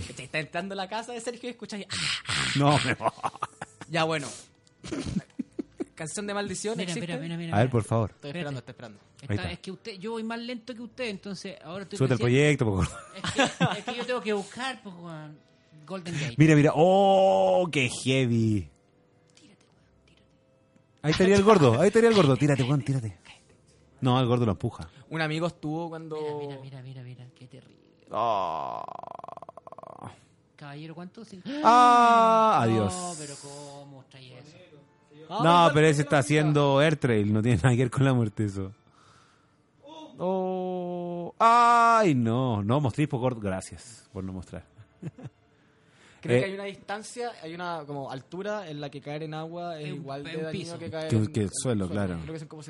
¿Cachai? 0.06 0.24
Está 0.24 0.38
entrando 0.38 0.72
a 0.74 0.76
la 0.76 0.88
casa 0.88 1.12
de 1.12 1.20
Sergio 1.20 1.48
y 1.48 1.52
escuchas... 1.52 1.82
¡ah! 1.90 2.32
No, 2.56 2.78
me 2.84 2.96
Ya, 3.90 4.04
bueno. 4.04 4.28
Canción 5.94 6.26
de 6.26 6.34
maldición, 6.34 6.76
Mira, 6.76 6.90
¿existe? 6.92 7.06
mira, 7.06 7.18
mira, 7.20 7.36
mira. 7.36 7.56
A 7.56 7.60
ver, 7.60 7.70
por 7.70 7.82
favor. 7.82 8.10
Estoy 8.14 8.30
esperando, 8.30 8.58
estoy 8.60 8.72
esperando. 8.72 8.98
Está- 9.20 9.34
está. 9.34 9.50
es 9.50 9.58
que 9.58 9.70
usted, 9.72 9.92
yo 9.98 10.12
voy 10.12 10.22
más 10.22 10.38
lento 10.38 10.74
que 10.74 10.82
usted, 10.82 11.08
entonces 11.08 11.56
ahora 11.64 11.82
estoy 11.82 11.98
Súbete 11.98 12.14
el 12.14 12.20
proyecto, 12.20 12.64
por 12.64 12.86
favor. 12.86 13.02
Es 13.16 13.32
que, 13.32 13.78
es 13.78 13.84
que 13.84 13.94
yo 13.96 14.06
tengo 14.06 14.20
que 14.20 14.32
buscar, 14.32 14.80
weón, 14.84 15.36
Golden 15.84 16.14
Gate. 16.14 16.34
Mira, 16.36 16.54
mira. 16.54 16.72
¡Oh, 16.74 17.68
qué 17.72 17.88
heavy! 18.04 18.68
Ahí 21.02 21.12
estaría 21.12 21.36
el 21.36 21.42
gordo, 21.42 21.80
ahí 21.80 21.88
estaría 21.88 22.08
el 22.10 22.14
gordo. 22.14 22.36
Tírate, 22.36 22.62
Juan, 22.62 22.82
tírate. 22.82 23.16
No, 24.00 24.20
el 24.20 24.26
gordo 24.26 24.44
lo 24.46 24.52
empuja. 24.52 24.88
Un 25.10 25.20
amigo 25.20 25.46
estuvo 25.48 25.88
cuando... 25.88 26.16
Mira, 26.40 26.58
mira, 26.60 26.82
mira, 26.82 27.02
mira, 27.02 27.26
qué 27.34 27.46
terrible. 27.48 27.77
Oh. 28.10 28.82
Caballero, 30.56 30.94
¿cuánto? 30.94 31.22
Ah, 31.62 32.64
No, 32.66 32.72
adiós. 32.72 33.16
pero 33.18 33.34
¿cómo 33.42 34.04
trae 34.10 34.38
eso? 34.38 34.56
No, 35.42 35.70
pero 35.74 35.86
ese 35.86 36.02
está 36.02 36.18
haciendo 36.18 36.80
Air 36.82 36.96
Trail, 36.96 37.32
no 37.32 37.42
tiene 37.42 37.58
nada 37.58 37.70
que 37.76 37.82
ver 37.82 37.90
con 37.90 38.04
la 38.04 38.12
muerte 38.14 38.44
eso. 38.46 38.72
Oh, 40.20 41.32
ay, 41.38 42.14
no, 42.14 42.62
no 42.62 42.80
mostréis 42.80 43.08
por 43.08 43.20
gordo. 43.20 43.40
Gracias 43.40 44.08
por 44.12 44.24
no 44.24 44.32
mostrar. 44.32 44.64
Creo 46.20 46.36
Eh, 46.36 46.40
que 46.40 46.44
hay 46.46 46.54
una 46.54 46.64
distancia, 46.64 47.30
hay 47.42 47.54
una 47.54 47.84
como 47.86 48.10
altura 48.10 48.68
en 48.68 48.80
la 48.80 48.90
que 48.90 49.00
caer 49.00 49.22
en 49.22 49.34
agua 49.34 49.78
es 49.78 49.88
igual 49.88 50.24
de 50.24 50.48
piso. 50.50 50.76
que 50.76 50.90
caer 50.90 51.08
Que- 51.08 51.16
en 51.16 51.26
que 51.32 51.42
el 51.42 51.50
suelo, 51.52 51.88
claro. 51.88 52.18
Creo 52.22 52.32
que 52.32 52.38
son 52.40 52.48
como 52.48 52.62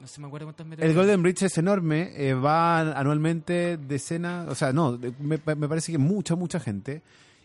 no 0.00 0.06
sé, 0.06 0.20
me 0.20 0.26
acuerdo 0.26 0.46
cuántos 0.46 0.66
metros. 0.66 0.88
El 0.88 0.94
Golden 0.94 1.22
Bridge 1.22 1.42
es 1.42 1.58
enorme, 1.58 2.12
eh, 2.16 2.34
van 2.34 2.88
anualmente 2.96 3.76
decenas, 3.76 4.48
o 4.48 4.54
sea, 4.54 4.72
no, 4.72 4.98
me, 5.18 5.38
me 5.56 5.68
parece 5.68 5.92
que 5.92 5.98
mucha, 5.98 6.36
mucha 6.36 6.60
gente. 6.60 7.02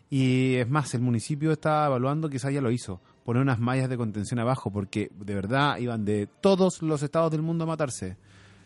Y 0.09 0.55
es 0.55 0.69
más, 0.69 0.93
el 0.93 0.99
municipio 1.01 1.53
está 1.53 1.85
evaluando, 1.85 2.29
quizás 2.29 2.53
ya 2.53 2.59
lo 2.59 2.69
hizo, 2.69 2.99
poner 3.23 3.41
unas 3.41 3.59
mallas 3.59 3.89
de 3.89 3.95
contención 3.95 4.39
abajo, 4.39 4.69
porque 4.69 5.09
de 5.17 5.33
verdad 5.35 5.77
iban 5.77 6.03
de 6.03 6.27
todos 6.41 6.81
los 6.81 7.01
estados 7.01 7.31
del 7.31 7.41
mundo 7.41 7.63
a 7.63 7.67
matarse. 7.67 8.17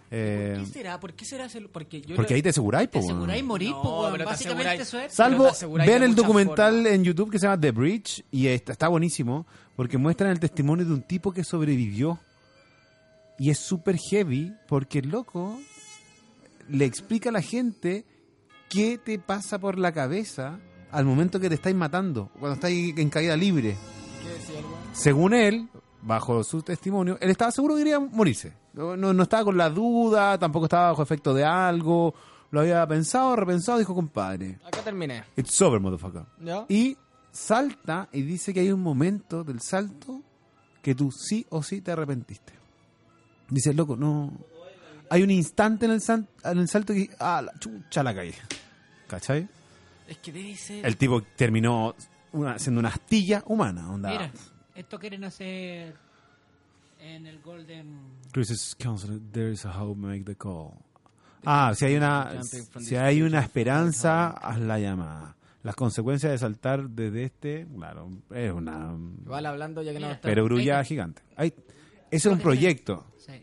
Eh, 0.10 0.56
¿Por 0.56 0.66
qué 0.66 0.72
será? 0.72 1.00
¿Por 1.00 1.14
qué 1.14 1.26
será? 1.26 1.48
Porque 1.72 2.02
yo 2.02 2.16
porque 2.16 2.34
ahí 2.36 2.42
te 2.42 2.50
aseguráis, 2.50 2.90
¿Te 2.90 3.00
po, 3.00 3.06
weón. 3.06 3.18
aseguráis 3.18 3.44
morir, 3.44 3.70
No, 3.72 3.82
po, 3.84 4.04
pero 4.12 4.18
te 4.18 4.26
Básicamente 4.26 4.82
eso 4.84 5.00
es. 5.00 5.14
Salvo, 5.14 5.50
te 5.52 5.68
de 5.68 5.96
el 6.06 6.16
documental 6.16 6.74
formas. 6.74 6.92
en 6.94 7.04
YouTube 7.04 7.32
que 7.32 7.40
se 7.40 7.46
llama 7.46 7.60
The 7.60 7.72
Bridge 7.72 8.24
y 8.32 8.48
está, 8.48 8.72
está 8.72 8.88
buenísimo 8.88 9.46
porque 9.76 9.98
muestran 9.98 10.32
el 10.32 10.40
testimonio 10.40 10.86
de 10.86 10.94
un 10.94 11.02
tipo 11.02 11.32
que 11.32 11.44
sobrevivió. 11.44 12.20
Y 13.38 13.50
es 13.50 13.60
súper 13.60 13.98
heavy 13.98 14.54
porque 14.68 15.00
el 15.00 15.10
loco 15.10 15.60
le 16.70 16.86
explica 16.86 17.30
a 17.30 17.34
la 17.34 17.42
gente 17.42 18.06
qué 18.70 18.98
te 18.98 19.20
pasa 19.20 19.60
por 19.60 19.78
la 19.78 19.92
cabeza 19.92 20.60
al 20.92 21.06
momento 21.06 21.40
que 21.40 21.50
te 21.50 21.56
estáis 21.56 21.76
matando, 21.76 22.30
cuando 22.40 22.54
estáis 22.56 22.98
en 22.98 23.10
caída 23.10 23.36
libre. 23.36 23.76
¿Qué 24.24 24.30
decía 24.30 24.60
el 24.60 24.66
weón? 24.66 24.78
Según 24.94 25.34
él, 25.34 25.70
bajo 26.02 26.44
su 26.44 26.62
testimonio, 26.62 27.18
él 27.20 27.30
estaba 27.30 27.52
seguro 27.52 27.76
que 27.76 27.82
quería 27.82 28.00
morirse. 28.00 28.54
No, 28.74 28.96
no, 28.96 29.14
no 29.14 29.24
estaba 29.24 29.44
con 29.44 29.58
la 29.58 29.70
duda, 29.70 30.38
tampoco 30.38 30.66
estaba 30.66 30.90
bajo 30.90 31.04
efecto 31.04 31.34
de 31.34 31.44
algo. 31.44 32.14
Lo 32.52 32.62
había 32.62 32.88
pensado, 32.88 33.36
repensado, 33.36 33.80
dijo, 33.80 33.94
compadre, 33.94 34.60
Acá 34.66 34.82
terminé. 34.82 35.24
it's 35.36 35.62
over, 35.62 35.80
motherfucker. 35.82 36.24
¿Ya? 36.42 36.66
Y 36.70 36.96
salta 37.32 38.08
y 38.14 38.22
dice 38.22 38.54
que 38.54 38.62
hay 38.62 38.72
un 38.72 38.82
momento 38.82 39.44
del 39.44 39.60
salto 39.60 40.22
que 40.82 40.96
tú 40.96 41.12
sí 41.12 41.46
o 41.50 41.62
sí 41.62 41.82
te 41.82 41.92
arrepentiste. 41.92 42.54
Dice, 43.56 43.74
loco, 43.74 43.96
no. 43.96 44.34
Hay 45.10 45.24
un 45.24 45.32
instante 45.32 45.86
en 45.86 45.92
el, 45.94 46.02
sal- 46.02 46.28
en 46.44 46.58
el 46.58 46.68
salto 46.68 46.94
que. 46.94 47.10
Ah, 47.20 47.42
la 47.42 47.54
chucha 47.60 48.04
la 48.04 48.14
caí. 48.14 48.34
¿Cachai? 49.08 49.48
Es 50.08 50.18
que 50.18 50.32
debe 50.34 50.56
ser. 50.56 50.86
El 50.86 50.98
tipo 50.98 51.22
terminó 51.36 51.96
una, 52.34 52.60
siendo 52.60 52.80
una 52.80 52.90
astilla 52.90 53.42
humana. 53.48 53.90
Onda. 53.90 54.10
Mira, 54.10 54.32
esto 54.76 55.00
quieren 55.00 55.24
hacer 55.24 55.96
en 57.00 57.26
el 57.28 57.40
Golden. 57.42 58.00
Chris's 58.34 58.76
counselor, 58.76 59.20
there 59.32 59.52
is 59.52 59.66
a 59.66 59.70
how 59.70 59.94
to 59.94 59.96
make 59.96 60.26
the 60.26 60.36
call. 60.36 60.74
Ah, 61.46 61.74
si 61.76 61.86
hay 61.86 61.96
una, 61.96 62.42
si 62.44 62.96
hay 62.96 63.22
una 63.22 63.40
esperanza, 63.40 64.32
haz 64.32 64.60
la 64.60 64.80
llamada. 64.80 65.36
Las 65.62 65.76
consecuencias 65.76 66.32
de 66.32 66.38
saltar 66.38 66.90
desde 66.90 67.24
este, 67.24 67.68
claro, 67.76 68.10
es 68.32 68.52
una 68.52 68.96
Igual 69.24 69.46
hablando, 69.48 69.82
ya 69.82 69.92
que 69.94 69.98
Mira. 70.00 70.10
nos, 70.10 70.18
tra- 70.18 70.22
perogrulla 70.22 70.80
Ahí 70.80 70.86
gigante. 70.86 71.22
Hay, 71.36 71.54
ese 72.16 72.30
es 72.30 72.34
un 72.34 72.40
proyecto. 72.40 73.06
Sí. 73.18 73.34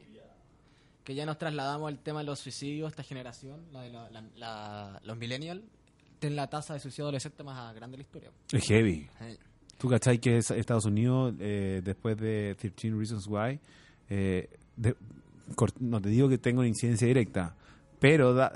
que 1.04 1.16
ya 1.16 1.26
nos 1.26 1.36
trasladamos 1.36 1.88
al 1.88 1.98
tema 1.98 2.20
de 2.20 2.26
los 2.26 2.38
suicidios, 2.38 2.88
esta 2.92 3.02
generación, 3.02 3.60
la 3.72 3.80
de 3.82 3.90
la- 3.90 4.08
la- 4.10 4.22
la- 4.36 5.00
los 5.04 5.16
millennials, 5.16 5.60
tienen 6.20 6.36
la 6.36 6.48
tasa 6.48 6.74
de 6.74 6.80
suicidio 6.80 7.06
adolescente 7.06 7.42
más 7.42 7.74
grande 7.74 7.96
de 7.96 8.02
la 8.04 8.06
historia. 8.06 8.30
Es 8.52 8.64
heavy. 8.68 9.08
Eh, 9.20 9.36
¿Tú 9.78 9.88
cachai 9.88 10.18
que 10.20 10.36
es- 10.36 10.52
Estados 10.52 10.84
Unidos, 10.84 11.34
eh, 11.40 11.80
después 11.82 12.16
de 12.18 12.54
13 12.56 12.96
Reasons 12.96 13.26
Why, 13.26 13.58
eh, 14.10 14.48
de- 14.76 14.94
no 15.80 16.00
te 16.00 16.08
digo 16.08 16.28
que 16.28 16.38
tenga 16.38 16.60
una 16.60 16.68
incidencia 16.68 17.08
directa, 17.08 17.56
pero 18.02 18.34
da- 18.34 18.52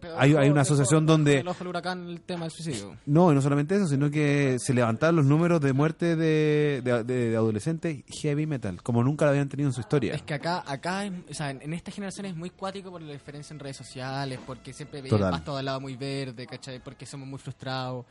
pero 0.00 0.18
hay, 0.18 0.32
una 0.50 0.62
asociación 0.62 1.06
donde... 1.06 1.38
El 1.38 1.46
ojo 1.48 1.58
del 1.60 1.68
huracán 1.68 2.08
el 2.08 2.20
tema 2.22 2.46
del 2.46 2.50
suicidio. 2.50 2.96
No, 3.06 3.30
y 3.30 3.34
no 3.36 3.40
solamente 3.40 3.76
eso, 3.76 3.86
sino 3.86 4.10
que 4.10 4.56
se 4.58 4.74
levantaron 4.74 5.14
los 5.14 5.26
números 5.26 5.60
de 5.60 5.72
muerte 5.72 6.16
de, 6.16 6.80
de- 6.82 7.04
de- 7.04 7.30
de 7.30 7.36
adolescentes 7.36 8.02
heavy 8.08 8.46
metal, 8.46 8.82
como 8.82 9.04
nunca 9.04 9.26
lo 9.26 9.30
habían 9.30 9.48
tenido 9.48 9.68
en 9.68 9.74
su 9.74 9.80
historia. 9.80 10.14
Es 10.14 10.22
que 10.22 10.34
acá, 10.34 10.64
acá 10.66 11.04
o 11.30 11.34
sea, 11.34 11.50
en, 11.50 11.62
en 11.62 11.72
esta 11.74 11.92
generación 11.92 12.26
es 12.26 12.34
muy 12.34 12.50
cuático 12.50 12.90
por 12.90 13.00
la 13.00 13.12
diferencia 13.12 13.54
en 13.54 13.60
redes 13.60 13.76
sociales, 13.76 14.40
porque 14.44 14.72
siempre 14.72 15.00
veía 15.02 15.14
el 15.14 15.20
pasto 15.22 15.56
del 15.56 15.66
lado 15.66 15.80
muy 15.80 15.94
verde, 15.96 16.46
¿cachai? 16.48 16.80
Porque 16.82 17.06
somos 17.06 17.28
muy 17.28 17.38
frustrados. 17.38 18.04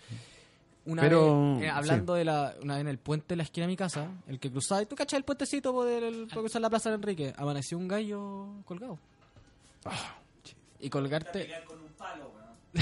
Una 0.86 1.02
Pero, 1.04 1.58
vez, 1.58 1.65
eh, 1.65 1.69
hablando 1.69 2.13
de 2.15 2.26
la, 2.26 2.56
una 2.63 2.76
vez 2.76 2.82
en 2.82 2.88
el 2.88 2.97
puente 2.97 3.26
de 3.30 3.36
la 3.36 3.43
esquina 3.43 3.65
de 3.67 3.71
mi 3.74 3.78
casa, 3.78 4.08
el 4.28 4.39
que 4.39 4.50
cruzaba, 4.50 4.84
¿tú 4.86 4.95
cachai 4.95 5.17
el 5.17 5.24
puentecito 5.26 5.74
por, 5.74 5.88
el, 5.88 6.28
por 6.28 6.39
cruzar 6.43 6.62
la 6.62 6.69
plaza 6.69 6.89
de 6.89 6.95
Enrique? 6.95 7.34
Amaneció 7.38 7.78
un 7.78 7.88
gallo 7.88 8.47
colgado. 8.65 8.97
Y 10.81 10.89
colgarte... 10.89 11.49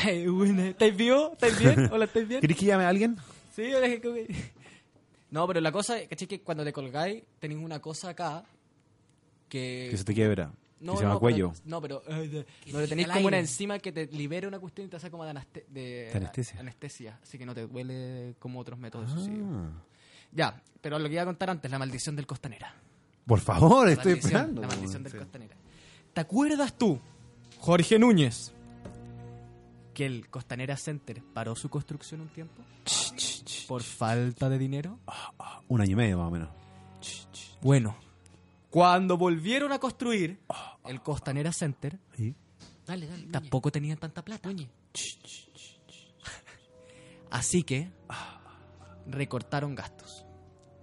Ay, 0.03 0.27
buena. 0.27 0.67
¿Estáis 0.67 0.95
vivos? 0.95 1.31
¿Estáis 1.33 1.59
bien? 1.59 1.89
Hola, 1.91 2.05
¿estáis 2.05 2.27
bien? 2.27 2.41
¿Querés 2.41 2.57
que 2.57 2.65
llame 2.65 2.83
a 2.85 2.89
alguien? 2.89 3.17
Sí, 3.55 3.69
yo 3.69 3.79
dejé 3.81 3.99
que... 4.01 4.35
No, 5.31 5.45
pero 5.47 5.61
la 5.61 5.71
cosa, 5.71 5.95
¿cachai? 6.09 6.27
Que 6.27 6.41
cuando 6.41 6.63
te 6.63 6.73
colgáis, 6.73 7.23
tenéis 7.39 7.61
una 7.63 7.79
cosa 7.79 8.09
acá 8.09 8.43
que... 9.47 9.87
Que 9.91 9.97
se 9.97 10.03
te 10.03 10.13
quiebra. 10.13 10.51
No, 10.79 10.93
que 10.93 10.97
se 10.99 11.03
llama 11.03 11.15
no, 11.15 11.19
cuello. 11.19 11.51
pero- 11.51 11.61
no, 11.65 11.81
pero... 11.81 12.03
no, 12.71 12.79
le 12.79 12.87
tenéis 12.87 13.07
como 13.09 13.27
una 13.27 13.37
enzima 13.39 13.77
que 13.79 13.91
te 13.91 14.07
libera 14.07 14.47
una 14.47 14.59
cuestión 14.59 14.87
y 14.87 14.89
te 14.89 14.95
hace 14.97 15.11
como 15.11 15.25
de, 15.25 15.31
anaste- 15.31 15.65
de, 15.67 16.09
De 16.11 16.11
anestesia. 16.15 16.59
anestesia. 16.59 17.19
Así 17.21 17.37
que 17.37 17.45
no 17.45 17.53
te 17.53 17.67
duele 17.67 18.35
como 18.39 18.59
otros 18.59 18.79
métodos 18.79 19.07
de 19.07 19.13
suicidio. 19.21 19.45
Ah. 19.51 19.71
Ya, 20.31 20.63
pero 20.81 20.97
lo 20.97 21.07
que 21.07 21.13
iba 21.13 21.23
a 21.23 21.25
contar 21.25 21.49
antes, 21.49 21.69
la 21.69 21.77
maldición 21.79 22.15
del 22.15 22.25
Costanera. 22.25 22.73
Por 23.25 23.39
favor, 23.39 23.85
La 23.87 23.93
estoy 23.93 24.13
esperando. 24.13 24.61
La 24.61 24.67
maldición 24.67 25.03
del 25.03 25.11
Sí. 25.11 25.17
Costanera. 25.17 25.55
¿Te 26.13 26.21
acuerdas 26.21 26.75
tú, 26.77 26.99
Jorge 27.59 27.99
Núñez, 27.99 28.53
que 29.93 30.05
el 30.05 30.29
Costanera 30.29 30.77
Center 30.77 31.21
paró 31.33 31.55
su 31.55 31.69
construcción 31.69 32.21
un 32.21 32.29
tiempo? 32.29 32.61
¿Por 33.67 33.83
falta 33.83 34.49
de 34.49 34.57
dinero? 34.57 34.99
Un 35.67 35.81
año 35.81 35.91
y 35.91 35.95
medio 35.95 36.17
más 36.17 36.27
o 36.27 36.31
menos. 36.31 36.49
Bueno, 37.61 37.95
cuando 38.69 39.17
volvieron 39.17 39.71
a 39.73 39.79
construir 39.79 40.39
el 40.85 41.01
Costanera 41.01 41.51
Center, 41.51 41.99
¿Y? 42.17 42.33
Dale, 42.87 43.05
dale. 43.05 43.17
Núñez. 43.19 43.31
tampoco 43.31 43.71
tenían 43.71 43.97
tanta 43.97 44.23
plata. 44.23 44.49
Así 47.29 47.63
que 47.63 47.91
recortaron 49.07 49.75
gastos. 49.75 50.25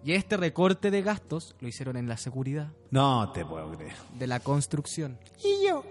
Y 0.05 0.12
este 0.12 0.37
recorte 0.37 0.93
de 0.93 1.03
gastos 1.03 1.57
lo 1.61 1.67
hicieron 1.67 1.97
en 1.97 2.09
la 2.09 2.17
seguridad 2.17 2.69
No 2.93 3.33
te 3.33 3.45
puedo 3.45 3.69
creer. 3.73 3.97
de 4.17 4.27
la 4.29 4.39
construcción. 4.39 5.19
¿Y 5.43 5.67
yo? 5.67 5.85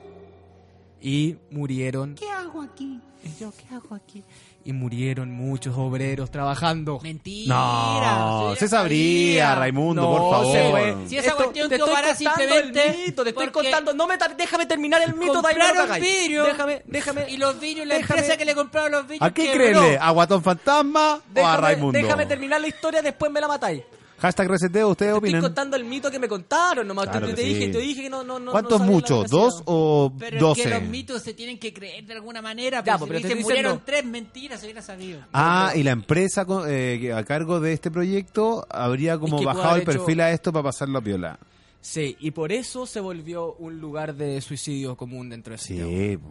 Y 1.07 1.37
murieron. 1.51 2.15
¿Qué 2.15 2.27
hago 2.31 2.63
aquí? 2.63 2.99
¿Y 3.23 3.39
yo 3.39 3.51
qué 3.55 3.75
hago 3.75 3.93
aquí? 3.93 4.23
Y 4.63 4.73
murieron 4.73 5.31
muchos 5.31 5.75
obreros 5.77 6.31
trabajando. 6.31 6.99
Mentira. 7.03 7.53
No, 7.55 8.55
se 8.55 8.67
sabría. 8.67 9.53
Raimundo, 9.53 10.01
No, 10.01 10.09
por 10.17 10.31
favor. 10.31 10.51
se 10.51 10.69
fue. 10.71 10.95
Si 11.07 11.17
esa 11.19 11.27
Esto- 11.29 11.43
cuestión 11.43 11.69
te 11.69 11.75
estoy 11.75 11.91
contando 11.93 12.15
simplemente 12.17 12.87
el 12.87 13.05
mito, 13.05 13.23
te 13.23 13.29
estoy 13.29 13.47
contando. 13.49 13.93
No 13.93 14.07
me 14.07 14.15
déjame 14.35 14.65
terminar 14.65 15.03
el 15.03 15.13
mito, 15.13 15.33
Compraron 15.43 15.77
hagáis. 15.81 16.03
vidrio. 16.03 16.43
Déjame, 16.45 16.81
déjame. 16.87 17.29
Y 17.29 17.37
los 17.37 17.59
vidrios, 17.59 17.85
la 17.85 17.95
Déjame- 17.99 18.19
empresa 18.21 18.37
que 18.37 18.45
le 18.45 18.55
compraron 18.55 18.91
los 18.91 19.03
vidrios. 19.03 19.21
¿A 19.21 19.31
qué 19.31 19.51
creerle? 19.51 19.99
¿A 20.01 20.09
Guatón 20.09 20.41
Fantasma 20.41 21.13
o 21.13 21.17
a 21.17 21.21
déjame, 21.35 21.61
Raimundo? 21.61 21.99
déjame 21.99 22.25
terminar 22.25 22.59
la 22.61 22.67
historia, 22.67 23.03
después 23.03 23.31
me 23.31 23.39
la 23.39 23.47
matáis. 23.47 23.83
Hashtag 24.17 24.47
reseteo, 24.47 24.89
ustedes 24.89 25.11
Te 25.11 25.15
estoy 25.17 25.29
opinan. 25.29 25.41
contando 25.41 25.75
el 25.75 25.83
mito 25.83 26.09
que 26.09 26.19
me 26.19 26.27
contaron, 26.29 26.87
nomás 26.87 27.09
Claro 27.09 27.27
te, 27.27 27.35
que 27.35 27.41
dije, 27.43 27.65
sí. 27.65 27.71
te 27.73 27.77
dije 27.79 28.01
que 28.03 28.09
no, 28.09 28.23
no, 28.23 28.39
no. 28.39 28.51
¿Cuántos 28.51 28.79
no 28.79 28.85
muchos? 28.87 29.29
¿Dos 29.29 29.61
o 29.65 30.11
Pero 30.17 30.39
doce? 30.39 30.61
es 30.61 30.67
que 30.67 30.73
los 30.73 30.83
mitos 30.83 31.21
se 31.21 31.33
tienen 31.33 31.59
que 31.59 31.73
creer 31.73 32.05
de 32.05 32.13
alguna 32.13 32.41
manera. 32.41 32.79
Ya, 32.79 32.93
Ya, 32.93 32.97
pues, 32.97 33.09
pero 33.09 33.19
pero 33.19 33.21
te 33.21 33.27
dicen 33.27 33.37
estoy 33.39 33.43
murieron 33.43 33.71
diciendo- 33.73 33.83
tres 33.85 34.05
mentiras, 34.05 34.59
se 34.61 34.65
hubiera 34.67 34.81
sabido. 34.81 35.19
Ah, 35.33 35.73
y 35.75 35.83
la 35.83 35.91
empresa 35.91 36.45
eh, 36.67 36.97
que 37.01 37.13
a 37.13 37.23
cargo 37.25 37.59
de 37.59 37.73
este 37.73 37.91
proyecto 37.91 38.65
habría 38.69 39.17
como 39.19 39.35
Es 39.35 39.41
que 39.41 39.45
puede 39.45 39.57
bajado 39.57 39.75
el 39.75 39.81
hecho- 39.81 39.91
perfil 39.91 40.21
a 40.21 40.31
esto 40.31 40.53
para 40.53 40.63
pasarlo 40.63 40.97
a 40.99 41.01
piola. 41.01 41.37
Sí, 41.81 42.15
y 42.19 42.31
por 42.31 42.51
eso 42.53 42.85
se 42.87 42.99
volvió 43.01 43.53
un 43.55 43.79
lugar 43.79 44.15
de 44.15 44.39
suicidio 44.41 44.95
común 44.95 45.29
dentro 45.29 45.51
de. 45.51 45.57
Sí, 45.59 46.17
po. 46.17 46.29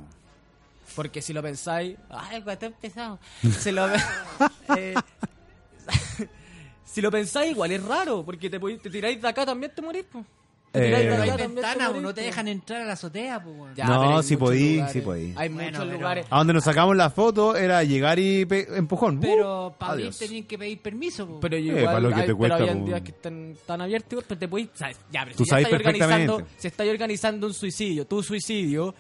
Porque 0.97 1.23
si 1.23 1.33
lo 1.33 1.43
pensáis. 1.43 1.97
Ay, 2.09 2.41
guatón 2.41 2.75
pesado. 2.81 3.19
Si 3.61 3.71
lo, 3.73 3.87
eh, 4.77 4.95
si 6.95 7.01
lo 7.03 7.11
pensáis, 7.11 7.51
igual 7.51 7.73
es 7.73 7.83
raro. 7.83 8.23
Porque 8.25 8.49
te, 8.49 8.61
podéis- 8.61 8.81
te 8.81 8.89
tiráis 8.91 9.21
de 9.21 9.29
acá 9.29 9.45
también 9.45 9.73
te 9.75 9.83
morís, 9.83 10.05
po. 10.05 10.25
Te 10.71 10.81
Eh, 10.81 10.85
tiráis 10.87 11.05
de 11.05 11.11
No 11.17 11.23
hay 11.23 11.29
acá 11.29 11.39
también 11.39 11.55
ventana, 11.55 11.89
morís, 11.89 12.03
no 12.03 12.15
te 12.15 12.21
dejan 12.23 12.49
entrar 12.49 12.83
a 12.83 12.85
la 12.85 12.93
azotea, 12.95 13.41
pues. 13.43 13.57
No, 13.57 13.75
pero 13.75 14.11
muchos 14.11 14.37
podí, 14.39 14.73
lugares. 14.75 14.93
sí 14.93 15.01
podí. 15.03 15.33
Hay 15.37 15.49
Bueno, 15.49 15.71
muchos 15.71 15.85
pero- 15.87 15.99
lugares. 15.99 16.27
A 16.31 16.39
donde 16.39 16.53
nos 16.53 16.65
sacamos 16.65 16.97
la 16.97 17.11
foto 17.11 17.57
era 17.57 17.85
llegar 17.85 18.19
y 18.19 18.45
pe- 18.45 18.67
empujón. 18.77 19.21
Pero 19.21 19.69
Uh, 19.69 19.73
para 19.79 19.93
abrir 19.93 20.15
tenían 20.15 20.45
que 20.45 20.59
pedir 20.59 20.81
permiso, 20.83 21.27
po. 21.29 21.39
Pero 21.41 21.57
Eh, 21.57 21.61
igual, 21.61 21.85
para 21.85 22.01
lo 22.01 22.09
que 22.09 22.15
hay- 22.17 22.27
te 22.27 22.35
cuesta, 22.35 22.57
pero 22.59 22.71
habían 22.71 22.85
días 22.87 23.01
que 23.03 23.11
están, 23.13 23.51
están 23.53 23.81
abiertos, 23.83 24.25
pero 24.27 24.39
te 24.41 24.49
podéis. 24.49 24.69
sabes, 24.75 24.97
Ya, 25.13 25.25
pero 25.25 25.37
Tú 25.37 25.45
si 25.45 25.49
ya 25.49 25.51
sabes 25.51 25.65
estáis 25.67 25.81
organizando, 25.81 26.17
perfectamente. 26.39 26.61
si 26.61 26.67
estáis 26.69 26.91
organizando 26.91 27.47
un 27.47 27.55
suicidio, 27.55 28.07
tu 28.07 28.23
suicidio, 28.25 28.95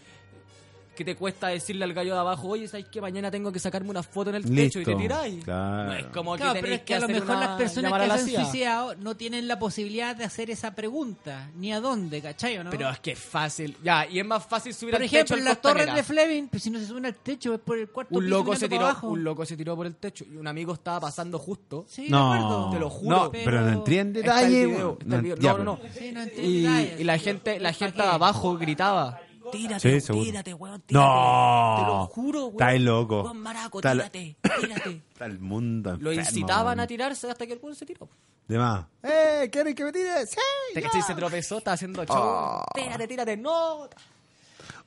que 0.94 1.04
te 1.04 1.16
cuesta 1.16 1.48
decirle 1.48 1.84
al 1.84 1.92
gallo 1.92 2.14
de 2.14 2.20
abajo, 2.20 2.48
oye, 2.48 2.66
¿sabes 2.68 2.86
que 2.86 3.00
mañana 3.00 3.30
tengo 3.30 3.52
que 3.52 3.58
sacarme 3.58 3.90
una 3.90 4.02
foto 4.02 4.30
en 4.30 4.36
el 4.36 4.54
techo 4.54 4.80
y 4.80 4.84
te 4.84 4.94
tiráis? 4.94 5.44
Claro. 5.44 5.84
No 5.84 5.94
es 5.94 6.06
como 6.06 6.36
Claro, 6.36 6.54
que 6.54 6.60
pero 6.60 6.64
tenéis 6.66 6.80
es 6.80 6.86
que 6.86 6.94
a 6.94 7.00
lo 7.00 7.08
mejor 7.08 7.36
las 7.38 7.48
personas 7.58 7.92
que 7.92 8.06
la 8.06 8.18
se 8.18 8.36
han 8.36 8.44
suicidado 8.44 8.94
no 8.96 9.16
tienen 9.16 9.46
la 9.48 9.58
posibilidad 9.58 10.14
de 10.16 10.24
hacer 10.24 10.50
esa 10.50 10.74
pregunta, 10.74 11.50
ni 11.56 11.72
a 11.72 11.80
dónde, 11.80 12.22
¿cachai 12.22 12.56
o 12.58 12.64
no? 12.64 12.70
Pero 12.70 12.88
es 12.90 13.00
que 13.00 13.12
es 13.12 13.18
fácil. 13.18 13.76
Ya, 13.82 14.06
y 14.08 14.18
es 14.18 14.26
más 14.26 14.46
fácil 14.46 14.72
subir 14.74 14.92
por 14.92 15.00
al 15.00 15.06
ejemplo, 15.06 15.24
techo 15.24 15.34
en 15.34 15.40
al 15.40 15.44
las 15.46 15.60
torres 15.60 15.94
de 15.94 16.02
Fleming, 16.02 16.48
pues 16.48 16.62
si 16.62 16.70
no 16.70 16.78
se 16.78 16.86
suben 16.86 17.06
al 17.06 17.14
techo 17.16 17.54
es 17.54 17.60
por 17.60 17.78
el 17.78 17.88
cuarto 17.88 18.14
un 18.14 18.20
piso 18.24 18.30
loco 18.36 18.56
se 18.56 18.68
tiró, 18.68 18.82
abajo. 18.86 19.08
un 19.08 19.24
loco 19.24 19.44
se 19.44 19.56
tiró 19.56 19.76
por 19.76 19.86
el 19.86 19.96
techo 19.96 20.24
y 20.30 20.36
un 20.36 20.46
amigo 20.46 20.74
estaba 20.74 21.00
pasando 21.00 21.38
justo. 21.38 21.84
Sí, 21.88 22.04
de 22.04 22.10
No, 22.10 22.32
acuerdo. 22.32 22.70
Te 22.70 22.78
lo 22.78 22.90
juro. 22.90 23.16
No, 23.24 23.30
pero, 23.32 23.60
no 23.60 23.68
entré 23.70 23.98
en 24.00 24.16
Está 24.16 24.18
el 24.42 24.50
detalle. 24.52 24.66
video, 24.66 24.78
weón. 24.78 24.98
está 25.02 25.16
el 25.16 25.22
video. 25.22 25.36
ya, 25.38 25.52
No, 25.52 25.58
no, 25.58 25.64
no. 25.64 25.78
Sí, 25.98 26.12
no 26.12 26.22
en 26.22 26.30
Y, 26.36 26.66
y 27.00 27.04
la 27.04 27.18
gente, 27.18 27.58
la 27.60 27.70
¿Pa' 27.70 27.74
gente 27.74 28.02
abajo 28.02 28.56
gritaba. 28.56 29.20
Tírate, 29.50 30.00
Sí, 30.00 30.12
tírate, 30.12 30.54
weón, 30.54 30.80
tírate. 30.82 31.06
No. 31.06 31.76
Te 31.78 31.86
lo 31.86 32.06
juro, 32.06 32.38
weón. 32.46 32.52
Está 32.54 32.74
el 32.74 32.84
loco. 32.84 33.22
Weón, 33.22 33.38
maraco, 33.40 33.78
Está 33.78 33.94
la- 33.94 34.08
tírate, 34.10 34.36
tírate. 34.60 34.90
Está 35.12 35.26
el 35.26 35.38
mundo 35.38 35.90
Lo 36.00 36.10
enfermo, 36.10 36.30
incitaban 36.30 36.66
weón. 36.66 36.80
a 36.80 36.86
tirarse 36.86 37.30
hasta 37.30 37.46
que 37.46 37.52
el 37.54 37.58
weón 37.62 37.74
se 37.76 37.86
tiró. 37.86 38.08
De 38.48 38.58
más. 38.58 38.84
¡Eh! 39.02 39.48
¿Quieren 39.50 39.74
que 39.74 39.84
me 39.84 39.92
tire? 39.92 40.26
¡Sí! 40.26 40.36
¿Te 40.74 40.82
cachai? 40.82 41.00
Se 41.02 41.14
tropezó, 41.14 41.58
estaba 41.58 41.74
haciendo 41.74 42.04
show. 42.04 42.16
Ah. 42.18 42.64
Tírate, 42.74 43.08
tírate, 43.08 43.36
no. 43.36 43.88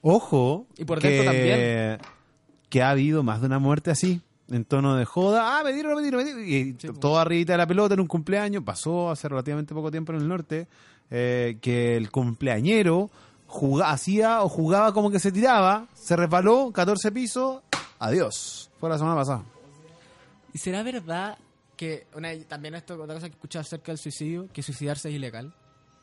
Ojo. 0.01 0.67
Y 0.77 0.85
por 0.85 0.99
que, 0.99 1.09
dentro 1.09 1.31
también. 1.31 1.97
Que 2.69 2.81
ha 2.83 2.89
habido 2.91 3.23
más 3.23 3.39
de 3.41 3.47
una 3.47 3.59
muerte 3.59 3.91
así. 3.91 4.21
En 4.49 4.63
tono 4.63 4.95
de 4.95 5.03
joda. 5.05 5.59
Ah, 5.59 5.63
me 5.63 5.73
tiro, 5.73 5.95
me 5.95 6.01
tiro, 6.03 6.17
me 6.19 6.23
tiro. 6.23 6.39
Y 6.41 6.73
todo 6.99 7.17
arribita 7.19 7.53
de 7.53 7.57
la 7.57 7.67
pelota 7.67 7.95
en 7.95 7.99
un 8.01 8.07
cumpleaños. 8.07 8.63
Pasó 8.63 9.09
hace 9.09 9.27
relativamente 9.27 9.73
poco 9.73 9.91
tiempo 9.91 10.13
en 10.13 10.19
el 10.19 10.27
norte. 10.27 10.67
eh, 11.09 11.57
que 11.61 11.95
el 11.97 12.11
cumpleañero 12.11 13.09
juga- 13.47 13.89
hacía 13.91 14.41
o 14.43 14.49
jugaba 14.49 14.93
como 14.93 15.09
que 15.11 15.19
se 15.19 15.31
tiraba. 15.31 15.87
Se 15.93 16.15
resbaló, 16.15 16.71
14 16.71 17.11
pisos. 17.11 17.61
Adiós. 17.99 18.69
Fue 18.79 18.89
la 18.89 18.97
semana 18.97 19.15
pasada. 19.15 19.43
¿Y 20.53 20.57
será 20.59 20.83
verdad 20.83 21.37
que 21.75 22.07
una, 22.15 22.29
también 22.47 22.73
esto 22.75 22.95
otra 22.95 23.15
cosa 23.15 23.27
que 23.27 23.33
he 23.33 23.37
escuchado 23.37 23.61
acerca 23.61 23.91
del 23.91 23.97
suicidio, 23.99 24.47
que 24.51 24.63
suicidarse 24.63 25.09
es 25.09 25.15
ilegal. 25.15 25.53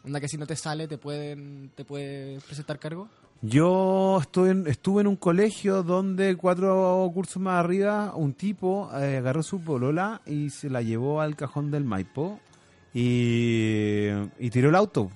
Onda 0.04 0.20
que 0.20 0.28
si 0.28 0.36
no 0.36 0.46
te 0.46 0.54
sale 0.54 0.86
te 0.86 0.98
pueden 0.98 1.70
te 1.74 1.84
puede 1.84 2.38
presentar 2.40 2.78
cargo. 2.78 3.08
Yo 3.42 4.18
estuve 4.20 4.50
en, 4.50 4.66
estuve 4.66 5.00
en 5.00 5.06
un 5.08 5.16
colegio 5.16 5.82
donde 5.82 6.36
cuatro 6.36 7.10
cursos 7.12 7.42
más 7.42 7.58
arriba 7.64 8.12
un 8.14 8.32
tipo 8.34 8.88
eh, 8.94 9.16
agarró 9.18 9.42
su 9.42 9.60
polola 9.60 10.20
y 10.26 10.50
se 10.50 10.70
la 10.70 10.82
llevó 10.82 11.20
al 11.20 11.36
cajón 11.36 11.70
del 11.70 11.84
Maipo 11.84 12.38
y, 12.92 14.08
y 14.38 14.50
tiró 14.50 14.68
el 14.68 14.74
auto. 14.76 15.10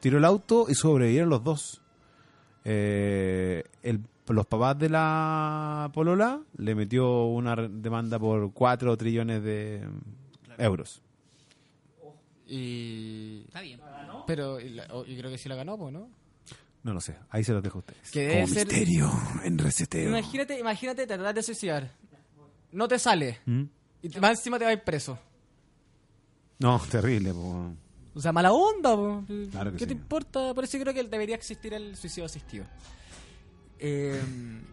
Tiró 0.00 0.18
el 0.18 0.24
auto 0.24 0.66
y 0.68 0.74
sobrevivieron 0.74 1.28
los 1.30 1.42
dos. 1.42 1.80
Eh, 2.64 3.64
el- 3.82 4.00
los 4.28 4.46
papás 4.46 4.78
de 4.78 4.90
la 4.90 5.90
polola 5.94 6.40
le 6.58 6.74
metió 6.74 7.24
una 7.24 7.56
demanda 7.56 8.18
por 8.18 8.52
cuatro 8.52 8.96
trillones 8.96 9.42
de 9.42 9.88
euros. 10.58 11.00
Y 12.46 13.42
Está 13.46 13.60
bien. 13.60 13.80
pero 14.26 14.60
y 14.60 14.70
la- 14.70 14.86
o- 14.92 15.04
yo 15.04 15.18
creo 15.18 15.30
que 15.30 15.38
sí 15.38 15.48
la 15.48 15.54
ganó, 15.54 15.76
pues, 15.78 15.92
¿no? 15.92 16.08
No 16.82 16.92
lo 16.94 17.00
sé, 17.00 17.16
ahí 17.30 17.42
se 17.44 17.52
los 17.52 17.62
dejo 17.62 17.78
a 17.78 17.80
ustedes. 17.80 18.10
Que 18.10 18.20
debe 18.20 18.34
Como 18.42 18.46
ser- 18.48 18.66
misterio 18.66 19.10
en 19.44 19.58
reseteo. 19.58 20.08
Imagínate, 20.10 20.58
imagínate 20.58 21.06
tratar 21.06 21.34
de 21.34 21.42
suicidar. 21.42 21.90
No 22.72 22.86
te 22.86 22.98
sale. 22.98 23.38
¿Mm? 23.46 23.62
Y 24.02 24.08
te- 24.10 24.20
más 24.20 24.30
encima 24.38 24.58
te 24.58 24.64
vas 24.64 24.70
a 24.70 24.74
ir 24.74 24.84
preso. 24.84 25.18
No, 26.60 26.80
terrible. 26.90 27.32
po. 27.32 27.72
O 28.18 28.20
sea, 28.20 28.32
mala 28.32 28.52
onda, 28.52 28.96
po. 28.96 29.24
Claro 29.52 29.70
que 29.72 29.76
¿Qué 29.78 29.86
te 29.86 29.94
sí. 29.94 29.98
importa? 30.00 30.52
Por 30.52 30.64
eso 30.64 30.76
creo 30.78 30.92
que 30.92 31.04
debería 31.04 31.36
existir 31.36 31.72
el 31.72 31.96
suicidio 31.96 32.26
asistido. 32.26 32.64
Eh, 33.78 34.20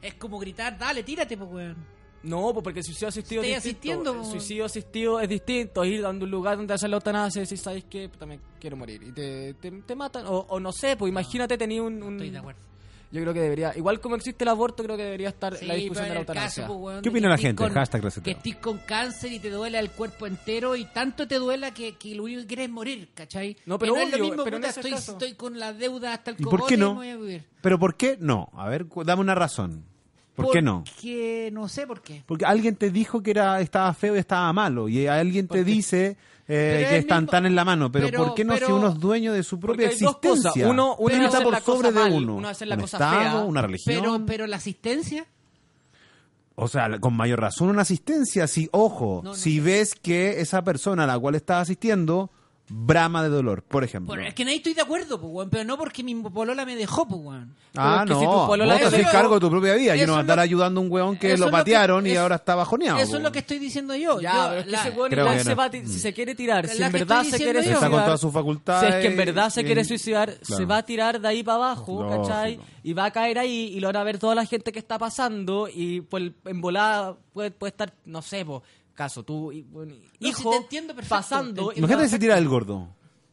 Es 0.02 0.16
como 0.16 0.40
gritar, 0.40 0.78
dale, 0.78 1.04
tírate, 1.04 1.38
pues, 1.38 1.50
weón. 1.52 1.76
no, 2.24 2.52
pues 2.54 2.64
porque 2.64 2.80
el 2.80 2.86
suicidio 2.86 3.10
asistido 3.10 3.42
Estoy 3.44 3.54
es 3.56 3.64
distinto. 3.64 4.02
asistiendo, 4.10 4.24
El 4.26 4.32
suicidio 4.32 4.66
asistido 4.66 5.20
es 5.20 5.30
distinto. 5.30 5.86
Ir 5.86 6.04
a 6.06 6.10
un 6.10 6.20
lugar 6.32 6.58
donde 6.58 6.74
hacer 6.74 6.90
la 6.90 6.96
eutanasia 6.96 7.40
y 7.40 7.44
decir, 7.44 7.58
¿sabes 7.60 7.84
qué? 7.88 8.10
También 8.10 8.42
quiero 8.60 8.78
morir. 8.78 9.04
Y 9.04 9.12
te, 9.12 9.54
te, 9.56 9.70
te 9.72 9.96
matan. 9.96 10.26
O, 10.26 10.40
o 10.50 10.60
no 10.60 10.72
sé, 10.72 10.96
pues 10.98 11.10
imagínate 11.12 11.56
tener 11.58 11.82
un, 11.82 12.02
un- 12.02 12.14
Estoy 12.16 12.32
de 12.32 12.38
acuerdo. 12.40 12.60
Yo 13.12 13.22
creo 13.22 13.34
que 13.34 13.40
debería. 13.42 13.72
Igual 13.76 14.00
como 14.02 14.16
existe 14.16 14.44
el 14.44 14.50
aborto, 14.50 14.84
creo 14.84 14.98
que 14.98 15.04
debería 15.04 15.30
estar 15.30 15.56
Sí, 15.56 15.66
la 15.66 15.76
discusión 15.76 16.08
de 16.08 16.14
la 16.16 16.20
eutanasia. 16.22 16.64
caso, 16.64 16.80
pues, 16.80 17.02
¿Qué 17.02 17.10
opina 17.10 17.30
la 17.30 17.38
gente? 17.38 17.64
con- 17.64 17.72
Hashtag. 17.74 18.02
Que 18.24 18.32
estés 18.32 18.56
con 18.58 18.78
cáncer 18.80 19.32
y 19.32 19.40
te 19.40 19.50
duele 19.50 19.80
el 19.80 19.90
cuerpo 19.92 20.28
entero 20.28 20.76
y 20.76 20.86
tanto 20.86 21.28
te 21.28 21.36
duela 21.36 21.72
que, 21.72 21.94
que 21.96 22.14
lo 22.16 22.24
único 22.24 22.42
que 22.42 22.48
quieres 22.48 22.66
es 22.66 22.72
morir, 22.72 23.10
¿cachai? 23.14 23.56
No, 23.66 23.78
pero 23.80 23.94
Que 23.94 24.04
es 24.04 24.12
lo 24.12 24.18
mismo, 24.26 24.44
pero 24.44 24.58
puta, 24.58 24.70
estoy, 24.70 24.94
estoy 24.94 25.34
con 25.36 25.58
la 25.60 25.72
deuda 25.74 26.14
hasta 26.14 26.32
el 26.32 26.38
¿Y 26.40 26.44
cogote 26.44 26.60
por 26.62 26.70
qué 26.70 26.78
no? 26.78 26.90
me 26.92 26.96
voy 26.98 27.10
a 27.10 27.18
vivir. 27.18 27.46
Pero 27.62 27.80
¿por 27.80 27.96
qué 27.96 28.18
no? 28.20 28.50
A 28.54 28.68
ver, 28.70 28.88
cu- 28.88 29.04
dame 29.04 29.22
una 29.22 29.36
razón. 29.36 29.86
¿Por 30.36 30.52
qué 30.52 30.62
no? 30.62 30.84
Porque 30.84 31.50
no 31.54 31.68
sé 31.70 31.88
por 31.88 32.02
qué. 32.02 32.24
Porque 32.26 32.46
alguien 32.46 32.76
te 32.76 32.90
dijo 32.92 33.22
que 33.24 33.32
era 33.32 33.62
estaba 33.62 33.94
feo 33.94 34.16
y 34.16 34.20
estaba 34.20 34.52
malo. 34.54 34.90
Y 34.90 35.08
alguien 35.08 35.48
te 35.48 35.64
dice 35.64 36.18
eh, 36.48 36.86
que 36.90 36.96
es 36.98 37.00
están 37.04 37.24
mismo- 37.24 37.32
tan 37.32 37.46
en 37.46 37.56
la 37.56 37.64
mano. 37.66 37.92
Pero, 37.92 38.08
pero- 38.08 38.26
¿por 38.26 38.36
qué 38.36 38.44
no 38.44 38.54
pero- 38.54 38.68
si 38.68 38.72
uno 38.74 38.90
es 38.90 39.00
dueño 39.00 39.32
de 39.34 39.44
su 39.44 39.60
propia 39.60 39.90
cosas. 39.90 40.02
existencia? 40.02 40.68
Uno- 40.68 40.96
uno 40.98 41.08
¿Quién 41.10 41.22
es 41.22 41.28
está 41.34 41.42
por 41.44 41.60
sobre 41.62 41.88
de 41.92 42.00
mal, 42.00 42.12
uno? 42.14 42.42
la 42.42 42.76
¿Un 42.76 42.82
cosa 42.82 42.98
estado, 42.98 43.20
fea. 43.40 43.44
una 43.46 43.62
religión? 43.62 44.02
Pero, 44.02 44.26
pero 44.26 44.48
la 44.48 44.58
asistencia, 44.58 45.26
O 46.56 46.68
sea, 46.68 47.00
con 47.00 47.14
mayor 47.16 47.42
razón 47.42 47.70
una 47.70 47.82
asistencia. 47.82 48.48
Si, 48.48 48.70
ojo, 48.72 49.22
No, 49.24 49.32
no 49.32 49.36
si 49.36 49.60
ves 49.60 49.94
que 49.96 50.40
esa 50.42 50.64
persona 50.64 51.04
a 51.04 51.08
la 51.08 51.20
cual 51.20 51.36
estás 51.36 51.64
asistiendo 51.64 52.30
brama 52.68 53.22
de 53.24 53.30
dolor, 53.30 53.62
por 53.64 53.84
ejemplo. 53.84 54.08
Bueno, 54.08 54.28
es 54.28 54.34
que 54.34 54.44
nadie 54.44 54.58
estoy 54.58 54.74
de 54.74 54.82
acuerdo, 54.82 55.20
pues, 55.22 55.32
weón, 55.32 55.50
pero 55.52 55.64
no 55.64 55.78
porque 55.78 56.04
mi 56.04 56.16
polola 56.16 56.66
me 56.66 56.76
dejó, 56.76 57.08
pues, 57.08 57.22
weón. 57.22 57.56
Ah, 57.78 57.98
es 58.04 58.08
que 58.08 58.14
no, 58.14 58.20
si 58.20 58.26
tu 58.26 58.32
polola 58.48 58.74
vos 58.74 58.84
te 58.84 58.90
te 58.90 58.96
haces 58.96 59.10
cargo 59.12 59.34
de 59.36 59.40
tu 59.42 59.50
propia 59.52 59.76
vida. 59.76 59.96
Yo 59.96 60.04
eso 60.04 60.08
no 60.08 60.14
es 60.14 60.20
andar 60.22 60.38
lo- 60.38 60.42
ayudando 60.44 60.80
a 60.80 60.84
un 60.84 60.92
weón 60.92 61.18
que 61.18 61.28
eso 61.28 61.32
lo 61.32 61.34
es 61.36 61.40
lo 61.40 61.46
que- 61.48 61.52
patearon 61.62 62.08
y 62.08 62.12
eso- 62.12 62.22
ahora 62.22 62.36
está 62.38 62.56
bajoneado. 62.56 62.98
Eso 63.00 63.18
es 63.18 63.24
lo 63.24 63.32
que 63.32 63.40
estoy 63.40 63.60
diciendo 63.60 63.96
yo. 63.96 64.20
Ya, 64.20 64.34
Yo, 64.34 64.48
pero 64.50 64.60
es 64.60 64.66
que 64.66 64.72
la- 64.72 64.82
ese 64.82 64.90
weón 64.98 65.10
Creo 65.12 65.24
igual 65.26 65.38
que 65.38 65.44
se, 65.44 65.50
no. 65.52 65.56
va 65.58 65.72
si 65.72 66.00
se 66.00 66.14
quiere 66.14 66.36
tirar, 66.36 66.68
si 66.68 66.82
en 66.84 66.92
verdad 66.92 67.24
se 67.24 67.38
quiere 67.38 67.54
yo. 67.54 67.60
Está 67.60 67.74
con 67.74 67.80
suicidar, 67.82 68.06
todas 68.06 68.22
sus 68.22 68.34
facultades. 68.34 68.90
si 68.90 68.96
es 68.96 69.02
que 69.02 69.08
en 69.12 69.18
verdad 69.18 69.50
se 69.50 69.64
quiere 69.64 69.84
suicidar, 69.86 70.34
se 70.42 70.66
va 70.66 70.78
a 70.78 70.84
tirar 70.84 71.22
de 71.22 71.28
ahí 71.28 71.44
para 71.44 71.56
abajo. 71.58 72.08
¿cachai? 72.10 72.60
Y 72.84 72.94
va 72.94 73.06
a 73.06 73.12
caer 73.12 73.38
ahí 73.40 73.74
y 73.76 73.80
lo 73.80 73.88
van 73.90 73.96
a 73.98 74.04
ver 74.04 74.18
toda 74.20 74.34
la 74.36 74.46
gente 74.46 74.72
que 74.72 74.80
está 74.80 74.98
pasando 74.98 75.68
y 75.72 76.02
pues 76.02 76.32
en 76.46 76.62
volada 76.62 77.16
puede, 77.34 77.52
puede 77.52 77.70
estar, 77.72 77.94
no 78.06 78.22
sé, 78.22 78.46
po, 78.46 78.64
caso, 78.96 79.24
tú, 79.24 79.52
y- 79.52 79.62
bueno, 79.62 79.94
si 80.20 80.28
hijo, 80.30 80.50
te 80.50 80.58
entiendo 80.58 80.96
perfecto, 80.96 81.16
pasando. 81.16 81.70
te 81.70 81.80
Imagínate 81.80 82.10
si 82.10 82.18
tira 82.20 82.38
el 82.38 82.48
gordo. 82.48 82.88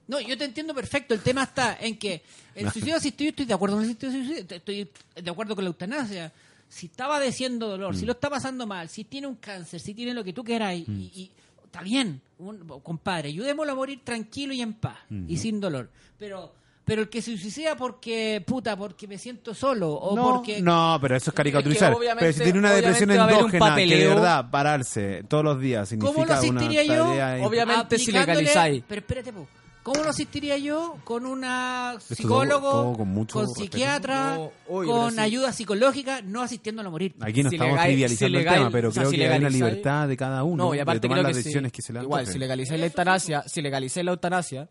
No, 0.08 0.20
yo 0.20 0.36
te 0.36 0.44
entiendo 0.44 0.74
perfecto. 0.74 1.14
El 1.14 1.20
tema 1.20 1.44
está 1.44 1.78
en 1.80 1.96
que 1.96 2.22
el 2.54 2.70
suicidio 2.70 2.96
asistido, 2.96 3.30
estoy 3.30 3.46
de 3.46 3.54
acuerdo 3.54 3.76
con 3.76 3.84
el 3.84 3.90
suicidio 3.96 4.20
asistido, 4.22 4.56
estoy 4.56 4.90
de 5.14 5.30
acuerdo 5.30 5.54
con 5.54 5.64
la 5.64 5.68
eutanasia. 5.68 6.32
Si 6.68 6.86
está 6.86 7.06
padeciendo 7.06 7.68
dolor, 7.68 7.94
Mm. 7.94 7.98
si 7.98 8.04
lo 8.06 8.12
está 8.12 8.28
pasando 8.28 8.66
mal, 8.66 8.88
si 8.88 9.04
tiene 9.04 9.26
un 9.26 9.36
cáncer, 9.36 9.80
si 9.80 9.94
tiene 9.94 10.12
lo 10.12 10.24
que 10.24 10.32
tú 10.32 10.42
quieras, 10.42 10.74
y, 10.74 10.84
Mm. 10.86 11.00
y- 11.14 11.30
está 11.64 11.82
bien, 11.82 12.20
un- 12.38 12.66
compadre, 12.82 13.28
ayudémoslo 13.28 13.72
a 13.72 13.74
morir 13.76 14.00
tranquilo 14.04 14.52
y 14.52 14.60
en 14.60 14.74
paz 14.74 14.98
Mm. 15.08 15.24
y 15.30 15.36
sin 15.38 15.60
dolor. 15.60 15.88
Pero 16.18 16.52
pero 16.84 17.02
el 17.02 17.08
que 17.08 17.22
se 17.22 17.36
suicida 17.38 17.76
porque, 17.76 18.42
puta, 18.46 18.76
porque 18.76 19.06
me 19.06 19.16
siento 19.18 19.54
solo 19.54 19.92
o 19.92 20.16
no, 20.16 20.22
porque... 20.32 20.60
no, 20.60 20.98
pero 21.00 21.16
eso 21.16 21.30
es 21.30 21.34
caricaturizar. 21.34 21.92
Es 21.92 21.98
que 21.98 22.14
pero 22.18 22.32
si 22.32 22.40
tiene 22.40 22.58
una 22.58 22.72
depresión 22.72 23.10
obviamente 23.10 23.18
va 23.18 23.22
a 23.22 23.26
haber 23.26 23.44
un 23.44 23.54
endógena, 23.54 23.76
que 23.88 23.96
de 23.96 24.08
verdad 24.08 24.50
pararse 24.50 25.24
todos 25.28 25.44
los 25.44 25.60
días 25.60 25.88
¿Cómo 25.90 26.02
lo 26.02 26.08
significa 26.12 26.40
una 26.50 26.60
asistiría 26.60 26.84
yo? 26.84 27.46
Obviamente 27.46 27.98
si 27.98 28.12
legalizáis. 28.12 28.82
Pero 28.88 29.00
espérate, 29.00 29.32
po. 29.32 29.46
¿cómo 29.84 30.02
lo 30.04 30.10
asistiría 30.10 30.56
yo? 30.58 30.96
Con 31.04 31.26
una 31.26 31.96
psicólogo, 31.98 32.70
todo- 32.70 32.82
todo 32.84 32.96
con 32.98 33.08
mucho 33.08 33.40
respeto. 33.40 33.60
psiquiatra, 33.62 34.34
No, 34.36 34.52
oye, 34.68 34.88
pero 34.88 35.00
con 35.02 35.12
sí. 35.14 35.18
ayuda 35.20 35.52
psicológica, 35.52 36.20
no 36.22 36.40
asistiéndolo 36.42 36.88
a 36.88 36.92
morir. 36.92 37.14
Aquí 37.20 37.42
no 37.42 37.50
Si 37.50 37.56
estamos 37.56 37.74
legal- 37.74 37.86
trivializando 37.88 38.18
si 38.18 38.24
el 38.26 38.32
legal- 38.32 38.54
tema, 38.58 38.70
pero 38.70 38.88
o 38.88 38.92
sea, 38.92 39.00
creo 39.02 39.10
si 39.10 39.16
que 39.18 39.28
hay 39.28 39.38
una 39.40 39.50
libertad 39.50 40.06
de 40.08 40.16
cada 40.16 40.44
uno 40.44 40.64
No, 40.66 40.74
y 40.74 40.78
aparte 40.78 40.98
de 40.98 41.02
tomar 41.02 41.16
creo 41.18 41.22
las 41.28 41.32
que 41.32 41.38
decisiones 41.38 41.70
si, 41.70 41.76
que 41.76 41.82
se 41.82 41.92
le 41.92 42.02
Igual, 42.02 42.26
si 42.28 42.38
legalizáis 42.38 42.80
la 42.80 42.86
eutanasia, 42.86 43.42
si 43.46 43.60
legalizáis 43.60 44.04
la 44.04 44.10
eutanasia, 44.12 44.68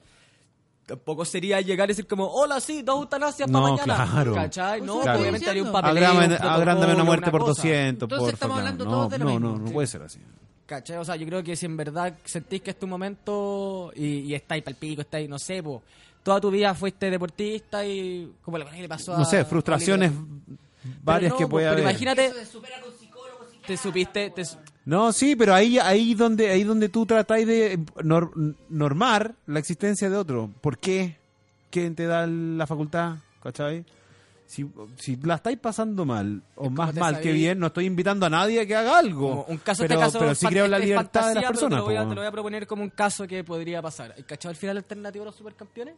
tampoco 0.86 1.24
sería 1.26 1.62
llegar 1.62 1.88
y 1.90 1.92
decir 1.94 2.08
como, 2.08 2.28
hola, 2.28 2.60
sí, 2.60 2.82
dos 2.82 3.00
eutanasias 3.02 3.50
para 3.50 3.66
No, 3.66 3.72
mañana. 3.78 4.06
claro. 4.12 4.34
¿Cachai? 4.34 4.80
Pues 4.80 4.88
No, 4.88 4.94
Claro. 5.02 5.12
estoy 5.12 5.22
obviamente 5.22 5.50
haría 5.50 5.64
un 5.64 5.72
papeleo, 5.72 6.04
Agrándame, 6.10 6.36
un 6.36 6.48
agrándame 6.52 6.94
una 6.96 7.04
muerte 7.04 7.32
por 7.32 7.42
cosa. 7.42 7.62
200, 7.62 8.06
Entonces 8.08 8.20
porfa, 8.20 8.34
estamos 8.34 8.56
claro. 8.56 8.68
hablando 8.68 8.86
no, 8.86 8.92
todos 8.92 9.10
de 9.12 9.18
lo 9.20 9.26
no, 9.26 9.32
mismo. 9.32 9.50
no, 9.50 9.58
no 9.66 9.72
puede 9.72 9.88
ser 9.88 10.02
así. 10.04 10.20
¿Cachai? 10.66 10.98
O 10.98 11.06
sea, 11.06 11.16
yo 11.18 11.26
creo 11.28 11.44
que 11.44 11.56
si 11.56 11.66
en 11.66 11.76
verdad 11.78 12.14
sentís 12.24 12.62
que 12.62 12.72
es 12.72 12.80
tu 12.80 12.88
momento 12.88 13.92
y, 13.96 14.20
y 14.20 14.34
estáis 14.36 14.64
pa'l 14.64 14.76
pico, 14.76 15.02
estáis, 15.02 15.28
no 15.30 15.38
sé, 15.38 15.62
po, 15.62 15.84
toda 16.24 16.40
tu 16.40 16.50
vida 16.50 16.74
fuiste 16.74 17.10
deportista 17.10 17.86
y 17.86 18.32
como 18.42 18.58
le, 18.58 18.88
pasó 18.88 19.14
a... 19.16 19.18
No 19.20 19.26
sé, 19.26 19.44
frustraciones 19.44 20.12
varias 21.04 21.32
no, 21.34 21.38
que 21.38 21.44
po, 21.46 21.50
puede 21.52 21.66
pero 21.66 21.74
haber. 21.74 21.84
imagínate, 21.92 22.26
Eso 22.28 22.36
se 22.38 22.46
supera 22.46 22.80
con 22.82 22.92
psicólogo, 22.94 23.40
psiquiatra. 23.51 23.51
Te 23.66 23.78
supiste, 23.78 24.30
te, 24.32 24.44
No, 24.86 25.12
sí, 25.14 25.36
pero 25.36 25.54
ahí 25.54 25.78
ahí 25.80 26.14
donde 26.16 26.50
ahí 26.50 26.64
donde 26.64 26.90
tú 26.90 27.06
tratáis 27.06 27.46
de 27.48 27.80
nor- 28.04 28.56
normar 28.70 29.36
la 29.46 29.60
existencia 29.60 30.10
de 30.10 30.18
otro. 30.18 30.50
¿Por 30.62 30.78
qué? 30.78 31.18
¿Quién 31.70 31.96
te 31.96 32.06
da 32.06 32.28
la 32.28 32.66
facultad? 32.68 33.16
¿Cachai? 33.44 33.86
Si, 34.46 34.70
si 34.98 35.16
la 35.16 35.36
estáis 35.36 35.58
pasando 35.58 36.04
mal 36.04 36.42
o 36.56 36.70
más 36.70 36.94
mal 36.96 37.16
sabí- 37.16 37.22
que 37.24 37.32
bien, 37.32 37.58
no 37.58 37.68
estoy 37.68 37.86
invitando 37.86 38.26
a 38.26 38.30
nadie 38.30 38.60
a 38.60 38.66
que 38.66 38.76
haga 38.76 38.98
algo. 39.00 39.30
Como 39.30 39.44
un 39.46 39.58
caso, 39.60 39.84
pero, 39.84 39.94
este 39.94 40.06
caso 40.06 40.20
pero 40.20 40.36
sí 40.36 40.46
creo 40.48 40.66
en 40.66 40.72
la 40.72 40.80
libertad 40.80 41.30
de 41.30 41.36
las 41.36 41.46
personas. 41.46 41.78
Te 41.78 41.78
lo, 41.78 41.86
voy 41.86 41.96
a, 41.96 42.04
po. 42.04 42.10
te 42.10 42.16
lo 42.16 42.22
voy 42.22 42.28
a 42.28 42.32
proponer 42.32 42.68
como 42.68 42.84
un 42.84 42.90
caso 42.90 43.26
que 43.26 43.44
podría 43.46 43.82
pasar. 43.82 44.14
¿El 44.18 44.26
cachado 44.26 44.52
el 44.52 44.58
final 44.58 44.76
alternativo 44.78 45.24
de 45.24 45.28
los 45.32 45.36
supercampeones? 45.38 45.96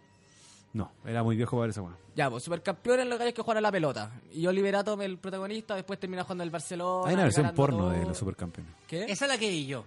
No, 0.73 0.91
era 1.05 1.21
muy 1.23 1.35
viejo 1.35 1.57
para 1.57 1.69
esa 1.69 1.81
weá. 1.83 1.95
Ya, 2.15 2.29
pues 2.29 2.43
supercampeones 2.43 3.05
los 3.07 3.17
gallos 3.19 3.33
que 3.33 3.41
juegan 3.43 3.59
a 3.59 3.61
la 3.61 3.71
pelota. 3.71 4.11
Y 4.31 4.45
Oliver 4.47 4.75
Atom, 4.75 5.01
el 5.01 5.17
protagonista, 5.19 5.75
después 5.75 5.99
termina 5.99 6.23
jugando 6.23 6.43
en 6.43 6.47
el 6.47 6.51
Barcelona. 6.51 7.07
Hay 7.07 7.13
una 7.13 7.23
versión 7.23 7.51
porno 7.55 7.77
todo. 7.79 7.89
de 7.91 8.05
los 8.05 8.17
supercampeones. 8.17 8.73
¿Qué? 8.87 9.03
Esa 9.03 9.25
es 9.25 9.31
la 9.31 9.37
que 9.37 9.49
vi 9.49 9.65
yo. 9.67 9.85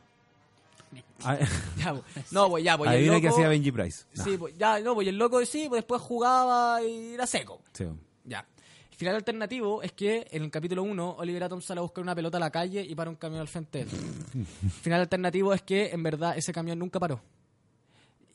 Ah, 1.24 1.36
Ya, 1.76 1.92
pues. 1.92 2.32
No, 2.32 2.48
pues 2.48 2.62
ya, 2.64 2.78
pues. 2.78 2.90
Adivina 2.90 3.16
qué 3.20 3.26
loco- 3.26 3.34
hacía 3.36 3.48
Benji 3.48 3.72
Price. 3.72 4.04
No, 4.14 4.24
Sí, 4.24 4.36
pues 4.38 4.56
ya, 4.56 4.78
no, 4.80 4.94
pues 4.94 5.06
y 5.06 5.10
el 5.10 5.18
loco 5.18 5.44
sí, 5.44 5.66
pues 5.68 5.78
después 5.80 6.00
jugaba 6.00 6.80
y 6.82 7.14
era 7.14 7.26
seco. 7.26 7.60
sí. 7.72 7.84
Ya. 8.24 8.44
El 8.92 8.96
final 8.98 9.14
alternativo 9.16 9.82
es 9.82 9.92
que 9.92 10.26
en 10.30 10.42
el 10.44 10.50
capítulo 10.50 10.82
1 10.82 11.16
Oliver 11.18 11.44
Atom 11.44 11.60
sale 11.60 11.80
a 11.80 11.82
buscar 11.82 12.02
una 12.02 12.14
pelota 12.14 12.38
a 12.38 12.40
la 12.40 12.50
calle 12.50 12.80
y 12.80 12.94
para 12.94 13.10
un 13.10 13.16
camión 13.16 13.42
al 13.42 13.48
frente 13.48 13.84
de 13.84 13.90
él. 13.90 14.46
Final 14.82 15.02
alternativo 15.02 15.52
es 15.52 15.60
que 15.60 15.90
en 15.90 16.02
verdad 16.02 16.34
ese 16.38 16.50
camión 16.52 16.78
nunca 16.78 16.98
paró. 16.98 17.20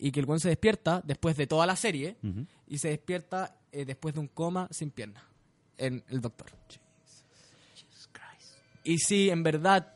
Y 0.02 0.12
que 0.12 0.20
el 0.20 0.26
buen 0.26 0.40
se 0.40 0.50
despierta 0.50 1.02
después 1.06 1.38
de 1.38 1.48
toda 1.48 1.66
la 1.66 1.78
serie 1.78 2.18
y 2.68 2.78
se 2.80 2.90
despierta 2.90 3.56
eh, 3.72 3.86
después 3.86 4.14
de 4.14 4.20
un 4.20 4.28
coma 4.28 4.68
sin 4.70 4.92
pierna 4.92 5.24
en 5.78 6.04
el 6.10 6.20
doctor. 6.20 6.48
Y 8.84 8.98
si 8.98 9.30
en 9.30 9.44
verdad 9.44 9.94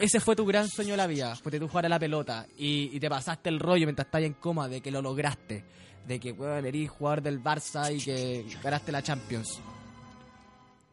ese 0.00 0.20
fue 0.20 0.34
tu 0.34 0.44
gran 0.44 0.68
sueño 0.68 0.92
de 0.92 0.96
la 0.96 1.06
vida, 1.06 1.38
porque 1.42 1.60
tú 1.60 1.68
jugar 1.68 1.86
a 1.86 1.88
la 1.88 1.98
pelota 1.98 2.46
y, 2.58 2.90
y 2.96 2.98
te 2.98 3.08
pasaste 3.08 3.48
el 3.48 3.60
rollo 3.60 3.86
mientras 3.86 4.06
estás 4.06 4.22
en 4.22 4.34
coma 4.34 4.68
de 4.68 4.80
que 4.80 4.90
lo 4.90 5.00
lograste, 5.02 5.64
de 6.06 6.18
que 6.18 6.32
bueno, 6.32 6.54
eres 6.56 6.90
jugador 6.90 7.22
del 7.22 7.42
Barça 7.42 7.94
y 7.94 8.02
que 8.02 8.46
ganaste 8.62 8.90
la 8.90 9.02
Champions. 9.02 9.60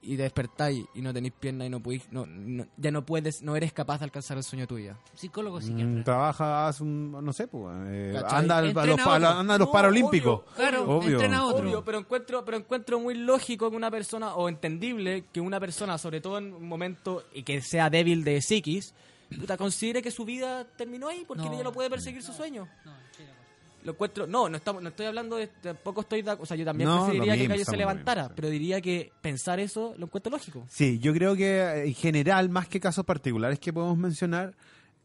Y 0.03 0.17
te 0.17 0.23
despertáis 0.23 0.83
y 0.95 1.01
no 1.01 1.13
tenéis 1.13 1.33
pierna 1.39 1.63
y 1.63 1.69
no 1.69 1.79
podéis, 1.79 2.11
no, 2.11 2.25
no- 2.25 2.65
ya 2.75 2.89
no 2.89 3.05
puedes, 3.05 3.43
no 3.43 3.55
eres 3.55 3.71
capaz 3.71 3.99
de 3.99 4.05
alcanzar 4.05 4.35
el 4.35 4.43
sueño 4.43 4.65
tuyo. 4.65 4.95
Psicólogo, 5.13 5.59
Mm, 5.59 5.61
psiquiatra. 5.61 6.03
trabaja, 6.03 6.67
hace 6.67 6.81
un, 6.81 7.11
no 7.23 7.31
sé, 7.33 7.47
pues, 7.47 7.71
eh, 7.85 8.19
anda, 8.27 8.57
al- 8.57 8.65
a 8.77 8.85
los, 8.85 8.99
a 8.99 9.03
pa- 9.03 9.15
otro. 9.17 9.27
anda 9.29 9.53
a 9.55 9.57
los 9.59 9.67
No, 9.67 9.71
Paralímpicos. 9.71 10.39
obvio, 10.41 10.55
Claro, 10.55 10.89
Obvio. 10.97 11.11
entrena 11.11 11.37
a 11.37 11.45
otro. 11.45 11.63
Obvio, 11.67 11.85
pero 11.85 11.99
encuentro, 11.99 12.43
pero 12.43 12.57
encuentro 12.57 12.99
muy 12.99 13.13
lógico 13.13 13.69
que 13.69 13.75
una 13.77 13.91
persona, 13.91 14.33
o 14.33 14.49
entendible, 14.49 15.25
que 15.31 15.39
una 15.39 15.59
persona, 15.59 15.99
sobre 15.99 16.19
todo 16.19 16.39
en 16.39 16.51
un 16.53 16.67
momento 16.67 17.23
y 17.33 17.43
que 17.43 17.61
sea 17.61 17.91
débil 17.91 18.23
de 18.23 18.41
psiquis, 18.41 18.95
puta, 19.39 19.55
considere 19.55 20.01
que 20.01 20.09
su 20.09 20.25
vida 20.25 20.65
terminó 20.77 21.09
ahí 21.09 21.25
porque 21.27 21.43
No. 21.43 21.53
ella 21.53 21.63
no 21.63 21.71
puede 21.71 21.91
perseguir 21.91 22.23
su 22.23 22.33
sueño. 22.33 22.67
No. 22.85 22.91
Lo 23.83 23.93
encuentro, 23.93 24.27
no, 24.27 24.47
no 24.49 24.57
estamos, 24.57 24.81
no 24.83 24.89
estoy 24.89 25.07
hablando 25.07 25.37
de, 25.37 25.47
tampoco 25.47 26.01
estoy, 26.01 26.21
de, 26.21 26.31
o 26.31 26.45
sea, 26.45 26.55
yo 26.57 26.65
también 26.65 26.87
No, 26.89 27.05
preferiría 27.05 27.35
que 27.37 27.47
Gallo 27.47 27.65
se 27.65 27.77
levantara, 27.77 28.21
lo 28.23 28.27
mismo, 28.29 28.35
sí. 28.35 28.35
pero 28.35 28.49
diría 28.49 28.81
que 28.81 29.11
pensar 29.21 29.59
eso 29.59 29.95
lo 29.97 30.05
encuentro 30.05 30.31
lógico. 30.31 30.65
Sí, 30.69 30.99
yo 30.99 31.13
creo 31.13 31.35
que 31.35 31.59
eh, 31.59 31.87
en 31.87 31.93
general, 31.95 32.49
más 32.49 32.67
que 32.67 32.79
casos 32.79 33.05
particulares 33.05 33.59
que 33.59 33.73
podemos 33.73 33.97
mencionar, 33.97 34.55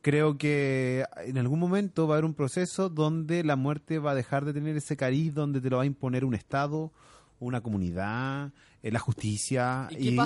creo 0.03 0.37
que 0.39 1.05
en 1.25 1.39
algún 1.39 1.59
momento 1.59 2.07
va 2.07 2.15
a 2.15 2.19
haber 2.19 2.25
un 2.27 2.35
proceso 2.35 2.89
donde 2.91 3.43
la 3.45 3.57
muerte 3.57 3.99
va 3.99 4.13
a 4.13 4.15
dejar 4.15 4.45
de 4.45 4.53
tener 4.53 4.77
ese 4.77 4.97
cariz, 4.97 5.35
donde 5.35 5.61
te 5.61 5.71
lo 5.71 5.79
va 5.79 5.83
a 5.83 5.87
imponer 5.87 6.25
un 6.25 6.35
Estado, 6.35 6.93
una 7.41 7.61
comunidad, 7.63 8.53
eh, 8.83 8.91
la 8.93 8.99
justicia, 8.99 9.89
y- 9.91 10.17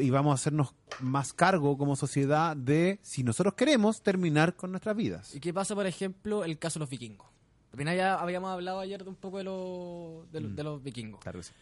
y 0.00 0.10
vamos 0.10 0.32
a 0.32 0.34
hacernos 0.34 0.74
más 1.00 1.32
cargo 1.32 1.78
como 1.78 1.94
sociedad 1.94 2.56
de, 2.56 2.98
si 3.02 3.22
nosotros 3.22 3.54
queremos, 3.54 4.02
terminar 4.02 4.56
con 4.56 4.70
nuestras 4.72 4.96
vidas. 4.96 5.34
¿Y 5.34 5.40
qué 5.40 5.52
pasa, 5.54 5.74
por 5.74 5.86
ejemplo, 5.86 6.44
el 6.44 6.58
caso 6.58 6.78
de 6.78 6.80
los 6.84 6.90
vikingos? 6.90 7.26
También 7.78 7.96
ya 7.96 8.14
habíamos 8.14 8.50
hablado 8.50 8.80
ayer 8.80 9.02
de 9.04 9.08
un 9.10 9.16
poco 9.16 9.38
de, 9.38 9.44
los 9.44 10.30
de, 10.32 10.40
los- 10.40 10.52
Mm. 10.52 10.56
de 10.56 10.62
los 10.64 10.82
vikingos. 10.82 11.20
Claro 11.20 11.38
que 11.38 11.44
sí. 11.44 11.52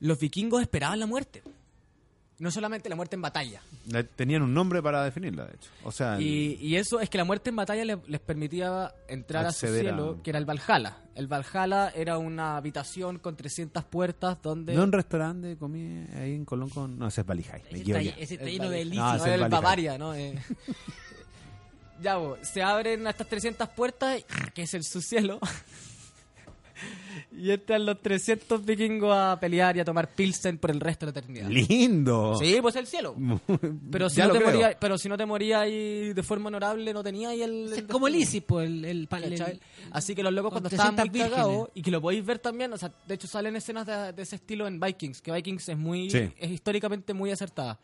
Los 0.00 0.18
vikingos 0.18 0.62
esperaban 0.62 1.00
la 1.00 1.06
muerte. 1.06 1.42
No 2.40 2.52
solamente 2.52 2.88
la 2.88 2.94
muerte 2.94 3.16
en 3.16 3.22
batalla. 3.22 3.60
Le- 3.90 4.04
Tenían 4.04 4.42
un 4.42 4.54
nombre 4.54 4.80
para 4.80 5.02
definirla, 5.02 5.46
de 5.46 5.56
hecho. 5.56 5.70
O 5.82 5.90
sea, 5.90 6.14
el- 6.16 6.22
Y, 6.22 6.76
eso 6.76 7.00
es 7.00 7.10
que 7.10 7.18
la 7.18 7.24
muerte 7.24 7.50
en 7.50 7.56
batalla 7.56 7.84
le- 7.84 7.98
les 8.06 8.20
permitía 8.20 8.94
entrar 9.08 9.44
a 9.46 9.50
su 9.50 9.66
a- 9.66 9.70
cielo, 9.70 10.20
que 10.22 10.30
era 10.30 10.38
el 10.38 10.44
Valhalla. 10.44 10.98
El 11.16 11.26
Valhalla 11.26 11.88
era 11.96 12.16
una 12.16 12.56
habitación 12.56 13.18
con 13.18 13.36
300 13.36 13.82
puertas 13.84 14.40
donde... 14.40 14.72
no 14.74 14.84
un 14.84 14.92
restaurante 14.92 15.48
de 15.48 15.56
comida 15.56 16.06
ahí 16.16 16.34
en 16.36 16.44
Colón 16.44 16.68
con... 16.70 16.96
No, 16.96 17.08
ese 17.08 17.22
es 17.22 17.26
me 17.26 17.34
Ese 17.40 17.78
está, 17.80 18.00
ese 18.00 18.34
está 18.34 18.44
El 18.44 18.50
lleno 18.52 18.70
de. 18.70 18.84
No, 18.84 19.16
No, 19.16 19.16
es 19.16 19.26
el 19.32 19.48
Bavaria, 19.48 19.98
¿no? 19.98 20.14
Eh, 20.14 20.38
ya, 22.02 22.16
bo, 22.16 22.36
se 22.42 22.62
abren 22.62 23.06
estas 23.06 23.26
300 23.26 23.68
puertas, 23.70 24.24
que 24.54 24.62
es 24.62 24.74
el 24.74 24.84
su 24.84 25.00
cielo. 25.02 25.38
y 27.36 27.50
entran 27.50 27.84
los 27.84 28.00
300 28.00 28.64
vikingos 28.64 29.12
a 29.16 29.38
pelear 29.40 29.76
y 29.76 29.80
a 29.80 29.84
tomar 29.84 30.08
pilsen 30.14 30.58
por 30.58 30.70
el 30.70 30.78
resto 30.80 31.06
de 31.06 31.12
la 31.12 31.18
eternidad. 31.18 31.48
¡Lindo! 31.48 32.36
Sí, 32.38 32.58
pues 32.62 32.76
el 32.76 32.86
cielo. 32.86 33.16
Pero 33.90 34.08
si, 34.08 34.16
Ya 34.16 34.26
no 34.28 34.32
te 34.34 34.40
moría, 34.40 34.76
pero 34.78 34.96
si 34.98 35.08
no 35.08 35.16
te 35.16 35.26
morías 35.26 35.62
ahí 35.62 36.12
de 36.12 36.22
forma 36.22 36.48
honorable, 36.48 36.92
no 36.92 37.02
tenías 37.02 37.32
ahí 37.32 37.42
el... 37.42 37.72
Es 37.72 37.78
el 37.78 37.86
como 37.88 38.06
el. 38.08 38.16
ISIS, 38.16 38.42
pues, 38.44 38.66
el, 38.68 38.84
el, 38.84 39.08
el- 39.10 39.60
Así 39.90 40.14
que 40.14 40.22
los 40.22 40.32
locos 40.32 40.52
con 40.52 40.62
cuando 40.62 40.68
estaban 40.68 40.94
muy 40.94 41.08
300 41.10 41.30
cagados 41.36 41.68
y 41.74 41.82
que 41.82 41.90
lo 41.90 42.00
podéis 42.00 42.24
ver 42.24 42.38
también, 42.38 42.72
o 42.72 42.78
sea, 42.78 42.92
de 43.06 43.14
hecho 43.14 43.26
salen 43.26 43.56
escenas 43.56 43.86
de, 43.86 44.12
de 44.12 44.22
ese 44.22 44.36
estilo 44.36 44.66
en 44.66 44.78
Vikings, 44.78 45.20
que 45.20 45.32
Vikings 45.32 45.68
es 45.70 45.76
muy 45.78 46.10
Sí. 46.10 46.30
es 46.38 46.50
históricamente 46.50 47.12
muy 47.12 47.30
acertada. 47.32 47.78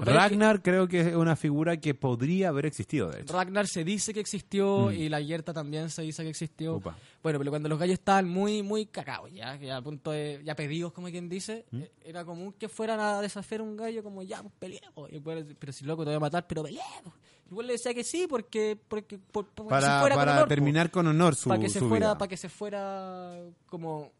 Ragnar 0.00 0.62
creo 0.62 0.88
que 0.88 1.00
es 1.00 1.14
una 1.14 1.36
figura 1.36 1.76
que 1.76 1.94
podría 1.94 2.48
haber 2.48 2.66
existido, 2.66 3.10
de 3.10 3.20
hecho. 3.22 3.32
Ragnar 3.32 3.66
se 3.66 3.84
dice 3.84 4.12
que 4.14 4.20
existió 4.20 4.88
Mm. 4.88 4.92
y 4.92 5.08
la 5.08 5.20
Yerta 5.20 5.52
también 5.52 5.90
se 5.90 6.02
dice 6.02 6.22
que 6.22 6.30
existió. 6.30 6.76
Opa. 6.76 6.96
Bueno, 7.22 7.38
pero 7.38 7.50
cuando 7.50 7.68
los 7.68 7.78
gallos 7.78 7.94
estaban 7.94 8.28
muy, 8.28 8.62
muy 8.62 8.86
cagados, 8.86 9.32
ya, 9.32 9.58
que 9.58 9.70
a 9.72 9.80
punto 9.82 10.10
de, 10.10 10.40
ya 10.44 10.54
pedidos, 10.54 10.92
como 10.92 11.08
quien 11.08 11.28
dice, 11.28 11.64
¿Mm? 11.70 11.80
eh, 11.82 11.92
era 12.04 12.24
común 12.24 12.52
que 12.58 12.68
fueran 12.68 13.00
a 13.00 13.20
desafiar 13.20 13.60
a 13.60 13.64
un 13.64 13.76
gallo 13.76 14.02
como, 14.02 14.22
ya, 14.22 14.42
pues 14.42 14.54
peleemos. 14.58 15.12
Y 15.12 15.18
güey, 15.18 15.44
pero 15.58 15.72
si 15.72 15.84
loco 15.84 16.02
te 16.04 16.10
voy 16.10 16.16
a 16.16 16.20
matar, 16.20 16.46
pero 16.46 16.62
peleemos. 16.62 17.12
Güey 17.50 17.66
le 17.66 17.72
decía 17.74 17.92
que 17.94 18.04
sí, 18.04 18.26
porque, 18.28 18.76
porque, 18.88 19.18
por- 19.18 19.46
para 19.68 20.00
con 20.00 20.12
honor, 20.28 20.48
terminar 20.48 20.90
con 20.90 21.06
honor 21.06 21.34
su, 21.36 21.48
para 21.50 21.60
que 21.60 21.68
se 21.68 21.78
su 21.78 21.88
fuera 21.88 22.06
vida. 22.08 22.18
para 22.18 22.28
que 22.28 22.36
se 22.38 22.48
fuera 22.48 23.38
como 23.66 24.12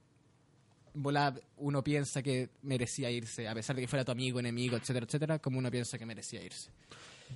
volar 0.94 1.40
uno 1.56 1.82
piensa 1.82 2.22
que 2.22 2.50
merecía 2.62 3.10
irse 3.10 3.48
a 3.48 3.54
pesar 3.54 3.74
de 3.76 3.82
que 3.82 3.88
fuera 3.88 4.04
tu 4.04 4.12
amigo 4.12 4.38
enemigo 4.38 4.76
etcétera 4.76 5.04
etcétera 5.06 5.38
como 5.40 5.58
uno 5.58 5.70
piensa 5.70 5.98
que 5.98 6.06
merecía 6.06 6.42
irse 6.42 6.70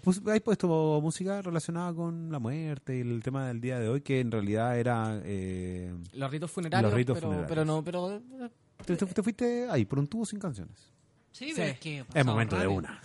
Pues, 0.03 0.21
¿Has 0.27 0.41
puesto 0.41 1.01
música 1.03 1.43
relacionada 1.43 1.93
con 1.93 2.31
la 2.31 2.39
muerte 2.39 2.97
y 2.97 3.01
el 3.01 3.23
tema 3.23 3.49
del 3.49 3.61
día 3.61 3.79
de 3.81 3.89
hoy 3.89 4.01
que 4.01 4.21
en 4.21 4.31
realidad 4.31 4.79
era... 4.79 5.21
eh, 5.25 5.93
los 6.13 6.31
ritos 6.31 6.51
funerarios 6.51 6.91
Los 6.91 6.97
ritos 6.97 7.15
pero, 7.17 7.27
funerarios. 7.29 7.49
pero 7.49 7.65
no 7.65 7.83
pero 7.85 8.17
eh, 8.17 8.51
te, 8.87 8.97
te- 8.97 9.07
te 9.07 9.23
fuiste 9.23 9.69
ahí 9.69 9.85
por 9.85 9.99
un 9.99 10.07
tubo 10.07 10.25
sin 10.25 10.39
canciones. 10.39 10.79
Sí, 11.33 11.47
Sí. 11.49 11.53
pero 11.57 11.69
es 11.71 11.81
que... 11.81 12.05
Es 12.15 12.25
momento 12.25 12.57
de 12.57 12.67
una. 12.67 13.01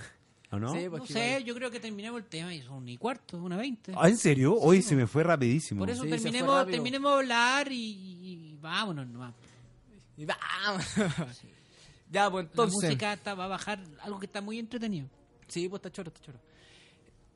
¿O 0.52 0.60
no? 0.60 0.72
Sí, 0.74 0.84
No 0.86 0.92
porque 0.92 1.14
sé, 1.14 1.28
igual- 1.30 1.44
yo 1.46 1.56
creo 1.56 1.72
que 1.72 1.80
terminemos 1.80 2.20
el 2.22 2.28
tema 2.28 2.54
y 2.54 2.62
son 2.62 2.86
ni 2.86 2.96
cuarto, 2.98 3.38
una 3.42 3.58
veinte. 3.58 3.92
Ah, 3.98 4.08
¿En 4.08 4.18
serio? 4.18 4.56
Hoy 4.56 4.84
se 4.84 4.96
me 4.96 5.08
fue 5.08 5.24
rapidísimo. 5.24 5.80
Por 5.80 5.90
eso 5.90 6.04
Sí, 6.04 6.10
terminemos, 6.10 6.68
terminemos 6.68 7.12
de 7.12 7.18
hablar 7.18 7.72
y, 7.72 7.76
y 7.76 8.58
vámonos 8.62 9.08
nomás. 9.08 9.34
Y 10.18 10.26
vamos 10.26 10.86
ya 12.12 12.30
pues 12.30 12.46
La 12.46 12.50
entonces 12.52 12.84
música 12.84 13.14
está- 13.14 13.34
va 13.34 13.46
a 13.46 13.48
bajar 13.48 13.80
algo 14.02 14.20
que 14.20 14.26
está 14.28 14.42
muy 14.42 14.60
entretenido. 14.60 15.08
sí 15.48 15.68
pues 15.70 15.80
está 15.80 15.92
choro 15.92 16.10
está 16.10 16.22
choro. 16.22 16.40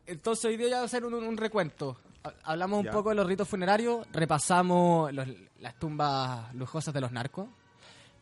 Entonces 0.05 0.45
hoy 0.45 0.57
día 0.57 0.69
ya 0.69 0.75
va 0.77 0.81
a 0.83 0.85
hacer 0.85 1.03
un, 1.05 1.13
un 1.13 1.37
recuento. 1.37 1.97
Ha- 2.23 2.33
hablamos 2.51 2.83
Ya. 2.83 2.89
un 2.91 2.95
poco 2.95 3.09
de 3.09 3.15
los 3.15 3.27
ritos 3.27 3.47
funerarios 3.47 4.07
repasamos 4.13 5.11
los- 5.13 5.27
las 5.59 5.77
tumbas 5.79 6.53
lujosas 6.55 6.93
de 6.93 7.01
los 7.01 7.11
narcos. 7.11 7.47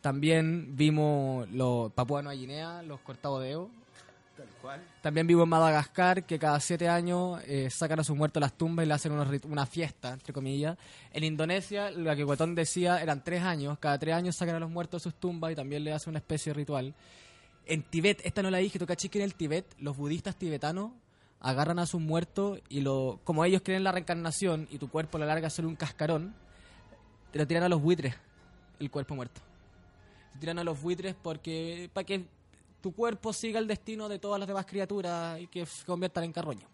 También 0.00 0.76
vimos 0.76 1.48
los 1.50 1.92
Papua 1.92 2.22
Nueva 2.22 2.36
Guinea 2.38 2.82
los 2.82 3.00
cortados 3.00 3.42
de 3.42 3.50
Evo 3.52 3.70
También 5.02 5.26
vivo 5.26 5.42
en 5.44 5.48
Madagascar, 5.48 6.24
que 6.24 6.38
cada 6.38 6.60
siete 6.60 6.88
años 6.88 7.40
eh, 7.46 7.70
sacan 7.70 8.00
a 8.00 8.04
sus 8.04 8.16
muertos 8.16 8.40
las 8.40 8.52
tumbas 8.52 8.84
y 8.84 8.88
le 8.88 8.94
hacen 8.94 9.12
rit- 9.12 9.44
una 9.44 9.66
fiesta, 9.66 10.12
entre 10.12 10.32
comillas. 10.32 10.76
En 11.12 11.24
Indonesia, 11.24 11.90
lo 11.90 12.14
que 12.14 12.24
Guetón 12.24 12.54
decía, 12.54 13.00
eran 13.00 13.24
tres 13.24 13.42
años. 13.42 13.78
Cada 13.78 13.98
tres 13.98 14.14
años 14.14 14.36
sacan 14.36 14.56
a 14.56 14.60
los 14.60 14.70
muertos 14.70 15.02
de 15.02 15.10
sus 15.10 15.18
tumbas 15.18 15.52
y 15.52 15.54
también 15.54 15.84
le 15.84 15.92
hacen 15.92 16.10
una 16.10 16.18
especie 16.18 16.50
de 16.50 16.54
ritual. 16.54 16.94
En 17.66 17.82
Tibet, 17.82 18.20
esta 18.24 18.42
no 18.42 18.50
la 18.50 18.58
dije, 18.58 18.78
toca 18.78 18.94
que 18.94 19.18
en 19.18 19.24
el 19.24 19.34
Tibet, 19.34 19.64
los 19.78 19.96
budistas 19.96 20.36
tibetanos 20.36 20.92
agarran 21.40 21.78
a 21.78 21.86
sus 21.86 22.00
muertos 22.00 22.60
y 22.68 22.80
lo, 22.80 23.20
como 23.24 23.44
ellos 23.44 23.62
creen 23.64 23.78
en 23.78 23.84
la 23.84 23.92
reencarnación 23.92 24.68
y 24.70 24.78
tu 24.78 24.88
cuerpo 24.88 25.16
a 25.16 25.20
la 25.20 25.26
larga 25.26 25.50
solo 25.50 25.68
un 25.68 25.76
cascarón, 25.76 26.34
te 27.32 27.38
lo 27.38 27.46
tiran 27.46 27.62
a 27.64 27.68
los 27.68 27.80
buitres, 27.82 28.14
el 28.80 28.90
cuerpo 28.90 29.14
muerto. 29.14 29.40
Se 30.32 30.38
tiran 30.38 30.58
a 30.58 30.64
los 30.64 30.80
buitres 30.80 31.14
porque 31.20 31.90
para 31.92 32.04
que 32.04 32.24
tu 32.86 32.92
cuerpo 32.92 33.32
siga 33.32 33.58
el 33.58 33.66
destino 33.66 34.08
de 34.08 34.20
todas 34.20 34.38
las 34.38 34.46
demás 34.46 34.64
criaturas 34.64 35.40
y 35.40 35.48
que 35.48 35.66
se 35.66 35.84
conviertan 35.84 36.22
en 36.22 36.32
carroña. 36.32 36.68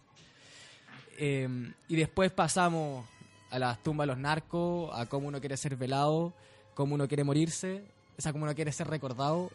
Eh, 1.16 1.72
y 1.88 1.96
después 1.96 2.30
pasamos 2.30 3.06
a 3.50 3.58
las 3.58 3.82
tumbas 3.82 4.06
de 4.06 4.08
los 4.08 4.18
narcos, 4.18 4.90
a 4.92 5.06
cómo 5.06 5.28
uno 5.28 5.40
quiere 5.40 5.56
ser 5.56 5.74
velado, 5.74 6.34
cómo 6.74 6.96
uno 6.96 7.08
quiere 7.08 7.24
morirse, 7.24 7.82
o 8.18 8.20
sea, 8.20 8.30
cómo 8.30 8.44
uno 8.44 8.54
quiere 8.54 8.72
ser 8.72 8.88
recordado, 8.88 9.50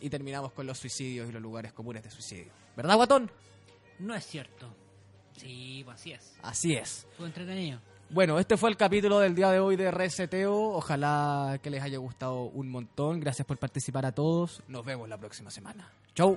y 0.00 0.08
terminamos 0.08 0.52
con 0.52 0.66
los 0.66 0.78
suicidios 0.78 1.28
y 1.28 1.32
los 1.32 1.42
lugares 1.42 1.74
comunes 1.74 2.02
de 2.02 2.10
suicidio. 2.10 2.52
¿Verdad, 2.74 2.96
Guatón? 2.96 3.30
No 3.98 4.14
es 4.14 4.26
cierto. 4.26 4.74
Sí, 5.36 5.82
pues 5.84 6.00
así 6.00 6.12
es. 6.12 6.32
Así 6.40 6.72
es. 6.72 7.06
Fue 7.18 7.26
entretenido. 7.26 7.80
Bueno, 8.12 8.38
este 8.38 8.58
fue 8.58 8.68
el 8.68 8.76
capítulo 8.76 9.20
del 9.20 9.34
día 9.34 9.50
de 9.50 9.58
hoy 9.58 9.76
de 9.76 9.90
Reseteo. 9.90 10.54
Ojalá 10.54 11.58
que 11.62 11.70
les 11.70 11.82
haya 11.82 11.96
gustado 11.96 12.42
un 12.42 12.68
montón. 12.68 13.20
Gracias 13.20 13.46
por 13.46 13.56
participar 13.56 14.04
a 14.04 14.12
todos. 14.12 14.62
Nos 14.68 14.84
vemos 14.84 15.08
la 15.08 15.16
próxima 15.16 15.50
semana. 15.50 15.90
Chau. 16.14 16.36